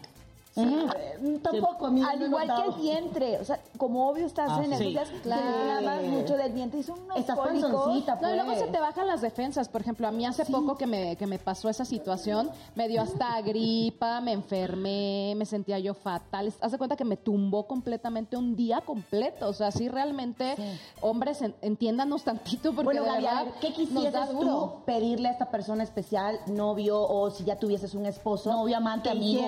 Eh, 0.55 1.39
Tampoco. 1.41 1.87
Al 1.87 2.21
igual 2.21 2.47
que 2.55 2.69
el 2.69 2.81
vientre, 2.81 3.39
o 3.39 3.45
sea, 3.45 3.59
como 3.77 4.09
obvio 4.09 4.25
estás 4.25 4.49
Ah, 4.51 4.63
en 4.63 4.77
sí. 4.77 4.97
Claro. 5.23 6.01
mucho 6.09 6.35
del 6.35 6.51
vientre 6.51 6.79
y 6.81 6.83
son 6.83 6.99
unos 6.99 7.17
Estás 7.17 7.37
panzoncita, 7.37 8.15
No, 8.15 8.19
pues. 8.19 8.31
y 8.33 8.35
luego 8.35 8.55
se 8.55 8.67
te 8.67 8.79
bajan 8.79 9.07
las 9.07 9.21
defensas. 9.21 9.69
Por 9.69 9.81
ejemplo, 9.81 10.07
a 10.07 10.11
mí 10.11 10.25
hace 10.25 10.45
poco 10.45 10.75
que 10.77 10.87
me, 10.87 11.15
que 11.15 11.25
me 11.25 11.39
pasó 11.39 11.69
esa 11.69 11.85
situación, 11.85 12.49
me 12.75 12.87
dio 12.89 13.01
hasta 13.01 13.39
gripa, 13.41 14.19
me 14.19 14.33
enfermé, 14.33 15.33
me 15.37 15.45
sentía 15.45 15.79
yo 15.79 15.93
fatal. 15.93 16.53
Haz 16.59 16.71
de 16.71 16.77
cuenta 16.77 16.95
que 16.97 17.05
me 17.05 17.17
tumbó 17.17 17.65
completamente 17.67 18.35
un 18.35 18.55
día 18.55 18.81
completo. 18.81 19.47
O 19.47 19.53
sea, 19.53 19.71
sí 19.71 19.87
realmente, 19.87 20.55
hombres, 21.01 21.41
en- 21.41 21.55
entiéndanos 21.61 22.23
tantito 22.23 22.73
porque 22.73 22.99
Bueno, 22.99 23.03
de 23.03 23.07
Gaby, 23.09 23.25
a 23.25 23.29
verdad 23.29 23.45
ver, 23.45 23.53
¿qué 23.61 23.69
nos 23.69 23.77
quisieras 23.77 24.27
da 24.27 24.31
tú 24.39 24.43
duro. 24.43 24.83
pedirle 24.85 25.29
a 25.29 25.31
esta 25.31 25.49
persona 25.49 25.83
especial, 25.83 26.39
novio, 26.47 27.01
o 27.01 27.29
si 27.31 27.43
ya 27.45 27.57
tuvieses 27.57 27.93
un 27.93 28.05
esposo? 28.05 28.51
Novio, 28.51 28.75
amante, 28.77 29.09
amigo. 29.09 29.43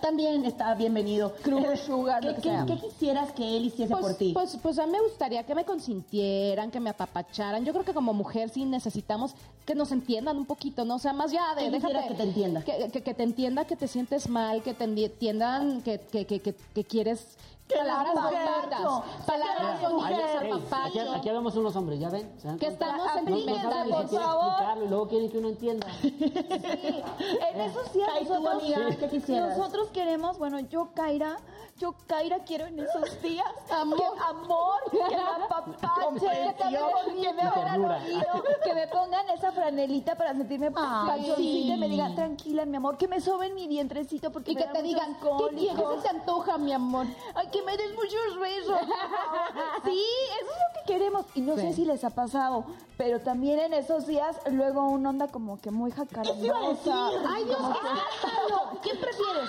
también 0.00 0.43
está 0.48 0.74
bienvenido. 0.74 1.34
Crush, 1.42 1.78
sugar, 1.86 2.20
¿Qué, 2.20 2.26
lo 2.28 2.34
que 2.36 2.42
qué- 2.42 2.48
sea. 2.50 2.66
qué 2.66 2.78
quisieras 2.78 3.32
que 3.32 3.56
él 3.56 3.66
hiciese 3.66 3.90
Pues, 3.92 4.02
por 4.06 4.14
ti? 4.14 4.30
Pues, 4.34 4.58
pues 4.62 4.78
a 4.78 4.86
mí 4.86 4.92
me 4.92 5.00
gustaría 5.02 5.42
que 5.44 5.54
me 5.54 5.64
consintieran, 5.64 6.70
que 6.70 6.80
me 6.80 6.90
apapacharan. 6.90 7.64
Yo 7.64 7.72
creo 7.72 7.84
que 7.84 7.94
como 7.94 8.12
mujer 8.14 8.48
sí 8.50 8.64
necesitamos 8.64 9.34
que 9.64 9.74
nos 9.74 9.92
entiendan 9.92 10.36
un 10.36 10.46
poquito, 10.46 10.84
¿no? 10.84 10.96
O 10.96 10.98
sea, 10.98 11.12
más 11.12 11.32
ya 11.32 11.54
de... 11.54 11.70
¿Qué 11.70 11.72
quisieras 11.76 12.04
déjate- 12.04 12.08
que 12.08 12.14
te 12.14 12.22
entienda? 12.22 12.62
Que, 12.64 12.90
que- 12.90 13.02
que 13.02 13.14
te 13.14 13.22
entienda 13.22 13.64
que 13.66 13.76
te 13.76 13.88
sientes 13.88 14.28
mal, 14.28 14.62
que 14.62 14.74
te 14.74 14.84
entiendan 14.84 15.82
que, 15.82 15.98
que, 16.00 16.26
que, 16.26 16.40
que, 16.40 16.54
que 16.54 16.84
quieres... 16.84 17.36
Que 17.66 17.76
palabras 17.76 18.14
bonitas, 18.14 19.24
palabras 19.26 19.80
que 19.80 19.86
bonitas, 19.86 20.72
aquí, 20.84 20.98
aquí 20.98 21.28
habemos 21.30 21.56
unos 21.56 21.74
hombres, 21.76 21.98
¿ya 21.98 22.10
ven? 22.10 22.30
¿Se 22.38 22.46
dan 22.48 22.58
Que 22.58 22.66
estamos 22.66 23.08
en 23.16 23.24
ni 23.24 23.46
por 23.90 24.08
favor. 24.08 24.84
y 24.84 24.88
luego 24.88 25.08
quieren 25.08 25.30
que 25.30 25.38
uno 25.38 25.48
entienda. 25.48 25.86
En 26.02 27.60
esos 27.60 27.90
días 27.94 28.08
Ay, 28.14 28.26
tú, 28.26 28.34
nosotros, 28.34 28.62
amiga, 28.62 28.96
¿qué 28.98 29.08
quisieras? 29.08 29.56
nosotros 29.56 29.88
queremos, 29.92 30.38
bueno, 30.38 30.58
yo 30.60 30.90
Kaira, 30.94 31.38
yo 31.78 31.94
Kaira 32.06 32.38
quiero 32.44 32.66
en 32.66 32.78
esos 32.78 33.20
días 33.20 33.46
Amor. 33.70 33.98
que, 33.98 34.04
amor, 34.28 34.80
que 34.90 34.98
me 34.98 35.44
apapachen, 35.44 36.14
que 36.14 36.26
me 36.26 37.22
que 37.22 37.32
me 37.32 37.42
abran 37.42 37.72
Ternura. 37.72 37.96
oído, 38.04 38.44
que 38.62 38.74
me 38.74 38.86
pongan 38.88 39.28
esa 39.30 39.50
franelita 39.52 40.14
para 40.14 40.32
sentirme 40.34 40.70
panchoncita 40.70 41.74
y 41.74 41.76
me 41.76 41.88
digan, 41.88 42.14
tranquila, 42.14 42.64
mi 42.64 42.76
amor, 42.76 42.96
que 42.96 43.08
me 43.08 43.20
soben 43.20 43.54
mi 43.54 43.66
vientrecito 43.66 44.30
porque 44.30 44.52
Y 44.52 44.54
me 44.54 44.62
que 44.66 44.68
te 44.68 44.82
digan, 44.82 45.18
¿qué 45.20 45.56
quieres? 45.56 45.76
¿Qué 45.82 45.96
se 45.96 46.02
te 46.02 46.08
antoja, 46.10 46.58
mi 46.58 46.72
amor? 46.72 47.06
Ay, 47.34 47.48
que 47.48 47.62
me 47.62 47.76
des 47.76 47.92
muchos 47.94 48.38
besos. 48.40 48.80
sí, 49.84 50.04
eso 50.40 50.50
es 50.50 50.58
lo 50.76 50.80
que 50.80 50.92
queremos. 50.92 51.26
Y 51.34 51.40
no 51.40 51.56
sé 51.56 51.64
Sí. 51.68 51.72
si 51.72 51.84
les 51.86 52.04
ha 52.04 52.10
pasado, 52.10 52.64
pero 52.98 53.20
también 53.20 53.58
en 53.58 53.72
esos 53.74 54.06
días 54.06 54.36
luego 54.50 54.82
uno 54.86 55.08
anda 55.08 55.28
como 55.28 55.58
que 55.60 55.70
muy 55.70 55.90
jacarandosa. 55.90 57.08
Ay, 57.28 57.44
Dios, 57.44 57.58
escándalo. 58.14 58.80
¿Qué 58.82 58.90
prefieres? 58.94 59.48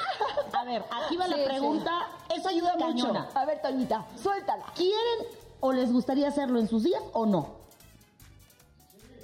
A 0.53 0.63
ver, 0.63 0.83
aquí 0.91 1.17
va 1.17 1.25
Sí, 1.25 1.31
la 1.31 1.37
sí. 1.37 1.43
Eso 2.29 2.49
ayuda 2.49 2.73
Cañona. 2.77 3.21
mucho. 3.25 3.37
A 3.37 3.45
ver, 3.45 3.61
Toñita, 3.61 4.05
suéltala. 4.21 4.65
¿Quieren 4.75 5.27
o 5.59 5.71
les 5.71 5.91
gustaría 5.91 6.27
hacerlo 6.27 6.59
en 6.59 6.67
sus 6.67 6.83
días 6.83 7.01
o 7.13 7.25
no? 7.25 7.65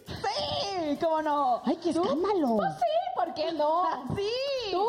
Sí, 0.08 0.98
cómo 1.02 1.22
no. 1.22 1.62
Ay, 1.66 1.78
qué 1.78 1.92
escándalo. 1.92 2.58
Pues 2.58 2.72
sí, 2.76 3.16
¿por 3.16 3.34
qué 3.34 3.52
no? 3.54 3.84
Sí. 4.16 4.28
¿Tú? 4.72 4.86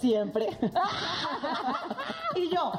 Siempre. 0.00 0.56
y 2.36 2.48
yo, 2.50 2.72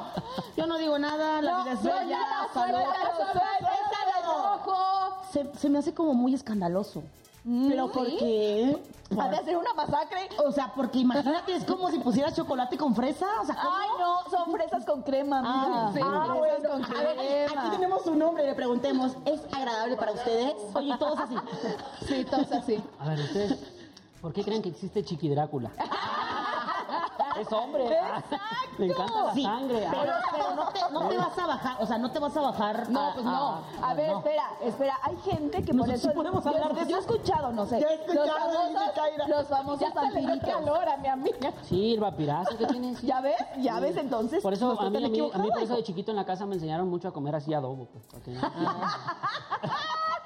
yo 0.56 0.66
no 0.66 0.78
digo 0.78 0.98
nada, 0.98 1.42
la 1.42 1.62
vida 1.62 1.72
es 1.72 1.82
bella. 1.82 1.94
Suéltala, 1.94 2.48
salud. 2.54 2.78
suéltala, 2.78 3.58
suéltala, 3.58 4.54
ojo. 4.54 5.22
Se, 5.32 5.54
se 5.58 5.68
me 5.68 5.78
hace 5.78 5.92
como 5.94 6.14
muy 6.14 6.34
escandaloso. 6.34 7.02
Pero 7.68 7.90
¿por 7.90 8.06
qué? 8.06 8.76
¿Ha 9.18 9.28
de 9.30 9.36
hacer 9.38 9.56
una 9.56 9.72
masacre? 9.72 10.28
O 10.46 10.52
sea, 10.52 10.70
porque 10.76 10.98
imagínate, 10.98 11.54
es 11.54 11.64
como 11.64 11.90
si 11.90 11.98
pusieras 11.98 12.34
chocolate 12.36 12.76
con 12.76 12.94
fresa. 12.94 13.26
O 13.40 13.46
sea, 13.46 13.54
¿cómo? 13.56 13.74
Ay, 13.74 13.88
no, 13.98 14.30
son 14.30 14.52
fresas 14.52 14.84
con 14.84 15.02
crema. 15.02 15.42
Ah, 15.44 15.90
Sí, 15.94 16.00
ah, 16.04 16.24
fresas 16.26 16.38
bueno. 16.38 16.68
con 16.68 16.96
A 16.96 17.02
ver, 17.02 17.16
crema. 17.46 17.62
aquí 17.62 17.70
tenemos 17.70 18.06
un 18.06 18.18
nombre, 18.18 18.44
le 18.44 18.54
preguntemos, 18.54 19.12
¿es 19.24 19.40
agradable 19.54 19.96
para 19.96 20.12
ustedes? 20.12 20.54
Oye, 20.74 20.94
todos 20.98 21.18
así. 21.20 21.34
Sí, 22.06 22.26
todos 22.30 22.52
así. 22.52 22.82
A 22.98 23.08
ver, 23.08 23.18
ustedes, 23.20 23.58
¿por 24.20 24.32
qué 24.34 24.44
creen 24.44 24.60
que 24.60 24.68
existe 24.68 25.02
Chiqui 25.02 25.30
Drácula? 25.30 25.70
Es 27.40 27.52
hombre. 27.52 27.84
Le 28.78 28.86
encanta 28.86 29.22
la 29.24 29.34
Sí, 29.34 29.42
sangre. 29.42 29.86
Ah, 29.86 29.90
Pero, 30.00 30.12
pero 30.32 30.54
no, 30.54 30.68
te, 30.68 30.80
no 30.92 31.08
te 31.08 31.16
vas 31.18 31.38
a 31.38 31.46
bajar, 31.46 31.76
o 31.80 31.86
sea, 31.86 31.98
no 31.98 32.10
te 32.12 32.18
vas 32.20 32.36
a 32.36 32.40
bajar. 32.40 32.88
No, 32.90 33.00
a- 33.08 33.12
pues 33.14 33.24
no. 33.24 33.60
A 33.82 33.94
ver, 33.94 34.10
no. 34.12 34.18
espera, 34.18 34.44
espera. 34.62 34.94
Hay 35.02 35.16
gente 35.18 35.58
que 35.62 35.66
por 35.66 35.76
Nosotros 35.76 36.00
eso. 36.00 36.08
sí 36.10 36.14
podemos 36.16 36.44
yo- 36.44 36.50
hablar 36.50 36.74
de 36.74 36.80
eso. 36.82 36.90
Yo 36.90 36.96
he 36.96 37.00
escuchado, 37.00 37.52
no 37.52 37.66
sé. 37.66 37.80
Yo 37.80 37.88
he 37.88 37.94
escuchado, 37.94 38.26
los 38.26 38.36
famosos, 38.36 39.28
los 39.28 39.48
famosos 39.48 39.94
vampiritos. 39.94 40.48
calor 40.50 40.88
a 40.88 40.96
mi 40.96 41.08
amiga. 41.08 41.52
Sí, 41.62 41.94
el 41.94 42.00
vapirazo 42.00 42.56
que 42.56 42.66
tiene. 42.66 42.94
sí. 42.96 43.06
¿Ya 43.06 43.20
ves? 43.20 43.34
¿Ya 43.58 43.80
ves 43.80 43.96
entonces? 43.96 44.42
Por 44.42 44.52
eso 44.52 44.70
a 44.70 44.72
mí, 44.72 44.78
tan 44.78 44.86
a, 44.86 44.90
mí, 44.90 44.96
a 44.96 45.00
mí 45.00 45.06
equivocado, 45.08 45.48
por 45.48 45.62
eso 45.62 45.74
de 45.76 45.82
chiquito 45.82 46.10
en 46.12 46.16
la 46.16 46.24
casa 46.24 46.46
me 46.46 46.54
enseñaron 46.54 46.88
mucho 46.88 47.08
a 47.08 47.12
comer 47.12 47.34
así 47.34 47.52
adobo, 47.54 47.86
pues, 47.86 48.06
para 48.06 48.22
que 48.22 48.30
no, 48.32 48.40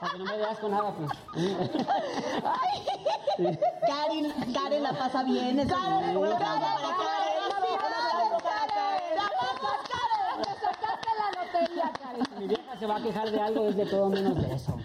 para 0.02 0.12
que 0.14 0.18
no 0.18 0.24
me 0.24 0.36
veas 0.36 0.58
con 0.58 0.70
nada, 0.72 0.92
pues. 0.96 1.10
Karen, 3.86 4.52
Karen 4.52 4.82
la 4.82 4.92
pasa 4.94 5.22
bien. 5.22 5.60
es 5.60 5.68
Karen, 5.68 6.20
Karen, 6.20 6.40
para 8.42 8.66
Karen, 9.92 10.44
sacaste 10.60 11.08
la 11.18 11.28
lotería, 11.40 11.92
Karen. 12.02 12.26
Mi 12.40 12.48
vieja 12.48 12.76
se 12.80 12.86
va 12.86 12.96
a 12.96 13.02
quejar 13.02 13.30
de 13.30 13.40
algo 13.40 13.62
desde 13.62 13.86
todo 13.86 14.08
menos 14.08 14.34
de 14.42 14.52
eso. 14.52 14.76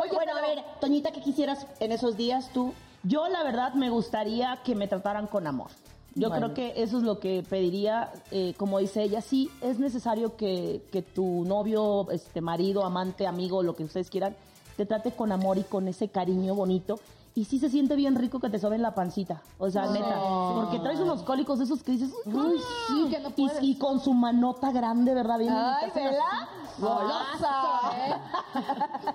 Oye, 0.00 0.12
bueno, 0.14 0.32
a 0.34 0.40
ver, 0.40 0.64
Toñita, 0.80 1.12
¿qué 1.12 1.20
quisieras 1.20 1.66
en 1.78 1.92
esos 1.92 2.16
días 2.16 2.48
tú? 2.54 2.72
Yo, 3.02 3.28
la 3.28 3.42
verdad, 3.42 3.74
me 3.74 3.90
gustaría 3.90 4.60
que 4.64 4.74
me 4.74 4.88
trataran 4.88 5.26
con 5.26 5.46
amor. 5.46 5.70
Yo 6.14 6.28
Bueno. 6.28 6.52
creo 6.52 6.54
que 6.54 6.82
eso 6.82 6.98
es 6.98 7.04
lo 7.04 7.20
que 7.20 7.44
pediría, 7.48 8.12
eh, 8.30 8.54
como 8.56 8.78
dice 8.78 9.02
ella, 9.02 9.20
sí, 9.20 9.48
es 9.60 9.78
necesario 9.78 10.36
que, 10.36 10.82
que 10.90 11.02
tu 11.02 11.44
novio, 11.44 12.10
este 12.10 12.40
marido, 12.40 12.84
amante, 12.84 13.26
amigo, 13.26 13.62
lo 13.62 13.76
que 13.76 13.84
ustedes 13.84 14.10
quieran, 14.10 14.34
te 14.76 14.86
trate 14.86 15.12
con 15.12 15.30
amor 15.30 15.58
y 15.58 15.62
con 15.62 15.86
ese 15.88 16.08
cariño 16.08 16.54
bonito. 16.54 16.98
Y 17.34 17.44
sí 17.44 17.58
se 17.58 17.68
siente 17.68 17.94
bien 17.94 18.16
rico 18.16 18.40
que 18.40 18.50
te 18.50 18.58
soben 18.58 18.82
la 18.82 18.94
pancita. 18.94 19.40
O 19.58 19.70
sea, 19.70 19.86
neta. 19.86 20.18
Porque 20.54 20.80
traes 20.80 20.98
unos 21.00 21.22
cólicos 21.22 21.58
de 21.58 21.64
esos 21.64 21.82
que 21.82 21.92
dices, 21.92 22.12
uy, 22.26 22.60
sí, 22.88 23.08
que 23.08 23.20
no 23.20 23.28
y, 23.36 23.46
puedes. 23.46 23.62
y 23.62 23.76
con 23.76 24.00
su 24.00 24.12
manota 24.12 24.72
grande, 24.72 25.14
¿verdad? 25.14 25.38
Bien 25.38 25.52
Ay, 25.52 25.90
¿verdad? 25.94 26.48
Golosa, 26.78 27.92
¿eh? 27.94 28.14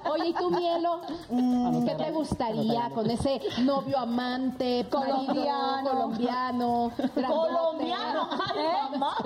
Oye, 0.09 0.27
¿y 0.27 0.33
tú, 0.33 0.51
Mielo? 0.51 1.01
Mm, 1.29 1.85
¿Qué 1.85 1.95
te 1.95 2.11
gustaría 2.11 2.89
con 2.91 3.09
ese 3.09 3.41
novio 3.63 3.97
amante, 3.97 4.85
colombiano, 4.89 5.91
colombiano? 5.91 6.91
Colombiano. 7.13 8.29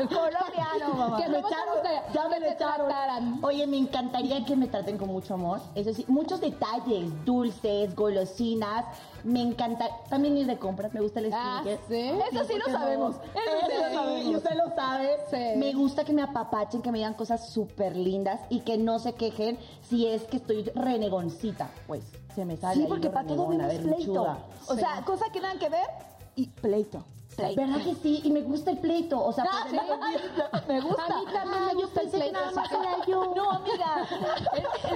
Colombiano, 0.10 0.94
mamá. 0.98 1.18
Que 1.18 1.30
Me 1.30 1.40
echaron, 1.40 2.14
ya 2.14 2.30
me 2.30 2.40
trataran. 2.56 3.40
Oye, 3.44 3.68
me 3.68 3.78
encantaría 3.78 4.44
que 4.46 4.56
me 4.56 4.68
traten 4.68 4.98
con 4.98 5.10
mucho 5.10 5.34
amor. 5.34 5.60
Eso 5.76 5.94
sí, 5.94 6.06
muchos 6.08 6.40
detalles, 6.40 7.12
dulces, 7.26 7.96
golosinas. 7.96 8.79
Me 9.24 9.42
encanta 9.42 9.88
también 10.10 10.38
ir 10.38 10.48
de 10.48 10.58
compras, 10.58 10.94
me 10.94 11.02
gusta 11.02 11.20
el 11.20 11.34
Ah, 11.34 11.62
skincare. 11.62 11.80
¿sí? 11.90 12.20
Eso 12.32 12.46
sí 12.46 12.54
lo 12.58 12.66
sabemos. 12.72 13.16
Eso 13.18 13.68
sí 13.68 13.74
lo 13.82 13.90
sí, 13.90 13.96
sabemos. 13.96 14.26
y 14.26 14.36
usted 14.36 14.56
lo 14.56 14.76
sabe. 14.76 15.10
Sí. 15.30 15.60
Me 15.60 15.74
gusta 15.74 16.04
que 16.06 16.14
me 16.14 16.22
apapachen, 16.22 16.82
que 16.82 16.92
me 16.92 17.00
digan 17.00 17.14
cosas 17.16 17.50
súper 17.50 17.96
lindas 17.96 18.40
y 18.50 18.62
que 18.62 18.78
no 18.78 19.00
se 19.00 19.14
quejen 19.14 19.58
si 19.82 20.08
es 20.08 20.24
que 20.24 20.38
estoy 20.38 20.64
renegoncita. 20.76 21.70
Pues 21.88 22.04
se 22.36 22.46
me 22.46 22.56
sale 22.58 22.76
Sí, 22.76 22.82
ahí 22.84 22.88
porque 22.88 23.08
lo 23.08 23.14
para 23.14 23.28
todo 23.28 23.50
renegona, 23.50 23.68
vemos 23.68 23.96
pleito. 23.96 24.38
O 24.68 24.76
sea, 24.76 25.02
cosa 25.06 25.26
que 25.32 25.42
nada 25.42 25.60
que 25.60 25.70
ver 25.70 25.88
y 26.36 26.48
pleito. 26.48 27.04
Pleito. 27.40 27.62
¿Verdad 27.62 27.84
que 27.84 27.96
sí? 27.96 28.22
Y 28.24 28.32
me 28.32 28.42
gusta 28.42 28.72
el 28.72 28.78
pleito. 28.78 29.24
O 29.24 29.32
sea, 29.34 29.46
Ah, 29.52 29.66
pues, 29.70 29.82
sí, 29.82 30.68
me 30.68 30.82
gusta. 30.82 31.04
A 31.10 31.20
mí 31.20 31.26
también 31.34 31.66
me 31.66 31.70
Ah, 31.70 31.74
yo 31.74 31.80
gusta 31.82 32.02
el 32.02 32.10
pleito. 32.10 32.32
nada 32.34 32.52
más 32.52 32.70
sí. 32.70 32.76
era 32.80 33.06
yo. 33.06 33.34
No, 33.36 33.52
amiga. 33.52 34.08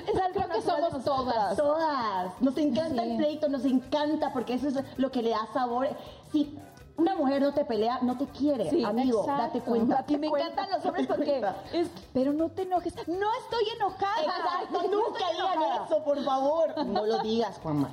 Es, 0.08 0.22
algo 0.22 0.34
Creo 0.34 0.50
que 0.50 0.62
somos 0.62 1.04
todas. 1.04 1.58
Todas. 1.58 2.42
Nos 2.42 2.58
encanta 2.58 3.04
Sí. 3.04 3.10
el 3.12 3.18
pleito, 3.18 3.48
nos 3.50 3.66
encanta 3.66 4.32
porque 4.34 4.54
eso 4.56 4.68
es 4.70 4.76
lo 4.98 5.12
que 5.12 5.22
le 5.22 5.32
da 5.32 5.48
sabor. 5.54 5.88
Si 6.32 6.58
una 6.96 7.16
mujer 7.16 7.42
no 7.42 7.52
te 7.54 7.66
pelea, 7.66 8.00
no 8.04 8.18
te 8.18 8.28
quiere, 8.28 8.70
Sí, 8.70 8.84
amigo, 8.84 9.22
exacto. 9.22 9.42
date 9.44 9.62
cuenta. 9.62 10.00
A 10.00 10.06
ti 10.06 10.16
me 10.18 10.28
encantan 10.28 10.70
los 10.70 10.86
hombres 10.86 11.08
Date 11.08 11.18
porque 11.18 11.80
es, 11.80 11.88
pero 12.14 12.34
no 12.34 12.50
te 12.50 12.62
enojes. 12.64 12.94
No 13.08 13.28
estoy 13.42 13.68
enojada. 13.76 14.22
Exacto, 14.24 14.84
No 14.92 15.02
nunca 15.02 15.26
digan 15.32 15.84
eso, 15.86 16.04
por 16.04 16.24
favor. 16.24 16.86
No 16.86 17.06
lo 17.06 17.18
digas, 17.20 17.60
Juanma. 17.64 17.90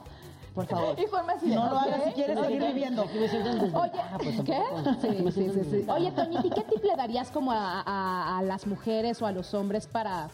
Por 0.69 0.79
favor. 0.79 0.99
Y 1.01 1.07
forma 1.07 1.33
así 1.33 1.47
No 1.49 1.69
lo 1.71 1.79
hagas 1.79 2.05
si 2.05 2.11
quieres 2.13 2.39
seguir 2.39 2.65
viviendo. 2.65 3.03
Oye, 3.03 3.11
pues, 4.19 4.41
¿qué? 4.45 4.59
siento 5.01 5.41
en 5.41 5.57
desventaja. 5.57 5.95
Oye, 5.99 6.13
Toñita, 6.13 6.47
¿y 6.47 6.51
qué 6.51 6.63
tip 6.63 6.85
le 6.85 6.97
darías 6.97 7.31
como 7.31 7.53
a, 7.53 7.81
a- 7.81 8.39
a 8.39 8.43
las 8.43 8.67
mujeres 8.67 9.21
o 9.23 9.27
a 9.27 9.33
los 9.33 9.55
hombres 9.55 9.87
para, 9.87 10.29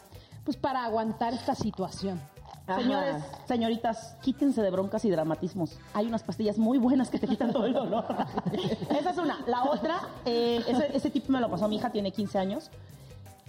pues, 0.45 0.57
para 0.57 0.85
aguantar 0.85 1.33
esta 1.35 1.55
situación? 1.55 2.20
Ajá. 2.68 2.81
Señores, 2.81 3.22
señoritas, 3.47 4.16
quítense 4.22 4.61
de 4.61 4.70
broncas 4.72 5.05
y 5.05 5.11
dramatismos. 5.11 5.79
Hay 5.95 6.07
unas 6.07 6.24
pastillas 6.24 6.59
muy 6.59 6.79
buenas 6.79 7.11
que 7.11 7.18
te 7.20 7.29
quitan 7.29 7.53
todo 7.53 7.64
el 7.66 7.72
dolor. 7.74 8.05
Esa 8.99 9.11
es 9.11 9.18
una. 9.18 9.39
La 9.47 9.64
otra, 9.64 10.01
eh, 10.24 10.61
ese, 10.66 10.97
ese 10.97 11.11
tip 11.11 11.29
me 11.29 11.41
lo 11.41 11.49
pasó 11.49 11.68
mi 11.68 11.77
hija, 11.77 11.91
tiene 11.91 12.11
15 12.11 12.39
años. 12.41 12.70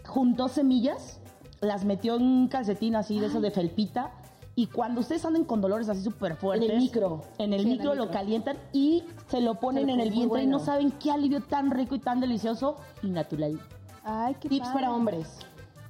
Juntó 0.05 0.47
semillas, 0.49 1.19
las 1.61 1.83
metió 1.83 2.15
en 2.15 2.23
un 2.23 2.47
calcetín 2.47 2.95
así 2.95 3.19
de 3.19 3.25
esos 3.27 3.41
de 3.41 3.49
felpita. 3.51 4.11
Y 4.59 4.65
cuando 4.65 5.01
ustedes 5.01 5.23
anden 5.23 5.43
con 5.45 5.61
dolores 5.61 5.87
así 5.87 6.01
súper 6.01 6.35
fuertes. 6.35 6.67
En 6.67 6.75
el 6.77 6.81
micro. 6.81 7.21
En 7.37 7.53
el 7.53 7.59
Sí, 7.59 7.65
en 7.67 7.71
el 7.71 7.77
micro 7.77 7.93
lo 7.93 8.05
micro. 8.05 8.11
calientan 8.19 8.57
y 8.73 9.03
se 9.29 9.39
lo 9.39 9.53
ponen 9.53 9.83
Se 9.83 9.87
lo 9.87 9.93
en 9.93 9.99
el 9.99 10.09
vientre 10.09 10.41
y 10.43 10.47
no 10.47 10.57
saben 10.57 10.89
qué 10.93 11.11
alivio 11.11 11.41
tan 11.41 11.69
rico 11.69 11.93
y 11.93 11.99
tan 11.99 12.19
delicioso 12.19 12.75
y 13.03 13.07
natural. 13.11 13.59
Ay, 14.03 14.35
qué 14.39 14.49
Tips 14.49 14.65
padre. 14.65 14.73
para 14.73 14.93
hombres. 14.93 15.27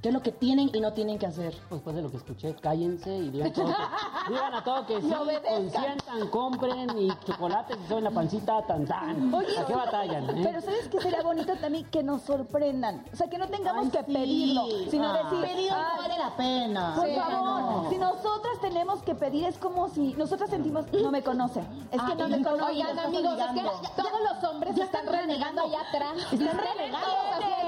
¿Qué 0.08 0.12
es 0.12 0.14
lo 0.14 0.24
que 0.24 0.32
tienen 0.32 0.72
y 0.74 0.80
no 0.80 0.94
tienen 0.94 1.20
que 1.20 1.26
hacer? 1.26 1.54
Después 1.70 1.94
de 1.94 2.02
lo 2.02 2.10
que 2.10 2.16
escuché, 2.16 2.56
cállense 2.56 3.14
y 3.14 3.30
digan, 3.30 3.52
todo 3.52 3.66
que- 3.66 3.74
digan 4.32 4.54
a 4.54 4.64
todo 4.64 4.86
que 4.86 5.02
sí, 5.02 5.10
consientan, 5.12 6.28
compren 6.32 6.98
y 6.98 7.10
chocolates 7.26 7.78
y 7.84 7.88
soben 7.90 8.06
la 8.06 8.12
pancita, 8.12 8.66
tan 8.66 8.86
tan. 8.86 9.34
Oye, 9.34 9.60
¿A 9.60 9.66
qué 9.66 9.74
batallan? 9.76 10.30
eh? 10.30 10.42
Pero 10.46 10.62
¿sabes 10.62 10.88
qué 10.88 11.02
sería 11.02 11.22
bonito 11.24 11.52
también? 11.58 11.84
Que 11.92 12.04
nos 12.04 12.22
sorprendan. 12.22 13.04
O 13.12 13.16
sea, 13.18 13.28
que 13.30 13.38
no 13.38 13.50
tengamos 13.50 13.84
Ay, 13.88 13.92
que 13.92 13.98
sí. 14.06 14.14
pedirlo, 14.14 14.66
sino 14.90 15.10
Ah. 15.12 15.24
decir, 15.24 15.42
Pedir 15.42 15.72
no 15.72 15.78
"Ay, 15.78 15.98
vale 15.98 16.18
la 16.20 16.36
pena. 16.38 16.94
Por 16.96 17.06
Sí, 17.06 17.16
favor, 17.16 17.62
no. 17.84 17.90
si 17.90 17.98
nosotras 17.98 18.62
tenemos 18.62 19.04
que 19.04 19.14
pedir, 19.14 19.44
es 19.44 19.58
como 19.58 19.90
si 19.90 20.14
nosotras 20.14 20.50
sentimos, 20.50 20.86
no 20.94 21.12
me 21.12 21.22
conoce. 21.22 21.60
Es 21.92 22.02
que 22.02 22.12
Ah, 22.14 22.16
no 22.18 22.30
me 22.30 22.38
no- 22.40 22.50
conoce. 22.50 22.72
Oigan, 22.72 22.98
amigos, 22.98 23.38
es 23.38 23.48
que 23.92 24.02
todos 24.02 24.22
los 24.22 24.50
hombres 24.50 24.78
están 24.78 25.06
renegando 25.06 25.64
allá 25.64 25.82
atrás. 25.82 26.14
Están 26.32 26.58
renegando. 26.58 27.08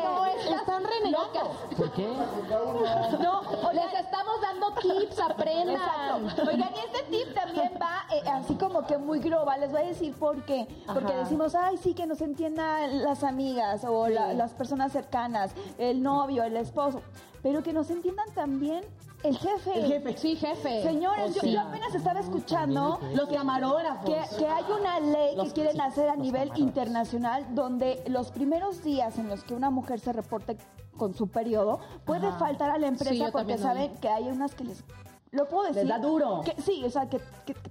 Están 0.04 0.84
renegando. 0.84 1.52
¿Por 1.78 1.92
qué? 1.92 2.08
No, 3.20 3.42
Les 3.74 3.94
estamos 3.94 4.42
dando 4.42 4.74
tips, 4.74 5.20
aprendan. 5.20 5.76
Exacto. 6.24 6.44
Oigan, 6.50 6.70
y 6.76 6.80
este 6.80 7.04
tip 7.12 7.34
también 7.34 7.72
va 7.82 8.06
eh, 8.16 8.22
así 8.30 8.56
como 8.56 8.86
que 8.86 8.98
muy 8.98 9.20
global. 9.20 9.60
Les 9.62 9.72
voy 9.72 9.82
a 9.82 9.86
decir 9.86 10.14
por 10.16 10.44
qué. 10.44 10.68
Porque 10.88 11.12
Ajá. 11.14 11.20
decimos, 11.24 11.56
ay, 11.56 11.78
sí, 11.78 11.94
que 11.94 12.06
nos 12.08 12.22
entiendan 12.22 13.04
las 13.04 13.24
amigas 13.24 13.84
o 13.86 14.08
la- 14.08 14.34
las 14.34 14.54
personas 14.54 14.92
cercanas, 14.92 15.52
el 15.78 16.02
novio, 16.02 16.44
el 16.44 16.58
esposo. 16.58 17.02
Pero 17.44 17.62
que 17.64 17.74
nos 17.74 17.90
entiendan 17.90 18.30
también 18.34 18.84
el 19.24 19.38
jefe. 19.38 19.74
El 19.80 19.86
jefe. 19.88 20.18
Sí, 20.18 20.36
jefe. 20.36 20.84
Señores, 20.84 21.36
yo, 21.36 21.42
sí. 21.42 21.52
yo 21.52 21.62
apenas 21.62 21.94
estaba 21.94 22.20
escuchando 22.20 23.00
Los 23.14 23.30
camarógrafos. 23.30 24.06
que, 24.06 24.38
que 24.38 24.48
hay 24.48 24.64
una 24.80 25.00
ley 25.00 25.36
Los- 25.36 25.48
que 25.48 25.54
quieren 25.54 25.74
sí, 25.74 25.82
hacer 25.82 26.10
a 26.10 26.16
nivel 26.16 26.52
internacional 26.56 27.46
donde 27.54 28.04
los 28.08 28.32
primeros 28.32 28.84
días 28.84 29.18
en 29.18 29.28
los 29.28 29.44
que 29.44 29.54
una 29.54 29.70
mujer 29.70 30.00
se 30.00 30.14
reporte 30.14 30.58
con 30.98 31.14
su 31.14 31.28
periodo 31.28 31.80
puede 32.06 32.28
Ajá. 32.28 32.40
faltar 32.40 32.70
a 32.72 32.78
la 32.78 32.88
empresa 32.88 33.30
porque 33.32 33.58
saben 33.58 33.96
que 33.98 34.10
hay 34.10 34.28
unas 34.30 34.54
que 34.56 34.64
les 34.66 34.84
lo 35.32 35.48
puedo 35.48 35.72
decir 35.72 35.88
da 35.88 36.00
duro. 36.00 36.42
que 36.44 36.60
sí 36.62 36.84
o 36.84 36.90
sea 36.90 37.08
que, 37.08 37.20
que- 37.46 37.54
que 37.54 37.70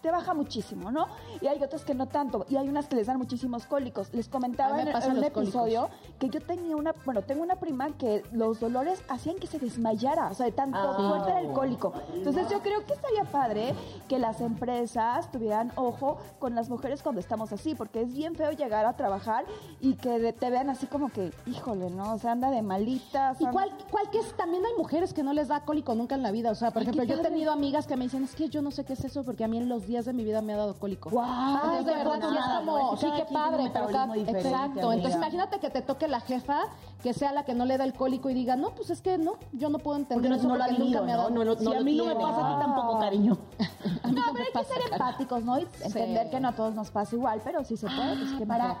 te 0.00 0.10
baja 0.10 0.34
muchísimo 0.34 0.90
no 0.90 1.06
y 1.40 1.46
hay 1.46 1.62
otras 1.62 1.84
que 1.84 1.94
no 1.94 2.06
tanto 2.06 2.46
y 2.48 2.56
hay 2.56 2.68
unas 2.68 2.86
que 2.88 2.96
les 2.96 3.06
dan 3.06 3.18
muchísimos 3.18 3.66
cólicos 3.66 4.12
les 4.12 4.28
comentaba 4.28 4.80
en, 4.80 4.88
en 4.88 5.16
un 5.16 5.24
episodio 5.24 5.88
que 6.18 6.28
yo 6.28 6.40
tenía 6.40 6.76
una 6.76 6.94
bueno 7.04 7.22
tengo 7.22 7.42
una 7.42 7.56
prima 7.56 7.88
que 7.96 8.22
los 8.32 8.60
dolores 8.60 9.02
hacían 9.08 9.36
que 9.36 9.46
se 9.46 9.58
desmayara 9.58 10.28
o 10.28 10.34
sea 10.34 10.46
de 10.46 10.52
tanto 10.52 10.78
Ah. 10.78 11.08
fuerte 11.08 11.30
era 11.30 11.40
el 11.40 11.52
cólico 11.52 11.92
entonces 12.14 12.48
yo 12.48 12.60
creo 12.60 12.84
que 12.86 12.92
estaría 12.94 13.24
padre 13.24 13.74
que 14.08 14.18
las 14.18 14.40
empresas 14.40 15.30
tuvieran 15.30 15.72
ojo 15.76 16.18
con 16.38 16.54
las 16.54 16.68
mujeres 16.68 17.02
cuando 17.02 17.20
estamos 17.20 17.52
así, 17.52 17.74
porque 17.74 18.02
es 18.02 18.12
bien 18.12 18.34
feo 18.34 18.50
llegar 18.52 18.86
a 18.86 18.94
trabajar 18.94 19.44
y 19.80 19.94
que 19.94 20.32
te 20.32 20.50
vean 20.50 20.70
así 20.70 20.86
como 20.86 21.08
que, 21.10 21.32
híjole, 21.46 21.90
¿no? 21.90 22.14
O 22.14 22.18
sea, 22.18 22.32
anda 22.32 22.50
de 22.50 22.62
malitas. 22.62 23.40
Y 23.40 23.46
cuál, 23.46 23.70
cuál 23.90 24.10
que 24.10 24.18
es, 24.18 24.36
también 24.36 24.64
hay 24.64 24.72
mujeres 24.76 25.12
que 25.12 25.22
no 25.22 25.32
les 25.32 25.48
da 25.48 25.60
cólico 25.64 25.94
nunca 25.94 26.14
en 26.14 26.22
la 26.22 26.30
vida. 26.30 26.50
O 26.50 26.54
sea, 26.54 26.70
por 26.70 26.82
ejemplo, 26.82 27.04
yo 27.04 27.16
he 27.16 27.22
tenido 27.22 27.52
amigas 27.52 27.86
que 27.86 27.96
me 27.96 28.04
dicen, 28.04 28.24
es 28.24 28.34
que 28.34 28.48
yo 28.48 28.62
no 28.62 28.70
sé 28.70 28.84
qué 28.84 28.92
es 28.94 29.04
eso, 29.04 29.24
porque 29.24 29.44
a 29.44 29.48
mí 29.48 29.58
en 29.58 29.68
los 29.68 29.86
días 29.88 30.04
de 30.04 30.12
mi 30.12 30.22
vida 30.22 30.40
me 30.42 30.52
ha 30.52 30.56
dado 30.58 30.74
cólico. 30.74 31.10
¡Guau! 31.10 31.54
Entonces, 31.56 31.86
de 31.86 31.92
verdad, 31.94 32.20
sí 32.30 32.36
es 32.36 32.44
como, 32.58 32.78
¿no? 32.78 32.96
sí, 32.96 33.06
qué 33.16 33.24
padre, 33.32 33.70
pero 33.72 33.86
cada, 33.88 34.16
exacto. 34.16 34.56
amiga. 34.58 34.94
Entonces, 34.94 35.16
imagínate 35.16 35.58
que 35.58 35.70
te 35.70 35.82
toque 35.82 36.06
la 36.06 36.20
jefa, 36.20 36.64
que 37.02 37.12
sea 37.14 37.32
la 37.32 37.44
que 37.44 37.54
no 37.54 37.64
le 37.64 37.78
da 37.78 37.84
el 37.84 37.94
cólico 37.94 38.28
y 38.30 38.34
diga, 38.34 38.54
no, 38.54 38.70
pues 38.74 38.90
es 38.90 39.00
que 39.00 39.18
no, 39.18 39.34
yo 39.52 39.68
no 39.70 39.78
puedo 39.78 39.96
entender 39.98 40.16
Porque 40.16 40.28
no- 40.28 40.36
eso 40.36 40.48
no 40.48 40.64
porque 40.64 40.78
nunca 40.78 41.02
me 41.02 41.12
ha 41.12 41.16
¿no? 41.16 41.22
dado. 41.22 41.30
No 41.34 41.44
lo- 41.44 41.58
Si 41.58 41.74
a 41.74 41.80
mí 41.80 41.96
no 41.96 42.04
me 42.04 42.14
pasa, 42.14 42.46
a 42.46 42.54
ti 42.54 42.60
tampoco, 42.64 42.98
cariño. 43.00 43.38
No, 44.08 44.22
pero 44.32 44.44
hay 44.44 44.52
que 44.52 44.64
ser 44.72 44.92
empáticos, 44.92 45.44
¿no? 45.44 45.58
Y 45.58 45.66
entender 45.82 46.30
que 46.30 46.40
no 46.40 46.48
a 46.48 46.52
todos 46.52 46.74
nos 46.74 46.90
pasa 46.90 47.14
igual, 47.16 47.40
pero 47.44 47.64
si 47.64 47.76
se 47.76 47.86
puede, 47.86 48.16
pues 48.16 48.32
qué 48.38 48.46
Para, 48.46 48.78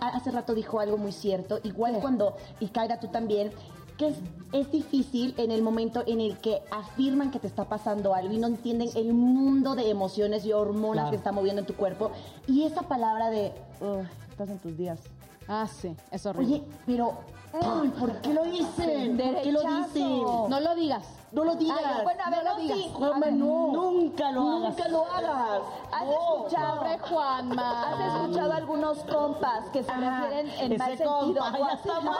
hace 0.00 0.30
rato 0.30 0.54
dijo 0.54 0.80
algo 0.80 0.96
muy 0.98 1.12
cierto, 1.12 1.58
igual 1.62 1.98
cuando, 2.00 2.36
y 2.60 2.68
Kaira 2.68 2.98
tú 3.00 3.08
también, 3.08 3.52
que 3.98 4.08
es, 4.08 4.16
es 4.52 4.70
difícil 4.72 5.34
en 5.36 5.50
el 5.50 5.60
momento 5.62 6.02
en 6.06 6.20
el 6.20 6.38
que 6.38 6.62
afirman 6.70 7.30
que 7.30 7.38
te 7.40 7.46
está 7.48 7.64
pasando 7.64 8.14
algo 8.14 8.32
y 8.32 8.38
no 8.38 8.46
entienden 8.46 8.88
el 8.94 9.12
mundo 9.12 9.74
de 9.74 9.90
emociones 9.90 10.44
y 10.46 10.52
hormonas 10.52 11.02
Claro. 11.04 11.10
que 11.10 11.16
está 11.16 11.32
moviendo 11.32 11.60
en 11.60 11.66
tu 11.66 11.74
cuerpo. 11.74 12.12
Y 12.46 12.62
esa 12.62 12.82
palabra 12.82 13.28
de, 13.30 13.52
"Ugh, 13.80 14.06
estás 14.30 14.48
en 14.48 14.58
tus 14.58 14.76
días. 14.76 15.00
Ah, 15.48 15.66
sí, 15.66 15.94
es 16.10 16.24
horrible. 16.26 16.46
Oye, 16.56 16.64
pero, 16.86 17.14
ay, 17.52 17.88
¿por 17.98 18.12
qué 18.20 18.34
lo 18.34 18.44
dicen? 18.44 19.16
¿Por 19.16 19.42
qué 19.42 19.52
lo 19.52 19.60
dicen? 19.62 20.12
no 20.50 20.60
lo 20.60 20.74
digas. 20.74 21.06
No 21.30 21.44
lo 21.44 21.56
digas. 21.56 21.78
Ay, 21.78 22.04
bueno, 22.04 22.22
a 22.24 22.30
ver, 22.30 22.42
no 22.44 22.50
lo 22.54 22.56
digas. 22.60 22.78
sí. 22.78 22.90
Juanma, 22.94 23.16
A 23.16 23.20
ver, 23.20 23.32
no. 23.34 23.72
Nunca 23.72 24.32
lo 24.32 24.40
hagas. 24.48 24.62
Nunca 24.78 24.88
lo 24.88 25.04
hagas. 25.04 25.62
¿Has 25.92 26.04
No. 26.06 26.10
escuchado? 26.38 26.98
Juanma. 27.08 27.82
¿Has 27.82 28.14
escuchado 28.22 28.52
algunos 28.54 28.98
compas 29.00 29.64
que 29.72 29.82
se 29.82 29.92
refieren 29.92 30.50
en 30.58 30.76
mal 30.78 30.88
sentido? 30.96 31.08
compa, 31.42 31.58
ya 31.58 31.74
está 31.74 32.00
¿no? 32.02 32.10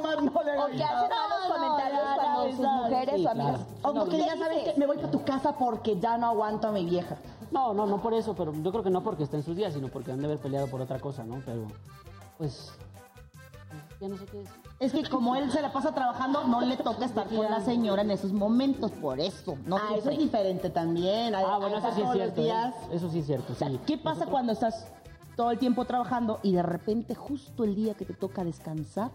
más 0.00 0.22
no 0.22 0.42
le 0.42 0.58
O 0.58 0.66
que 0.66 0.82
hacen 0.84 1.08
malos 1.10 1.46
comentarios 1.48 2.00
cuando 2.16 2.50
sus 2.50 2.58
mujeres 2.60 3.14
Sí, 3.16 3.26
o 3.26 3.30
amigas. 3.30 3.60
claro. 3.82 4.00
O 4.00 4.04
que 4.04 4.10
¿Qué 4.10 4.16
digas, 4.16 4.38
¿sabes 4.38 4.56
dices? 4.58 4.74
qué? 4.74 4.80
Me 4.80 4.86
voy 4.86 4.96
para 4.96 5.10
tu 5.10 5.24
casa 5.24 5.52
porque 5.56 5.98
ya 6.00 6.18
no 6.18 6.26
aguanto 6.26 6.68
a 6.68 6.72
mi 6.72 6.84
vieja. 6.84 7.16
No, 7.52 7.72
no, 7.72 7.86
no 7.86 7.98
por 8.02 8.14
eso, 8.14 8.34
pero 8.34 8.52
yo 8.52 8.70
creo 8.72 8.82
que 8.82 8.90
no 8.90 9.02
porque 9.04 9.22
esté 9.22 9.36
en 9.36 9.44
sus 9.44 9.54
días, 9.56 9.72
sino 9.74 9.86
porque 9.88 10.10
han 10.10 10.18
de 10.18 10.26
haber 10.26 10.38
peleado 10.38 10.66
por 10.66 10.80
otra 10.80 10.98
cosa, 10.98 11.22
¿no? 11.22 11.40
Pero, 11.46 11.68
pues, 12.38 12.72
ya 14.06 14.14
no 14.14 14.16
sé 14.18 14.24
qué 14.26 14.38
decir. 14.38 14.54
Es 14.78 14.92
que 14.92 15.04
como 15.08 15.36
él 15.36 15.50
se 15.50 15.60
la 15.62 15.72
pasa 15.72 15.92
trabajando, 15.92 16.44
no 16.44 16.60
le 16.60 16.76
toca 16.76 17.04
estar 17.06 17.26
con 17.28 17.50
la 17.50 17.60
señora 17.60 18.02
en 18.02 18.10
esos 18.10 18.32
momentos, 18.32 18.90
por 18.92 19.18
eso. 19.20 19.56
No 19.66 19.76
ah, 19.76 19.94
eso 19.96 20.10
es 20.10 20.18
diferente 20.18 20.70
también. 20.70 21.34
Hay- 21.34 21.44
Ah, 21.46 21.58
bueno, 21.58 21.78
eso 21.78 21.88
sí 21.94 22.00
es 22.00 22.06
todos 22.06 22.16
los 22.16 22.24
cierto. 22.24 22.40
¿eh? 22.40 22.44
días. 22.44 22.74
Eso 22.92 23.10
sí 23.10 23.18
es 23.20 23.26
cierto, 23.26 23.54
sí. 23.54 23.80
¿Qué 23.86 23.98
pasa 23.98 24.26
cuando 24.26 24.52
estás 24.52 24.86
todo 25.36 25.50
el 25.50 25.58
tiempo 25.58 25.84
trabajando 25.84 26.40
y 26.42 26.52
de 26.52 26.62
repente 26.62 27.14
justo 27.14 27.64
el 27.64 27.74
día 27.74 27.94
que 27.94 28.04
te 28.04 28.14
toca 28.14 28.42
descansar 28.44 29.10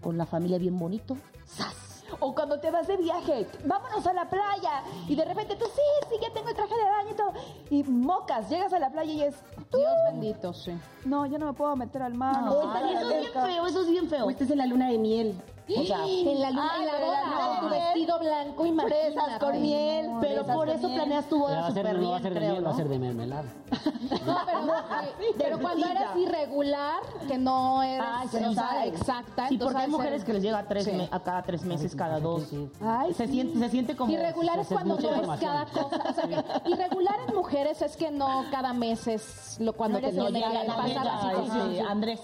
con 0.00 0.16
la 0.16 0.26
familia 0.26 0.58
bien 0.58 0.78
bonito, 0.78 1.16
¡zas! 1.46 1.74
O 2.20 2.34
cuando 2.34 2.58
te 2.58 2.70
vas 2.70 2.86
de 2.86 2.96
viaje, 2.96 3.46
vámonos 3.64 4.06
a 4.06 4.12
la 4.12 4.28
playa. 4.28 4.82
Y 5.08 5.14
de 5.14 5.24
repente 5.24 5.56
tú, 5.56 5.66
sí, 5.66 6.08
sí, 6.08 6.16
ya 6.20 6.32
tengo 6.32 6.48
el 6.48 6.54
traje 6.54 6.74
de 6.74 6.84
baño 6.84 7.10
y 7.10 7.14
todo. 7.14 7.32
Y 7.70 7.82
mocas, 7.84 8.48
llegas 8.48 8.72
a 8.72 8.78
la 8.78 8.90
playa 8.90 9.12
y 9.12 9.22
es, 9.22 9.34
Dios 9.72 9.92
bendito, 10.10 10.52
sí. 10.52 10.72
no, 11.04 11.26
yo 11.26 11.38
no 11.38 11.46
me 11.46 11.52
puedo 11.52 11.76
meter 11.76 12.02
al 12.02 12.14
mar. 12.14 12.42
No, 12.42 12.62
no, 12.62 12.76
eso 12.76 13.10
es 13.10 13.20
bien 13.20 13.32
feo, 13.32 13.66
eso 13.66 13.80
es 13.82 13.90
bien 13.90 14.08
feo. 14.08 14.26
O 14.26 14.30
estés 14.30 14.50
en 14.50 14.58
la 14.58 14.66
luna 14.66 14.88
de 14.88 14.98
miel. 14.98 15.40
O 15.76 15.84
sea, 15.84 16.04
En 16.06 16.40
la 16.40 16.50
luna, 16.50 16.70
en 16.78 16.86
la 16.86 16.92
boda, 16.98 17.20
la 17.54 17.60
tu 17.60 17.68
vestido 17.68 18.18
blanco, 18.18 18.66
imagínate. 18.66 19.12
Fresas 19.12 19.38
con 19.38 19.60
miel. 19.62 20.10
pero 20.20 20.46
por 20.46 20.68
eso 20.70 20.88
planeas 20.88 21.26
tu 21.28 21.38
boda 21.40 21.68
súper 21.68 21.98
no 21.98 22.10
va 22.10 22.16
a 22.16 22.20
bien, 22.20 22.22
ser 22.22 22.32
de 22.34 22.38
creo, 22.40 22.50
miel, 22.52 22.64
va 22.64 22.68
a 22.68 22.72
¿no? 22.72 22.76
ser 22.78 22.88
de 22.88 22.98
mermelada. 22.98 23.44
No, 24.28 24.36
pero, 24.46 25.34
pero 25.38 25.58
cuando 25.60 25.86
eres 25.86 26.02
irregular, 26.16 27.00
que 27.26 27.38
no 27.38 27.82
sí, 28.30 28.44
o 28.44 28.52
sea, 28.54 28.86
exacta. 28.86 29.48
Sí, 29.48 29.58
porque 29.58 29.78
hay 29.78 29.88
mujeres 29.88 30.18
ser- 30.20 30.26
que 30.26 30.32
les 30.34 30.42
llega 30.42 30.58
a, 30.58 30.68
tres 30.68 30.84
Sí. 30.84 30.92
me- 30.92 31.08
a 31.10 31.20
cada 31.20 31.42
tres 31.42 31.62
meses, 31.64 31.94
cada 31.94 32.18
dos. 32.20 32.44
sí. 32.44 32.68
Ay, 32.80 33.12
se, 33.14 33.26
sí. 33.26 33.32
siente, 33.32 33.58
se 33.58 33.68
siente 33.70 33.96
como... 33.96 34.12
Irregular 34.12 34.58
es 34.58 34.68
cuando 34.68 34.94
mucha 34.96 35.08
no 35.08 35.12
es 35.14 35.18
información. 35.20 35.50
cada 35.52 35.66
cosa. 35.66 36.02
O 36.10 36.14
sea, 36.14 36.24
que 36.62 36.70
irregular 36.70 37.16
en 37.28 37.34
mujeres 37.34 37.82
es 37.82 37.96
que 37.96 38.10
no 38.10 38.44
cada 38.50 38.72
mes 38.72 39.06
es 39.06 39.56
lo 39.60 39.72
cuando 39.74 39.98
te 39.98 40.12
pasar 40.12 40.32
llega, 40.32 41.18
así 41.18 41.28
sí, 41.28 41.34
como- 41.34 41.70
sí. 41.70 41.78
Andrés. 41.80 42.20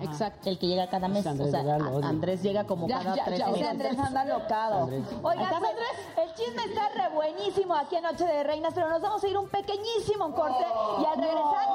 Exacto. 0.00 0.48
El 0.50 0.58
que 0.58 0.66
llega 0.66 0.88
cada 0.88 1.06
mes. 1.08 1.26
Andrés, 1.26 1.48
o 1.48 1.50
sea, 1.50 1.62
¿verdad? 1.62 1.78
Lo 1.78 1.84
a- 1.84 1.92
odio. 1.98 2.06
Andrés 2.08 2.42
llega 2.42 2.64
como 2.64 2.88
Ya, 2.88 2.98
cada 2.98 3.14
ya, 3.16 3.24
tres 3.24 3.38
ya, 3.38 3.46
meses. 3.48 3.68
Andrés 3.68 3.98
anda 3.98 4.24
locado. 4.24 4.82
Andrés. 4.82 5.04
Oigan, 5.22 5.44
¿Estás, 5.44 5.60
pues, 5.60 6.26
el 6.28 6.34
chisme 6.34 6.64
está 6.64 6.88
re 6.88 7.08
buenísimo 7.14 7.74
aquí 7.74 7.96
en 7.96 8.02
Noche 8.02 8.24
de 8.26 8.42
Reinas, 8.42 8.72
pero 8.74 8.88
nos 8.90 9.00
vamos 9.02 9.22
a 9.22 9.28
ir 9.28 9.36
un 9.38 9.48
pequeñísimo 9.48 10.34
corte 10.34 10.64
y 11.00 11.04
al 11.04 11.16
regresar 11.16 11.68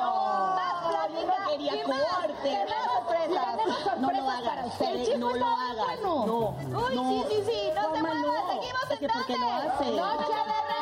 más 0.56 0.90
plática 0.90 1.22
yo 1.22 1.28
no 1.28 1.50
quería 1.52 1.76
y 1.84 1.88
más, 1.88 2.00
corte. 2.02 2.50
y 2.50 2.56
más 2.56 2.92
sorpresas. 2.94 3.28
Y 3.28 3.58
tenemos 3.58 3.78
sorpresas 3.84 4.00
No 4.00 4.12
lo 4.12 4.26
para 4.26 4.38
hagas. 4.38 4.66
ustedes, 4.68 4.92
El 4.92 5.00
chisme 5.06 5.18
no 5.20 5.30
está 5.32 5.40
lo 5.40 5.46
hagas. 5.48 5.86
bueno. 6.02 6.26
No, 6.26 6.80
Uy, 6.88 6.96
no. 6.96 7.10
sí, 7.10 7.24
sí, 7.30 7.44
sí, 7.46 7.60
no 7.76 7.82
se 7.82 7.88
Toma, 7.88 8.00
muevan, 8.02 8.22
no. 8.22 8.48
seguimos 8.54 8.92
Es 8.92 9.00
que 9.00 9.08
¿por 9.08 9.26
qué 9.26 9.38
lo 9.38 9.48
entonces. 9.48 9.88
Noche 9.96 10.34
de 10.34 10.44
Reinas. 10.68 10.77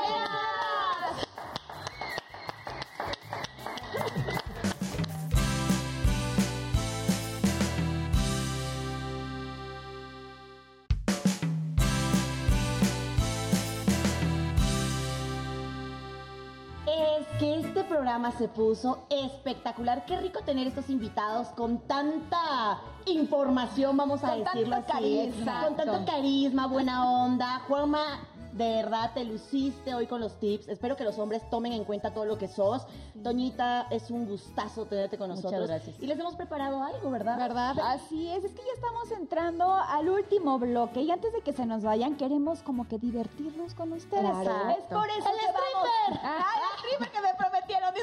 Que 17.39 17.59
este 17.59 17.83
programa 17.83 18.31
se 18.31 18.47
puso 18.47 19.05
espectacular. 19.09 20.05
Qué 20.05 20.17
rico 20.17 20.39
tener 20.45 20.67
estos 20.67 20.89
invitados 20.89 21.49
con 21.49 21.79
tanta 21.79 22.79
información, 23.05 23.97
vamos 23.97 24.23
a 24.23 24.29
Con 24.29 24.43
decirlo 24.45 24.77
tanto 24.77 24.93
así. 24.93 25.03
carisma. 25.27 25.63
Con 25.65 25.75
tanto 25.75 26.05
carisma, 26.05 26.67
buena 26.67 27.09
onda. 27.09 27.59
Juanma, 27.67 28.21
de 28.53 28.75
verdad 28.75 29.11
te 29.13 29.25
luciste 29.25 29.93
hoy 29.93 30.07
con 30.07 30.21
los 30.21 30.39
tips. 30.39 30.69
Espero 30.69 30.95
que 30.95 31.03
los 31.03 31.19
hombres 31.19 31.47
tomen 31.49 31.73
en 31.73 31.83
cuenta 31.83 32.13
todo 32.13 32.23
lo 32.25 32.37
que 32.37 32.47
sos. 32.47 32.83
Toñita, 33.21 33.87
es 33.89 34.09
un 34.11 34.25
gustazo 34.27 34.85
tenerte 34.85 35.17
con 35.17 35.29
Muchas 35.29 35.43
nosotros. 35.45 35.67
gracias. 35.67 35.95
Y 35.99 36.07
les 36.07 36.17
hemos 36.19 36.35
preparado 36.35 36.81
algo, 36.83 37.09
¿verdad? 37.11 37.37
¿Verdad? 37.37 37.77
Así 37.81 38.29
es, 38.29 38.43
es 38.45 38.51
que 38.51 38.61
ya 38.61 38.73
estamos 38.75 39.11
entrando 39.11 39.73
al 39.73 40.07
último 40.09 40.57
bloque 40.57 41.01
y 41.01 41.11
antes 41.11 41.33
de 41.33 41.41
que 41.41 41.51
se 41.51 41.65
nos 41.65 41.83
vayan 41.83 42.15
queremos 42.15 42.61
como 42.61 42.87
que 42.87 42.97
divertirnos 42.97 43.73
con 43.73 43.91
ustedes. 43.93 44.21
Claro. 44.21 44.69
Es 44.69 44.83
por 44.85 45.09
eso 45.09 45.29
que 45.29 45.47
vamos. 45.47 46.19
¡Ay, 46.23 46.61
el 46.61 46.77
stripper 46.77 47.11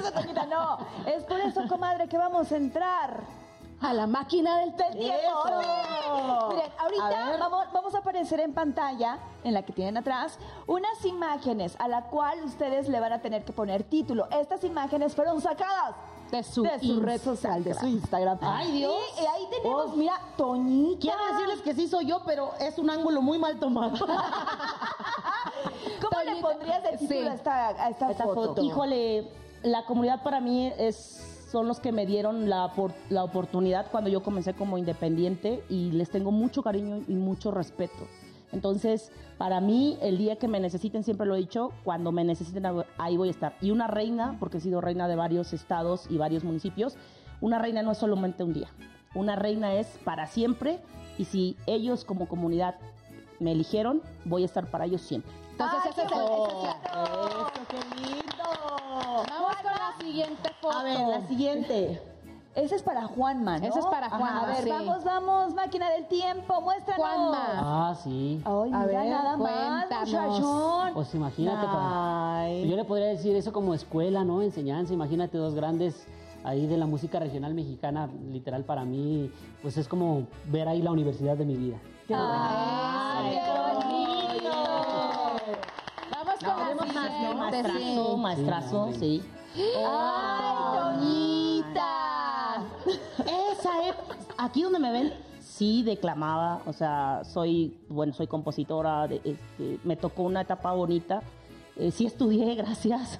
Toñita, 0.00 0.46
no. 0.46 0.78
Es 1.06 1.24
por 1.24 1.40
eso, 1.40 1.62
comadre, 1.68 2.08
que 2.08 2.16
vamos 2.18 2.50
a 2.52 2.56
entrar 2.56 3.20
A 3.80 3.92
la 3.92 4.06
máquina 4.06 4.58
del 4.58 4.74
tiempo. 4.76 4.94
Miren, 6.50 6.70
ahorita 6.78 7.36
vamos, 7.38 7.66
vamos 7.72 7.94
a 7.94 7.98
aparecer 7.98 8.38
en 8.40 8.54
pantalla, 8.54 9.18
en 9.42 9.54
la 9.54 9.62
que 9.62 9.72
tienen 9.72 9.96
atrás, 9.96 10.38
unas 10.68 11.04
imágenes 11.04 11.74
a 11.80 11.88
la 11.88 12.02
cual 12.04 12.44
ustedes 12.44 12.88
le 12.88 13.00
van 13.00 13.12
a 13.12 13.20
tener 13.20 13.44
que 13.44 13.52
poner 13.52 13.82
título. 13.82 14.28
Estas 14.30 14.62
imágenes 14.64 15.14
fueron 15.16 15.40
sacadas 15.40 15.96
de 16.30 16.42
su, 16.44 16.62
de 16.62 16.78
su 16.78 17.00
red 17.00 17.20
social, 17.20 17.64
de 17.64 17.74
su 17.74 17.86
Instagram. 17.86 18.38
Ay, 18.40 18.70
Dios. 18.72 18.94
Y, 19.18 19.22
y 19.22 19.26
ahí 19.26 19.48
tenemos, 19.50 19.86
Oh. 19.92 19.96
mira, 19.96 20.14
Toñita. 20.36 21.00
Quiero 21.00 21.26
decirles 21.32 21.60
que 21.62 21.74
sí 21.74 21.88
soy 21.88 22.06
yo, 22.06 22.22
pero 22.24 22.52
es 22.60 22.78
un 22.78 22.88
ángulo 22.88 23.20
muy 23.20 23.38
mal 23.38 23.58
tomado. 23.58 23.94
¿Cómo 26.00 26.22
le 26.22 26.36
pondrías 26.40 26.82
de 26.84 26.90
título 26.98 27.20
sí. 27.20 27.26
a 27.28 27.34
esta, 27.34 27.68
a 27.68 27.88
esta 27.90 28.10
Esta 28.10 28.24
foto? 28.24 28.46
foto. 28.48 28.62
Híjole, 28.62 29.28
la 29.62 29.84
comunidad 29.84 30.22
para 30.22 30.40
mí 30.40 30.72
es 30.78 31.28
son 31.52 31.68
los 31.68 31.80
que 31.80 31.92
me 31.92 32.06
dieron 32.06 32.48
la, 32.48 32.72
la 33.10 33.24
oportunidad 33.24 33.90
cuando 33.90 34.08
yo 34.08 34.22
comencé 34.22 34.54
como 34.54 34.78
independiente 34.78 35.62
y 35.68 35.92
les 35.92 36.08
tengo 36.08 36.30
mucho 36.30 36.62
cariño 36.62 37.02
y 37.06 37.12
mucho 37.12 37.50
respeto. 37.50 38.08
Entonces, 38.52 39.12
para 39.36 39.60
mí, 39.60 39.98
el 40.00 40.16
día 40.16 40.36
que 40.36 40.48
me 40.48 40.60
necesiten, 40.60 41.04
siempre 41.04 41.26
lo 41.26 41.34
he 41.34 41.40
dicho, 41.40 41.72
cuando 41.84 42.10
me 42.10 42.24
necesiten, 42.24 42.64
ahí 42.96 43.18
voy 43.18 43.28
a 43.28 43.32
estar. 43.32 43.54
Y 43.60 43.70
una 43.70 43.86
reina, 43.86 44.36
porque 44.40 44.58
he 44.58 44.60
sido 44.60 44.80
reina 44.80 45.08
de 45.08 45.16
varios 45.16 45.52
estados 45.52 46.06
y 46.08 46.16
varios 46.16 46.42
municipios, 46.42 46.96
una 47.42 47.58
reina 47.58 47.82
no 47.82 47.92
es 47.92 47.98
solamente 47.98 48.44
un 48.44 48.54
día. 48.54 48.68
Una 49.14 49.36
reina 49.36 49.74
es 49.74 49.98
para 50.04 50.26
siempre 50.26 50.80
y 51.18 51.26
si 51.26 51.56
ellos 51.66 52.06
como 52.06 52.28
comunidad 52.28 52.76
me 53.40 53.52
eligieron, 53.52 54.00
voy 54.24 54.42
a 54.42 54.46
estar 54.46 54.70
para 54.70 54.86
ellos 54.86 55.02
siempre. 55.02 55.41
Entonces, 55.64 55.80
Ay, 55.84 55.90
ese 55.90 56.02
es 56.02 56.08
qué 56.08 56.14
el- 56.14 56.22
bonito. 56.22 56.58
ese 56.58 56.68
es 56.68 56.74
¡Eso, 57.32 57.62
qué 57.68 58.00
lindo! 58.00 59.24
Vamos 59.30 59.56
con 59.62 59.72
la 59.72 59.96
siguiente 60.04 60.50
foto. 60.60 60.78
A 60.78 60.82
ver, 60.82 61.08
la 61.08 61.20
siguiente. 61.28 62.02
Ese 62.54 62.74
es 62.76 62.82
para 62.82 63.04
Juanma, 63.06 63.58
¿no? 63.58 63.66
Ese 63.66 63.78
es 63.78 63.86
para 63.86 64.08
Ajá, 64.08 64.18
Juanma, 64.18 64.42
A 64.42 64.46
ver, 64.46 64.62
sí. 64.64 64.68
vamos, 64.68 65.04
vamos, 65.04 65.54
máquina 65.54 65.88
del 65.88 66.06
tiempo, 66.06 66.60
muéstranos. 66.60 67.02
Juanma. 67.02 67.38
Ah, 67.90 67.94
sí. 67.94 68.42
Ay, 68.44 68.70
A 68.74 68.78
mira 68.80 69.00
ver, 69.00 69.08
nada 69.10 69.36
más, 69.38 69.86
cuéntanos. 69.86 70.08
muchachón. 70.10 70.92
Pues 70.94 71.14
imagínate, 71.14 71.66
para- 71.66 72.50
yo 72.52 72.76
le 72.76 72.84
podría 72.84 73.06
decir 73.06 73.34
eso 73.36 73.54
como 73.54 73.72
escuela, 73.72 74.22
¿no? 74.24 74.42
Enseñanza. 74.42 74.92
Imagínate 74.92 75.38
dos 75.38 75.54
grandes 75.54 76.06
ahí 76.44 76.66
de 76.66 76.76
la 76.76 76.84
música 76.84 77.18
regional 77.20 77.54
mexicana. 77.54 78.10
Literal, 78.30 78.64
para 78.64 78.84
mí, 78.84 79.30
pues 79.62 79.78
es 79.78 79.88
como 79.88 80.24
ver 80.48 80.68
ahí 80.68 80.82
la 80.82 80.90
universidad 80.90 81.38
de 81.38 81.46
mi 81.46 81.56
vida. 81.56 81.78
Ay, 82.10 83.30
qué 83.32 83.50
bonito. 83.50 84.01
Más, 86.42 86.74
¿no? 87.22 87.34
Maestrazo, 87.34 87.78
sí. 88.14 88.16
maestrazo, 88.20 88.88
Sí, 88.92 88.98
sí. 88.98 89.22
Ay, 89.86 90.78
Toñita. 90.78 92.64
Esa 93.18 93.88
época, 93.88 94.16
aquí 94.38 94.62
donde 94.62 94.78
me 94.78 94.92
ven, 94.92 95.12
sí 95.40 95.82
declamaba, 95.82 96.62
o 96.66 96.72
sea, 96.72 97.22
soy, 97.24 97.78
bueno, 97.88 98.12
soy 98.12 98.26
compositora, 98.26 99.06
de- 99.08 99.20
este, 99.24 99.78
me 99.84 99.96
tocó 99.96 100.22
una 100.22 100.40
etapa 100.42 100.72
bonita. 100.72 101.22
Eh, 101.76 101.90
sí 101.90 102.04
estudié, 102.06 102.54
gracias, 102.56 103.18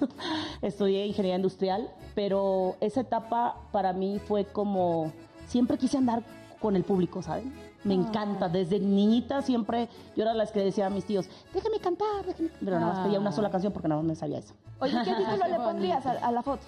estudié 0.61 1.05
ingeniería 1.07 1.37
industrial, 1.37 1.89
pero 2.15 2.75
esa 2.81 3.01
etapa 3.01 3.55
para 3.71 3.93
mí 3.93 4.19
fue 4.27 4.45
como, 4.45 5.11
siempre 5.47 5.77
quise 5.77 5.97
andar 5.97 6.23
con 6.63 6.75
el 6.77 6.85
público, 6.85 7.21
¿saben? 7.21 7.53
Me 7.83 7.93
encanta, 7.93 8.47
desde 8.47 8.79
niñita 8.79 9.41
siempre, 9.41 9.89
yo 10.15 10.23
era 10.23 10.33
la 10.33 10.45
que 10.47 10.61
decía 10.63 10.85
a 10.87 10.89
mis 10.89 11.03
tíos, 11.03 11.27
déjame 11.53 11.77
cantar, 11.79 12.25
déjame... 12.25 12.49
pero 12.63 12.79
nada 12.79 12.93
más 12.93 13.05
pedía 13.05 13.19
una 13.19 13.33
sola 13.33 13.49
canción 13.51 13.73
porque 13.73 13.89
nada 13.89 13.99
más 14.01 14.07
me 14.07 14.15
sabía 14.15 14.37
eso. 14.39 14.53
Oye, 14.79 14.93
¿qué 15.03 15.13
título 15.17 15.45
le 15.45 15.55
pondrías 15.57 16.05
a, 16.05 16.11
a 16.11 16.31
la 16.31 16.41
foto? 16.41 16.63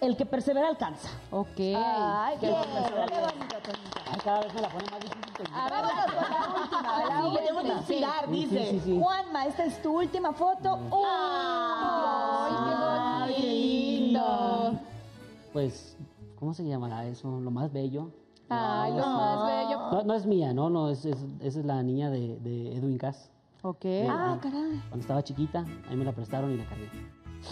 El 0.00 0.16
que 0.16 0.24
persevera 0.24 0.66
alcanza. 0.68 1.10
Ok. 1.30 1.58
Ay, 1.76 2.38
qué, 2.40 2.46
Qué 2.46 2.48
qué 2.48 2.52
bonito. 3.20 3.56
Ay, 4.10 4.18
cada 4.24 4.40
vez 4.40 4.54
me 4.54 4.62
la 4.62 4.68
pone 4.70 4.84
más 4.90 5.00
difícil. 5.00 5.32
Toñita. 5.36 5.66
A 5.66 5.70
ver, 5.70 5.82
Vámonos 5.84 6.68
con 6.70 6.82
la 6.82 6.82
última, 6.82 6.82
la 6.82 6.88
Sí, 7.06 7.12
última. 7.26 7.40
Tenemos 7.40 7.62
que 7.62 7.68
inspirar, 7.78 8.24
Sí, 8.24 8.30
dice. 8.32 8.58
sí, 8.64 8.70
sí, 8.70 8.80
sí. 8.84 8.98
Juanma, 9.00 9.46
esta 9.46 9.64
es 9.66 9.82
tu 9.82 9.98
última 9.98 10.32
foto. 10.32 10.78
Ay, 11.06 13.34
qué 13.34 13.42
lindo. 13.42 14.78
Pues, 15.52 15.96
¿cómo 16.36 16.54
se 16.54 16.64
llamará 16.64 17.04
eso? 17.06 17.28
Lo 17.40 17.50
más 17.50 17.70
bello. 17.70 18.10
Ay, 18.52 18.92
lo 18.92 19.06
más 19.06 19.46
bello. 19.46 19.78
No, 19.92 20.02
no 20.04 20.14
es 20.14 20.26
mía, 20.26 20.52
no, 20.52 20.70
no, 20.70 20.88
es, 20.90 21.04
es- 21.04 21.18
esa 21.40 21.60
es 21.60 21.64
la 21.66 21.82
niña 21.82 22.10
de, 22.10 22.38
de 22.40 22.76
Edwin 22.76 22.98
Cass. 22.98 23.30
Ok. 23.62 23.84
Ah, 24.08 24.36
caray. 24.42 24.80
Cuando 24.88 25.00
estaba 25.00 25.22
chiquita, 25.22 25.64
ahí 25.88 25.96
me 25.96 26.04
la 26.04 26.12
prestaron 26.12 26.50
y 26.52 26.56
la 26.56 26.64
cargué. 26.66 26.88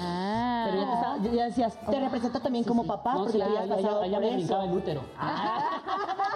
Ah. 0.00 0.66
Pero 0.70 0.82
ya, 0.82 0.86
te 0.86 0.94
estaba- 0.94 1.36
ya 1.36 1.44
decías, 1.46 1.78
te 1.88 2.00
representa 2.00 2.40
también 2.40 2.64
como 2.64 2.84
papá, 2.84 3.12
No, 3.14 3.18
porque 3.20 3.32
sí, 3.32 3.38
ya 3.38 3.44
ya, 3.48 3.50
habías 3.62 3.68
ya, 3.68 3.76
pasado 3.76 4.00
ya, 4.04 4.06
ya 4.08 4.16
por 4.18 4.20
me 4.22 4.28
eso. 4.28 4.36
brincaba 4.38 4.64
el 4.64 4.72
útero. 4.72 5.00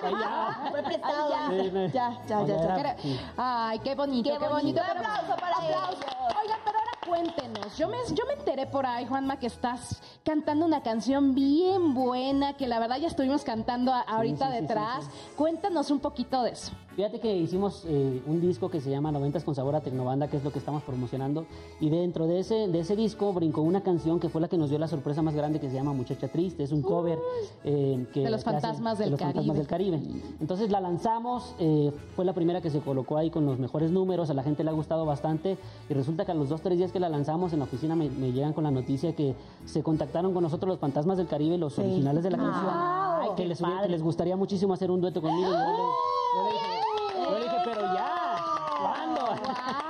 Ya. 0.04 0.68
Fue 0.70 0.82
prestado. 0.82 1.34
Ay, 1.34 1.64
Sí, 1.64 1.70
me- 1.70 1.88
Ya, 1.90 2.12
ya, 2.26 2.46
ya, 2.46 2.56
ya. 2.56 2.76
era- 2.80 2.98
sí. 2.98 3.18
Ay, 3.36 3.78
qué 3.78 3.94
bonito, 3.94 4.30
qué, 4.38 4.48
bonito. 4.48 4.80
Un 4.82 4.98
aplauso 4.98 5.36
para 5.40 5.56
Pero- 5.60 5.68
ellos. 5.78 5.98
Oigan, 6.42 6.58
pero 6.64 6.78
ahora 6.78 6.90
cuéntenos. 7.06 7.76
Yo 7.76 7.88
me, 7.88 7.96
yo 8.14 8.24
me 8.26 8.34
enteré 8.34 8.66
por 8.66 8.86
ahí, 8.86 9.06
Juanma, 9.06 9.38
que 9.38 9.46
estás 9.46 10.00
cantando 10.24 10.64
una 10.66 10.82
canción 10.82 11.34
bien 11.34 11.94
buena, 11.94 12.56
que 12.56 12.66
la 12.66 12.78
verdad 12.78 12.98
ya 13.00 13.08
estuvimos 13.08 13.42
cantando 13.44 13.92
a- 13.92 14.00
ahorita 14.00 14.48
sí, 14.50 14.54
sí, 14.56 14.60
detrás. 14.62 15.04
sí, 15.04 15.10
Cuéntanos 15.36 15.90
un 15.90 16.00
poquito 16.00 16.42
de 16.42 16.50
eso. 16.50 16.72
Fíjate 16.94 17.18
que 17.18 17.36
hicimos 17.36 17.84
eh, 17.88 18.22
un 18.24 18.40
disco 18.40 18.70
que 18.70 18.80
se 18.80 18.88
llama 18.88 19.10
90 19.10 19.40
con 19.40 19.56
sabor 19.56 19.74
a 19.74 19.80
Tecnobanda, 19.80 20.28
que 20.28 20.36
es 20.36 20.44
lo 20.44 20.52
que 20.52 20.60
estamos 20.60 20.84
promocionando. 20.84 21.44
Y 21.80 21.90
dentro 21.90 22.28
de 22.28 22.38
ese, 22.38 22.68
de 22.68 22.78
ese 22.78 22.94
disco 22.94 23.32
brincó 23.32 23.62
una 23.62 23.82
canción 23.82 24.20
que 24.20 24.28
fue 24.28 24.40
la 24.40 24.46
que 24.46 24.56
nos 24.56 24.70
dio 24.70 24.78
la 24.78 24.86
sorpresa 24.86 25.20
más 25.20 25.34
grande, 25.34 25.58
que 25.58 25.68
se 25.68 25.74
llama 25.74 25.92
Muchacha 25.92 26.28
Triste. 26.28 26.62
Es 26.62 26.70
un 26.70 26.82
cover 26.82 27.18
eh, 27.64 28.06
que, 28.14 28.20
De 28.20 28.30
los 28.30 28.44
que 28.44 28.50
hace- 28.50 28.60
fantasmas 28.60 28.98
de 28.98 29.04
del 29.06 29.10
los 29.10 29.20
fantasmas 29.20 29.56
del 29.56 29.66
Caribe. 29.66 30.00
Entonces 30.40 30.70
la 30.70 30.80
lanzamos, 30.80 31.56
eh, 31.58 31.92
fue 32.14 32.24
la 32.24 32.32
primera 32.32 32.60
que 32.60 32.70
se 32.70 32.78
colocó 32.78 33.16
ahí 33.18 33.28
con 33.28 33.44
los 33.44 33.58
mejores 33.58 33.90
números, 33.90 34.30
a 34.30 34.34
la 34.34 34.44
gente 34.44 34.62
le 34.62 34.70
ha 34.70 34.74
gustado 34.74 35.04
bastante. 35.04 35.58
Y 35.90 35.94
resulta 35.94 36.24
que 36.24 36.30
a 36.30 36.34
los 36.36 36.48
dos, 36.48 36.60
tres 36.62 36.78
días 36.78 36.92
que 36.94 37.00
la 37.00 37.08
lanzamos 37.08 37.52
en 37.52 37.58
la 37.58 37.64
oficina 37.64 37.96
me, 37.96 38.08
me 38.08 38.30
llegan 38.30 38.52
con 38.52 38.62
la 38.62 38.70
noticia 38.70 39.14
que 39.16 39.34
se 39.66 39.82
contactaron 39.82 40.32
con 40.32 40.44
nosotros 40.44 40.68
los 40.68 40.78
fantasmas 40.78 41.18
del 41.18 41.26
Caribe, 41.26 41.58
los 41.58 41.76
originales 41.76 42.22
de 42.22 42.30
la 42.30 42.38
canción. 42.38 42.70
Ay, 42.72 43.28
que 43.36 43.44
les, 43.46 43.60
hubiera- 43.60 43.82
que 43.82 43.88
les 43.88 44.00
gustaría 44.02 44.36
muchísimo 44.36 44.72
hacer 44.72 44.92
un 44.92 45.00
dueto 45.00 45.20
conmigo. 45.20 45.48
Y 45.48 45.52
yo 45.52 45.58
le- 45.58 45.64
yo 46.36 46.44
le 46.46 46.52
dije, 46.52 47.24
yo 47.24 47.30
le 47.38 47.44
dije, 47.44 47.56
pero 47.64 47.80
ya, 47.80 48.36
¿cuándo? 48.80 49.20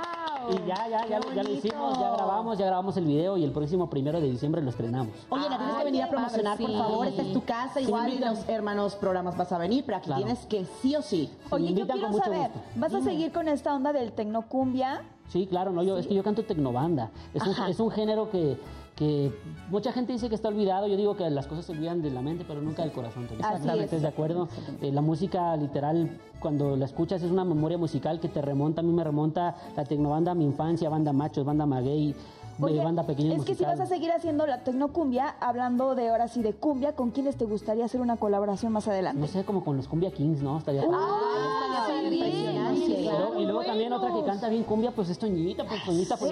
Y 0.47 0.67
ya, 0.67 0.87
ya, 0.87 1.07
ya, 1.07 1.19
lo- 1.19 1.33
ya 1.33 1.41
lo 1.43 1.49
hicimos, 1.51 1.99
ya 1.99 2.11
grabamos, 2.11 2.57
ya 2.57 2.65
grabamos 2.67 2.97
el 2.97 3.05
video 3.05 3.35
y 3.37 3.43
el 3.43 3.51
próximo 3.51 3.89
primero 3.89 4.19
de 4.21 4.29
diciembre 4.29 4.61
lo 4.61 4.69
estrenamos. 4.69 5.13
Oye, 5.29 5.47
la 5.49 5.57
tienes 5.57 5.75
que 5.75 5.83
venir 5.85 6.03
a 6.03 6.09
promocionar, 6.09 6.57
padre, 6.57 6.73
por 6.73 6.83
favor. 6.87 7.07
Esta 7.07 7.21
es 7.23 7.33
tu 7.33 7.43
casa, 7.43 7.81
igual 7.81 8.19
los 8.19 8.47
hermanos 8.49 8.95
programas 8.95 9.35
vas 9.37 9.51
a 9.51 9.57
venir, 9.59 9.83
pero 9.85 9.97
aquí 9.97 10.05
Claro. 10.07 10.23
tienes 10.23 10.45
que 10.45 10.65
sí 10.81 10.95
o 10.95 11.01
sí. 11.01 11.31
me 11.51 11.55
Oye, 11.55 11.73
yo 11.73 11.85
quiero 11.87 12.01
con 12.01 12.11
mucho 12.11 12.23
saber, 12.25 12.51
gusto. 12.51 12.59
¿vas 12.75 12.93
a 12.93 13.01
seguir 13.01 13.31
con 13.31 13.47
esta 13.47 13.73
onda 13.75 13.91
del 13.93 14.11
tecnocumbia? 14.11 15.01
Sí, 15.29 15.47
claro, 15.47 15.71
no, 15.71 15.83
yo, 15.83 15.97
es 15.97 16.07
que 16.07 16.13
yo 16.13 16.23
canto 16.23 16.43
tecnobanda. 16.43 17.11
Es 17.33 17.43
un, 17.45 17.53
es 17.67 17.79
un 17.79 17.91
género 17.91 18.29
que, 18.29 18.57
que 18.95 19.33
mucha 19.69 19.91
gente 19.91 20.13
dice 20.13 20.29
que 20.29 20.35
está 20.35 20.47
olvidado. 20.47 20.87
Yo 20.87 20.95
digo 20.97 21.15
que 21.15 21.29
las 21.29 21.47
cosas 21.47 21.65
se 21.65 21.71
olvidan 21.71 22.01
de 22.01 22.11
la 22.11 22.21
mente, 22.21 22.45
pero 22.47 22.61
nunca 22.61 22.83
del 22.83 22.91
corazón. 22.91 23.27
Exactamente, 23.31 23.95
es. 23.95 24.01
de 24.01 24.07
acuerdo. 24.07 24.47
Eh, 24.81 24.91
la 24.91 25.01
música, 25.01 25.55
literal, 25.57 26.19
cuando 26.39 26.75
la 26.75 26.85
escuchas, 26.85 27.21
es 27.23 27.31
una 27.31 27.43
memoria 27.43 27.77
musical 27.77 28.19
que 28.19 28.29
te 28.29 28.41
remonta. 28.41 28.81
A 28.81 28.83
mí 28.83 28.93
me 28.93 29.03
remonta 29.03 29.55
la 29.75 29.83
tecnobanda 29.83 30.31
a 30.31 30.35
mi 30.35 30.45
infancia, 30.45 30.89
banda 30.89 31.11
machos, 31.11 31.43
banda 31.43 31.65
maguey, 31.65 32.15
eh, 32.59 32.63
Oye, 32.63 32.83
banda 32.83 33.03
pequeña 33.03 33.35
es 33.35 33.43
que 33.43 33.53
si 33.53 33.65
vas 33.65 33.79
a 33.81 33.85
seguir 33.85 34.11
haciendo 34.11 34.47
la 34.47 34.63
tecnocumbia, 34.63 35.35
hablando 35.41 35.93
de 35.93 36.07
ahora 36.09 36.29
sí 36.29 36.41
de 36.41 36.53
cumbia, 36.53 36.95
¿con 36.95 37.11
quiénes 37.11 37.35
te 37.35 37.43
gustaría 37.43 37.83
hacer 37.83 37.99
una 37.99 38.15
colaboración 38.15 38.71
más 38.71 38.87
adelante? 38.87 39.19
No 39.19 39.27
sé, 39.27 39.43
como 39.43 39.63
con 39.63 39.75
los 39.75 39.89
Cumbia 39.89 40.11
Kings, 40.11 40.41
¿no? 40.41 40.57
Estaría 40.57 40.83
Ay, 40.83 42.09
sí, 42.09 42.57
sí, 42.75 42.85
sí, 42.85 43.09
Y 43.39 43.43
luego, 43.45 43.63
también 43.63 43.93
otra 43.93 44.11
que 44.13 44.23
canta 44.23 44.49
bien 44.49 44.63
cumbia, 44.63 44.91
pues 44.91 45.09
es 45.09 45.17
Toñita, 45.19 45.65
pues 45.65 45.83
Toñita, 45.83 46.17
pues 46.17 46.31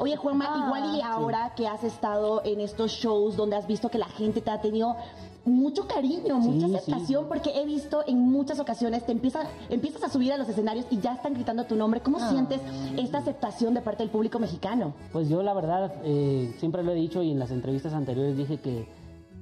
Oye, 0.00 0.16
Juanma, 0.16 0.46
Ah, 0.48 0.64
igual 0.66 0.96
y 0.96 1.00
ahora 1.02 1.52
que 1.54 1.66
has 1.66 1.84
estado 1.84 2.42
en 2.44 2.60
estos 2.60 2.92
shows 2.92 3.36
donde 3.36 3.56
has 3.56 3.66
visto 3.66 3.88
que 3.88 3.98
la 3.98 4.06
gente 4.06 4.40
te 4.40 4.50
ha 4.50 4.60
tenido 4.60 4.96
mucho 5.44 5.86
cariño, 5.86 6.36
mucha 6.38 6.68
Sí, 6.68 6.74
aceptación, 6.76 7.22
sí. 7.24 7.26
porque 7.28 7.50
he 7.60 7.64
visto 7.66 8.02
en 8.06 8.18
muchas 8.18 8.60
ocasiones 8.60 9.04
te 9.04 9.12
empiezas, 9.12 9.46
empiezas 9.70 10.04
a 10.04 10.08
subir 10.08 10.32
a 10.32 10.36
los 10.36 10.48
escenarios 10.48 10.86
y 10.90 10.98
ya 11.00 11.14
están 11.14 11.34
gritando 11.34 11.64
tu 11.64 11.74
nombre. 11.76 12.00
¿Cómo 12.00 12.18
sientes 12.30 12.60
esta 12.96 13.18
aceptación 13.18 13.74
de 13.74 13.80
parte 13.82 14.02
del 14.02 14.10
público 14.10 14.38
mexicano? 14.38 14.94
Pues 15.12 15.28
yo 15.28 15.42
la 15.42 15.52
verdad 15.54 15.92
eh, 16.04 16.54
siempre 16.58 16.82
lo 16.82 16.92
he 16.92 16.96
dicho 16.96 17.22
y 17.22 17.30
en 17.32 17.38
las 17.38 17.50
entrevistas 17.50 17.92
anteriores 17.92 18.36
dije 18.36 18.58
que 18.58 18.86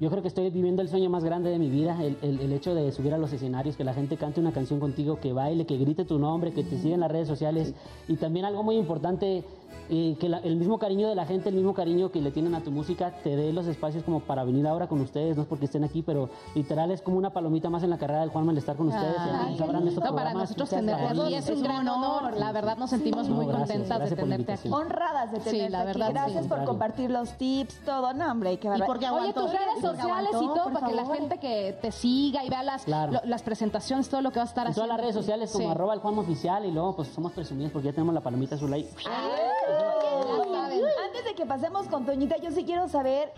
yo 0.01 0.11
creo 0.11 0.23
que 0.23 0.29
estoy 0.29 0.49
viviendo 0.51 0.83
el 0.83 0.89
sueño 0.89 1.11
más 1.11 1.23
grande 1.25 1.51
de 1.51 1.59
mi 1.59 1.69
vida, 1.71 1.97
el, 2.03 2.17
el- 2.23 2.41
el 2.41 2.53
hecho 2.53 2.75
de 2.75 2.91
subir 2.91 3.13
a 3.15 3.19
los 3.19 3.33
escenarios, 3.33 3.77
que 3.77 3.85
la 3.85 3.95
gente 3.95 4.17
cante 4.17 4.41
una 4.41 4.53
canción 4.53 4.81
contigo, 4.81 5.21
que 5.21 5.33
baile, 5.33 5.67
que 5.67 5.77
grite 5.77 6.05
tu 6.05 6.19
nombre, 6.19 6.53
que 6.53 6.65
te 6.65 6.79
siga 6.79 6.95
en 6.95 7.01
las 7.01 7.11
redes 7.13 7.29
sociales 7.29 7.75
y 8.09 8.17
también 8.17 8.45
algo 8.47 8.63
muy 8.63 8.77
importante, 8.77 9.45
eh, 9.93 10.17
que 10.21 10.29
la- 10.29 10.39
el 10.39 10.57
mismo 10.57 10.79
cariño 10.79 11.09
de 11.09 11.15
la 11.17 11.27
gente, 11.27 11.49
el 11.49 11.57
mismo 11.57 11.75
cariño 11.75 12.11
que 12.13 12.21
le 12.21 12.31
tienen 12.31 12.55
a 12.55 12.61
tu 12.63 12.71
música, 12.71 13.13
te 13.25 13.35
dé 13.37 13.53
los 13.53 13.67
espacios 13.67 14.05
como 14.05 14.21
para 14.21 14.45
venir 14.45 14.67
ahora 14.67 14.87
con 14.87 15.01
ustedes, 15.01 15.37
no 15.37 15.43
es 15.43 15.49
porque 15.49 15.65
estén 15.67 15.83
aquí, 15.85 16.03
pero 16.03 16.31
literal 16.55 16.91
es 16.93 17.03
como 17.03 17.19
una 17.19 17.31
palomita 17.31 17.69
más 17.71 17.83
en 17.83 17.91
la 17.91 17.99
carrera 17.99 18.21
del 18.21 18.31
Juanma 18.31 18.53
el 18.53 18.59
estar 18.59 18.77
con 18.77 18.89
ustedes, 18.89 19.17
Ay, 19.19 19.55
y 19.55 19.59
sabrán 19.59 19.87
estos 19.89 20.03
para 20.13 20.33
nosotros 20.33 20.71
gracias. 20.71 21.19
aquí. 21.21 21.35
Es 21.35 21.51
un 21.51 21.63
gran 21.63 21.87
honor. 21.89 22.37
La 22.39 22.53
verdad 22.53 22.77
nos 22.79 22.91
sentimos 22.91 23.29
No, 23.29 23.35
muy 23.35 23.47
gracias, 23.47 23.69
contentas 23.69 23.99
gracias 23.99 24.11
de 24.17 24.23
tenerte 24.23 24.53
aquí. 24.53 24.69
Honradas 24.71 25.33
de 25.33 25.41
Sí, 25.41 25.51
tenerte 25.51 25.77
aquí. 25.91 26.13
Gracias 26.13 26.43
sí. 26.45 26.49
por 26.49 26.65
compartir 26.65 27.11
los 27.11 27.33
tips, 27.37 27.81
todo, 27.85 28.13
no, 28.15 28.31
hombre, 28.31 28.59
qué 28.59 28.69
barbaridad. 28.69 28.87
porque 28.87 29.07
Oye, 29.07 29.17
aguantó? 29.19 29.41
tus 29.43 29.51
redes 29.51 29.81
¿Porque 29.91 30.03
sociales 30.03 30.31
y 30.41 30.47
todo 30.47 30.73
para 30.73 30.87
que 30.89 30.95
la 30.95 31.07
gente 31.07 31.39
que 31.39 31.79
te 31.81 31.93
siga 31.93 32.45
y 32.45 32.49
vea 32.49 32.63
las, 32.63 32.85
Claro. 32.85 33.13
lo- 33.13 33.21
las 33.25 33.43
presentaciones, 33.43 34.09
todo 34.09 34.21
lo 34.23 34.31
que 34.31 34.37
va 34.39 34.45
a 34.45 34.49
estar 34.49 34.67
En 34.67 34.71
haciendo. 34.71 34.87
todas 34.87 34.97
las 34.97 35.01
redes 35.01 35.15
sociales 35.15 35.51
como 35.53 35.65
Sí. 35.67 35.71
arroba 35.71 35.95
el 35.95 36.01
Juanma 36.01 36.23
Oficial 36.23 36.65
y 36.67 36.71
luego 36.71 36.97
pues 36.97 37.09
somos 37.09 37.33
presumidos 37.33 37.73
porque 37.73 37.87
ya 37.87 37.93
tenemos 37.93 38.15
la 38.15 38.21
palomita 38.21 38.55
azul 38.57 38.73
ahí. 38.73 38.89
Saben. 39.03 40.83
Antes 41.07 41.25
de 41.25 41.35
que 41.37 41.47
pasemos 41.47 41.87
con 41.89 42.05
Toñita, 42.07 42.37
yo 42.39 42.51
sí 42.51 42.65
quiero 42.65 42.89
saber 42.89 43.33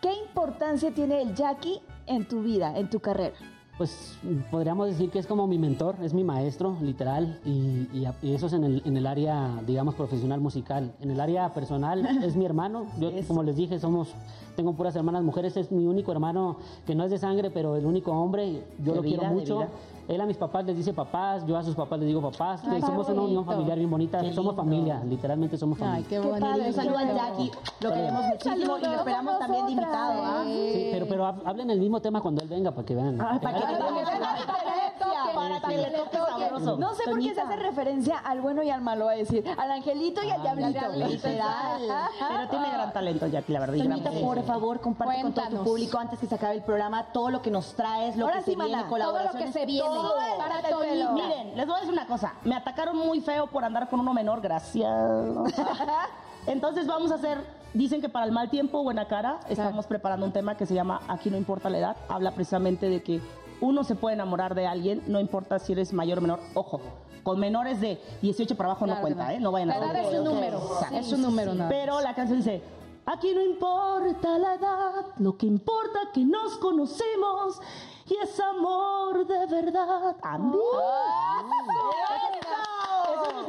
qué 0.00 0.12
importancia 0.26 0.92
tiene 0.92 1.22
el 1.22 1.34
Jackie 1.34 1.80
en 2.06 2.26
tu 2.26 2.42
vida, 2.42 2.76
en 2.76 2.88
tu 2.90 3.00
carrera. 3.00 3.34
Pues 3.78 4.18
podríamos 4.50 4.88
decir 4.88 5.10
que 5.10 5.18
es 5.18 5.26
como 5.26 5.46
mi 5.46 5.56
mentor, 5.56 5.96
es 6.02 6.12
mi 6.12 6.22
maestro, 6.22 6.76
literal, 6.82 7.40
y, 7.46 7.88
y 8.22 8.34
eso 8.34 8.46
es 8.46 8.52
en 8.52 8.64
el, 8.64 8.82
en 8.84 8.96
el 8.98 9.06
área, 9.06 9.58
digamos, 9.66 9.94
profesional 9.94 10.38
musical. 10.40 10.92
En 11.00 11.10
el 11.10 11.18
área 11.18 11.48
personal 11.54 12.04
es 12.22 12.36
mi 12.36 12.44
hermano, 12.44 12.86
yo 12.98 13.10
como 13.28 13.42
les 13.42 13.56
dije, 13.56 13.78
somos, 13.78 14.08
tengo 14.56 14.72
puras 14.74 14.94
hermanas 14.96 15.22
mujeres, 15.22 15.56
es 15.56 15.70
mi 15.72 15.86
único 15.86 16.12
hermano 16.12 16.56
que 16.86 16.94
no 16.94 17.04
es 17.04 17.10
de 17.10 17.18
sangre, 17.18 17.50
pero 17.50 17.76
el 17.76 17.86
único 17.86 18.12
hombre, 18.12 18.64
yo 18.78 18.92
De 18.92 18.96
lo 18.96 19.02
vida, 19.02 19.18
quiero 19.20 19.34
mucho. 19.34 19.64
Él 20.08 20.20
a 20.20 20.26
mis 20.26 20.36
papás 20.36 20.64
les 20.64 20.76
dice 20.76 20.92
papás, 20.92 21.46
yo 21.46 21.56
a 21.56 21.62
sus 21.62 21.76
papás 21.76 21.98
les 22.00 22.08
digo 22.08 22.20
papás, 22.20 22.62
Ay, 22.66 22.80
somos 22.80 23.08
una 23.10 23.22
unión 23.22 23.44
familiar 23.44 23.78
bien 23.78 23.88
bonita, 23.90 24.18
Qué 24.20 24.32
somos 24.32 24.54
lindo. 24.56 24.62
familia, 24.64 25.02
literalmente 25.04 25.56
somos 25.56 25.78
familia. 25.78 25.98
Ay, 25.98 26.02
qué 26.04 26.16
Qué 26.16 26.26
bonito. 26.26 26.46
padre, 26.46 26.66
Un 26.66 26.72
saludo 26.74 26.98
a 26.98 27.04
Jackie, 27.04 27.50
lo 27.80 27.92
queremos 27.92 28.24
muchísimo 28.26 28.78
y 28.78 28.82
lo 28.82 28.92
esperamos 28.94 29.38
también 29.38 29.66
de 29.66 29.72
invitado. 29.72 30.20
¿ah? 30.24 30.42
Sí, 30.46 30.88
pero, 30.90 31.06
pero 31.06 31.24
hab- 31.26 31.42
hablen 31.44 31.70
el 31.70 31.78
mismo 31.78 32.00
tema 32.00 32.20
cuando 32.20 32.42
él 32.42 32.48
venga 32.48 32.72
para 32.72 32.84
que 32.86 32.94
vean. 32.96 33.20
Ah, 33.20 33.38
para 33.40 33.58
que 33.60 33.66
vean. 33.66 33.78
vean 33.94 35.09
para 35.34 35.60
que 35.60 35.76
le 35.76 35.90
toque 35.90 36.16
sabroso. 36.16 36.76
No 36.76 36.94
sé 36.94 37.04
por 37.04 37.20
qué 37.20 37.34
se 37.34 37.40
hace 37.40 37.56
referencia 37.56 38.18
al 38.18 38.40
bueno 38.40 38.62
y 38.62 38.70
al 38.70 38.80
malo, 38.80 39.08
a 39.08 39.12
decir, 39.12 39.44
al 39.56 39.70
angelito 39.70 40.22
y 40.22 40.30
al 40.30 40.42
diablito. 40.42 40.80
Pero 41.22 42.48
tiene 42.48 42.70
gran 42.70 42.92
talento, 42.92 43.26
Jackie, 43.26 43.52
la 43.52 43.60
verdad. 43.60 43.76
Toñita, 43.76 44.10
por 44.10 44.42
favor, 44.44 44.80
comparte 44.80 45.22
con 45.22 45.32
todo 45.32 45.48
tu 45.48 45.64
público 45.64 45.98
antes 45.98 46.18
que 46.18 46.26
se 46.26 46.34
acabe 46.34 46.54
el 46.56 46.62
programa 46.62 47.12
todo 47.12 47.30
lo 47.30 47.42
que 47.42 47.50
nos 47.50 47.74
traes, 47.74 48.16
lo 48.16 48.26
Ahora 48.26 48.38
que 48.38 48.44
sí, 48.44 48.56
se 48.56 48.64
viene, 48.64 48.84
Todo 48.88 49.22
lo 49.22 49.30
que 49.32 49.52
se 49.52 49.66
viene. 49.66 49.86
todo 49.88 50.14
el 50.20 50.38
para. 50.38 50.60
Toñita. 50.68 51.12
Miren, 51.12 51.56
les 51.56 51.66
voy 51.66 51.76
a 51.76 51.80
decir 51.80 51.92
una 51.92 52.06
cosa. 52.06 52.34
Me 52.44 52.54
atacaron 52.54 52.96
muy 52.96 53.20
feo 53.20 53.46
por 53.46 53.64
andar 53.64 53.88
con 53.88 54.00
uno 54.00 54.12
menor, 54.14 54.40
gracias. 54.40 54.90
Entonces 56.46 56.86
vamos 56.86 57.12
a 57.12 57.16
hacer, 57.16 57.38
dicen 57.74 58.00
que 58.00 58.08
para 58.08 58.24
el 58.24 58.32
mal 58.32 58.48
tiempo, 58.48 58.82
buena 58.82 59.06
cara, 59.06 59.40
estamos 59.48 59.86
preparando 59.86 60.24
un 60.26 60.32
tema 60.32 60.56
que 60.56 60.66
se 60.66 60.74
llama 60.74 61.00
Aquí 61.08 61.30
no 61.30 61.36
importa 61.36 61.68
la 61.68 61.78
edad. 61.78 61.96
Habla 62.08 62.32
precisamente 62.32 62.88
de 62.88 63.02
que 63.02 63.20
uno 63.60 63.84
se 63.84 63.94
puede 63.94 64.14
enamorar 64.14 64.54
de 64.54 64.66
alguien, 64.66 65.02
no 65.06 65.20
importa 65.20 65.58
si 65.58 65.72
eres 65.72 65.92
mayor 65.92 66.18
o 66.18 66.20
menor. 66.20 66.40
Ojo, 66.54 66.80
con 67.22 67.38
menores 67.38 67.80
de 67.80 68.00
18 68.22 68.56
para 68.56 68.70
abajo 68.70 68.86
no 68.86 69.00
cuenta. 69.00 69.32
¿eh? 69.32 69.40
No 69.40 69.52
vayan 69.52 69.70
a 69.70 69.78
La 69.78 69.92
edad 69.92 70.12
es 70.12 70.18
un 70.18 70.24
número. 70.24 70.60
Es 70.92 71.12
un 71.12 71.22
número, 71.22 71.54
nada. 71.54 71.70
Pero 71.70 72.00
la 72.00 72.14
canción 72.14 72.38
dice, 72.38 72.62
aquí 73.06 73.32
no 73.34 73.42
importa 73.42 74.38
la 74.38 74.54
edad, 74.54 75.06
lo 75.18 75.36
que 75.36 75.46
importa 75.46 75.98
que 76.12 76.24
nos 76.24 76.56
conocemos 76.58 77.60
y 78.06 78.14
es 78.22 78.40
amor 78.40 79.26
de 79.26 79.46
verdad. 79.46 80.16
Esa 80.18 80.26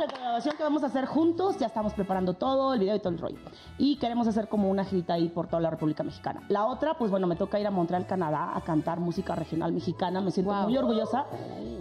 es 0.03 0.07
nuestra 0.07 0.19
grabación 0.23 0.57
que 0.57 0.63
vamos 0.63 0.83
a 0.83 0.87
hacer 0.87 1.05
juntos. 1.05 1.57
Ya 1.59 1.67
estamos 1.67 1.93
preparando 1.93 2.33
todo, 2.33 2.73
el 2.73 2.79
video 2.79 2.95
y 2.95 2.99
todo 2.99 3.09
el 3.09 3.19
rollo. 3.19 3.37
Y 3.77 3.97
queremos 3.97 4.27
hacer 4.27 4.47
como 4.47 4.69
una 4.69 4.83
girita 4.83 5.13
ahí 5.13 5.29
por 5.29 5.47
toda 5.47 5.61
la 5.61 5.69
República 5.69 6.03
Mexicana. 6.03 6.41
La 6.49 6.65
otra, 6.65 6.97
pues 6.97 7.11
bueno, 7.11 7.27
me 7.27 7.35
toca 7.35 7.59
ir 7.59 7.67
a 7.67 7.71
Montreal, 7.71 8.05
Canadá, 8.07 8.51
a 8.55 8.61
cantar 8.61 8.99
música 8.99 9.35
regional 9.35 9.71
mexicana. 9.71 10.21
Me 10.21 10.31
siento 10.31 10.51
Wow. 10.51 10.63
muy 10.63 10.77
orgullosa. 10.77 11.25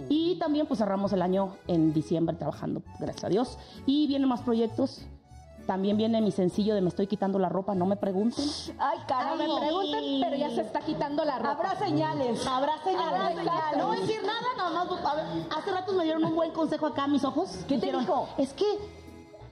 Y 0.09 0.39
también, 0.39 0.67
pues 0.67 0.79
cerramos 0.79 1.13
el 1.13 1.23
año 1.23 1.57
en 1.67 1.93
diciembre 1.93 2.37
trabajando, 2.37 2.83
gracias 2.99 3.25
a 3.25 3.29
Dios. 3.29 3.59
Y 3.87 4.07
vienen 4.07 4.29
más 4.29 4.43
proyectos. 4.43 5.07
También 5.67 5.97
viene 5.97 6.21
mi 6.21 6.33
sencillo 6.33 6.75
de 6.75 6.81
Me 6.81 6.89
estoy 6.89 7.07
quitando 7.07 7.39
la 7.39 7.49
ropa, 7.49 7.75
no 7.75 7.87
me 7.87 7.97
pregunten. 7.97 8.45
Ay, 8.79 8.99
No 8.99 9.07
caray. 9.07 9.39
me 9.39 9.61
pregunten, 9.61 10.21
pero 10.23 10.37
ya 10.37 10.51
se 10.51 10.61
está 10.63 10.81
quitando 10.81 11.25
la 11.25 11.39
ropa. 11.39 11.51
Habrá 11.53 11.77
señales. 11.79 12.47
Habrá 12.47 12.79
señales. 12.83 13.13
Habrá 13.13 13.29
señales. 13.29 13.77
No 13.79 13.87
voy 13.87 13.97
a 13.97 14.01
decir 14.01 14.21
nada, 14.23 14.41
nada 14.57 14.71
más. 14.85 15.05
A 15.05 15.15
ver, 15.15 15.25
hace 15.57 15.71
rato 15.71 15.93
me 15.93 16.05
dieron 16.05 16.25
un 16.25 16.35
buen 16.35 16.51
consejo 16.53 16.87
acá 16.87 17.05
a 17.05 17.09
mis 17.09 17.25
ojos. 17.25 17.51
¿Qué 17.69 17.77
te 17.77 17.87
Dijeron, 17.87 18.01
dijo? 18.01 18.29
Es 18.39 18.53
que 18.53 18.65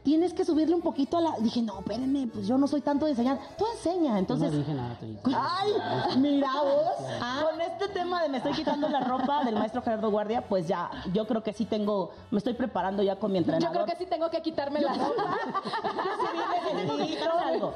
tienes 0.08 0.32
que 0.32 0.42
subirle 0.42 0.74
un 0.74 0.80
poquito 0.80 1.18
a 1.18 1.20
la. 1.20 1.34
Dije, 1.38 1.60
no, 1.60 1.80
espérenme, 1.80 2.28
pues 2.28 2.46
yo 2.48 2.56
no 2.56 2.66
soy 2.66 2.80
tanto 2.80 3.04
de 3.04 3.10
enseñar. 3.10 3.38
Tú 3.58 3.66
enseña. 3.74 4.12
Yo 4.12 4.16
Entonces. 4.16 4.50
no 4.52 4.58
dije 4.58 4.72
nada, 4.72 4.96
Toñita. 4.98 5.20
Ay, 5.60 5.72
mira 6.16 6.50
vos. 6.62 7.50
Con 7.50 7.60
este 7.60 7.88
tema 7.88 8.22
de 8.22 8.30
me 8.30 8.38
estoy 8.38 8.54
quitando 8.54 8.88
la 8.88 9.00
ropa 9.00 9.44
del 9.44 9.56
maestro 9.56 9.82
Gerardo 9.82 10.10
Guardia, 10.10 10.48
pues 10.48 10.66
ya, 10.66 10.90
yo 11.12 11.26
creo 11.26 11.42
que 11.42 11.52
sí 11.52 11.66
tengo, 11.66 12.10
me 12.30 12.38
estoy 12.38 12.54
preparando 12.54 13.02
ya 13.02 13.16
con 13.16 13.32
mi 13.32 13.36
Yo 13.38 13.40
entrenador. 13.40 13.84
creo 13.84 13.84
que 13.84 13.96
sí 14.02 14.08
tengo 14.08 14.30
que 14.30 14.40
quitarme 14.40 14.80
la 14.80 14.94
ropa. 14.94 15.12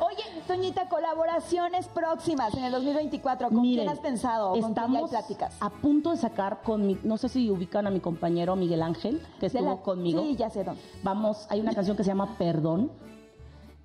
Oye, 0.00 0.22
Toñita, 0.46 0.88
colaboraciones 0.88 1.86
próximas 1.88 2.54
en 2.54 2.64
el 2.64 2.72
2024. 2.72 3.48
¿Con 3.48 3.60
Miren, 3.60 3.84
quién 3.84 3.88
has 3.92 4.00
pensado? 4.00 4.50
¿Con 4.52 4.60
quién 4.60 4.74
ya 4.74 4.80
hay 4.82 4.86
estamos 4.88 5.10
pláticas? 5.10 5.56
a 5.60 5.70
punto 5.70 6.10
de 6.10 6.16
sacar 6.16 6.62
con 6.62 6.86
mi, 6.86 6.98
no 7.02 7.16
sé 7.18 7.28
si 7.28 7.50
ubican 7.50 7.86
a 7.86 7.90
mi 7.90 8.00
compañero 8.00 8.56
Miguel 8.56 8.82
Ángel, 8.82 9.20
que 9.38 9.46
estuvo 9.46 9.70
la- 9.70 9.76
conmigo. 9.82 10.22
Sí, 10.22 10.36
ya 10.36 10.50
sé 10.50 10.64
dónde. 10.64 10.80
Vamos, 11.02 11.46
hay 11.50 11.60
una 11.60 11.74
canción 11.74 11.96
que 11.96 12.04
se 12.04 12.08
llama 12.10 12.21
Perdón. 12.38 12.90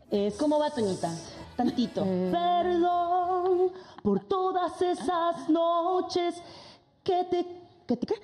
Es 0.10 0.36
¿Cómo 0.36 0.60
va, 0.60 0.70
Toñita? 0.70 1.14
Tantito. 1.56 2.04
Perdón 2.04 3.72
por 4.04 4.22
todas 4.22 4.82
esas 4.82 5.50
noches 5.50 6.42
que 7.04 7.26
te 7.26 7.46
que 7.86 7.98
te 7.98 8.08
¿qué? 8.08 8.16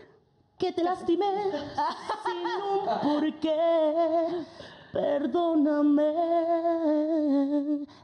que 0.58 0.72
te 0.72 0.84
lastimé 0.84 1.26
sin 2.26 2.38
un 2.72 2.86
porqué. 3.02 4.46
Perdóname. 4.94 6.04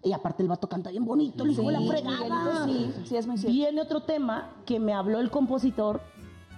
Y 0.03 0.11
aparte 0.11 0.43
el 0.43 0.49
vato 0.49 0.67
canta 0.67 0.89
bien 0.89 1.05
bonito, 1.05 1.45
hijo 1.45 1.61
de 1.61 1.71
la 1.71 1.81
fregada. 1.81 2.65
Sí, 2.65 2.93
sí, 3.05 3.15
es 3.15 3.27
muy 3.27 3.37
cierto. 3.37 3.53
Viene 3.53 3.81
otro 3.81 4.01
tema 4.01 4.49
que 4.65 4.79
me 4.79 4.93
habló 4.93 5.19
el 5.19 5.29
compositor, 5.29 6.01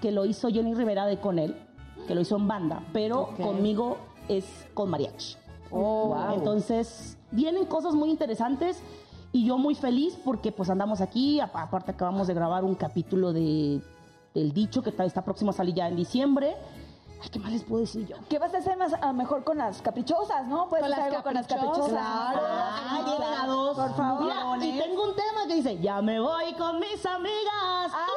que 0.02 0.12
lo 0.12 0.26
hizo 0.26 0.47
Johnny 0.49 0.74
Rivera 0.74 1.06
de 1.06 1.20
con 1.20 1.38
él, 1.38 1.56
que 2.08 2.16
lo 2.16 2.22
hizo 2.22 2.38
en 2.38 2.47
banda, 2.47 2.84
pero 2.93 3.36
conmigo 3.38 3.97
es 4.30 4.45
con 4.74 4.89
mariachi. 4.89 5.36
Entonces, 6.34 7.17
vienen 7.32 7.65
cosas 7.65 7.93
muy 7.93 8.09
interesantes 8.09 8.82
y 9.32 9.45
yo 9.45 9.57
muy 9.57 9.76
feliz 9.76 10.17
porque 10.26 10.51
pues 10.51 10.69
andamos 10.69 10.99
aquí, 11.01 11.39
apa- 11.39 11.61
aparte 11.63 11.91
acabamos 11.91 12.28
de 12.28 12.34
grabar 12.34 12.63
un 12.63 12.76
capítulo 12.76 13.32
de 13.34 13.82
del 14.34 14.53
dicho 14.53 14.82
que 14.82 14.91
está, 14.91 15.03
está 15.03 15.24
próximo 15.24 15.51
a 15.51 15.53
salir 15.53 15.76
ya 15.76 15.88
en 15.89 15.95
diciembre. 15.97 16.55
Ay, 17.22 17.30
¿qué 17.30 17.38
más 17.39 17.51
les 17.51 17.63
puedo 17.63 17.82
decir 17.82 18.07
yo? 18.07 18.15
¿Qué 18.30 18.39
vas 18.39 18.53
a 18.53 18.57
hacer 18.59 18.78
más 18.78 18.93
a 18.93 19.11
mejor 19.13 19.43
con 19.43 19.57
las 19.57 19.82
caprichosas, 19.82 20.47
no? 20.47 20.67
Puedes 20.69 20.86
Con 20.86 20.93
hacer 20.93 21.11
las 21.13 21.22
con 21.24 21.34
las 21.34 21.47
caprichosas. 21.47 21.78
caprichosas. 21.91 22.03
Ah, 22.03 23.01
claro. 23.03 23.17
llegan 23.19 23.34
a 23.41 23.47
dos. 23.47 23.78
Por 23.78 23.95
favor. 23.95 24.24
Mira, 24.24 24.65
y 24.65 24.80
tengo 24.80 25.03
un 25.03 25.15
tema 25.15 25.47
que 25.47 25.55
dice, 25.55 25.78
ya 25.80 26.01
me 26.01 26.19
voy 26.19 26.53
con 26.53 26.80
mis 26.80 27.05
amigas. 27.05 27.91
Ah, 27.93 28.07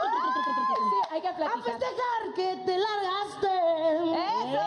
Sí, 0.76 1.14
hay 1.14 1.20
que 1.20 1.28
a 1.28 1.36
platicar. 1.36 1.62
festejar 1.62 2.34
que 2.36 2.56
te 2.64 2.78
largaste. 2.78 3.54
Redes 4.14 4.60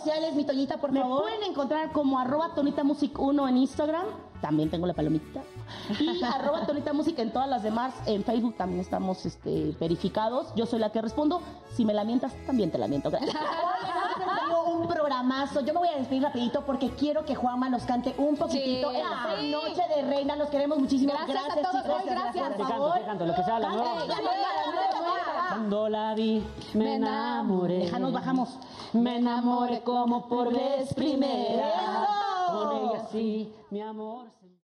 sociales, 0.00 0.34
mi 0.34 0.44
Toñita, 0.44 0.78
por 0.78 0.92
Me 0.92 1.00
favor. 1.00 1.22
pueden 1.22 1.42
encontrar 1.42 1.92
como 1.92 2.18
arroba 2.18 2.54
Tonita 2.54 2.82
Music 2.84 3.18
1 3.18 3.48
en 3.48 3.56
Instagram. 3.58 4.04
También 4.40 4.70
tengo 4.70 4.86
la 4.86 4.94
palomita. 4.94 5.42
Y 5.98 6.22
arroba 6.24 6.66
Tonita 6.66 6.92
Music 6.92 7.18
en 7.18 7.32
todas 7.32 7.48
las 7.48 7.62
demás. 7.62 7.92
En 8.06 8.24
Facebook 8.24 8.56
también 8.56 8.80
estamos 8.80 9.26
este, 9.26 9.76
verificados. 9.78 10.48
Yo 10.56 10.66
soy 10.66 10.78
la 10.78 10.90
que 10.90 11.02
respondo. 11.02 11.42
Si 11.74 11.84
me 11.84 11.92
la 11.92 12.04
mientas, 12.04 12.32
también 12.46 12.70
te 12.70 12.78
la 12.78 12.88
miento. 12.88 13.10
Gracias. 13.10 13.34
Tengo 14.46 14.64
un 14.64 14.88
programazo. 14.88 15.60
Yo 15.60 15.72
me 15.74 15.80
voy 15.80 15.88
a 15.88 15.96
despedir 15.98 16.22
rapidito 16.22 16.62
porque 16.64 16.90
quiero 16.90 17.24
que 17.24 17.34
Juanma 17.34 17.68
nos 17.68 17.84
cante 17.84 18.14
un 18.18 18.36
poquitito 18.36 18.90
Sí, 18.90 18.96
en 18.96 19.40
sí. 19.40 19.50
noche 19.52 19.82
de 19.94 20.02
reina. 20.02 20.36
Los 20.36 20.48
queremos 20.48 20.78
muchísimo. 20.78 21.12
Gracias 21.12 21.44
a 21.58 21.70
todos, 21.70 21.82
chicos. 21.82 21.96
ay, 22.00 22.06
gracias. 22.08 22.48
Por 22.48 22.56
Te 22.56 22.62
canto, 22.72 22.92
te 22.92 23.04
canto, 23.04 23.26
lo 23.26 23.34
que 23.34 23.42
sea, 23.44 23.58
la 23.58 23.68
nueva. 23.70 23.94
Cuando 25.48 25.88
la 25.88 26.14
vi, 26.14 26.44
me 26.74 26.84
Me 26.84 26.94
enamoré. 26.96 27.78
Déjanos, 27.80 28.12
bajamos. 28.12 28.58
Me 28.92 29.16
enamoré 29.18 29.82
como 29.82 30.26
por 30.26 30.52
vez 30.52 30.94
primera. 30.94 31.68
Con 32.50 32.72
ella 32.72 33.08
sí, 33.10 33.52
mi 33.70 33.80
amor. 33.80 34.26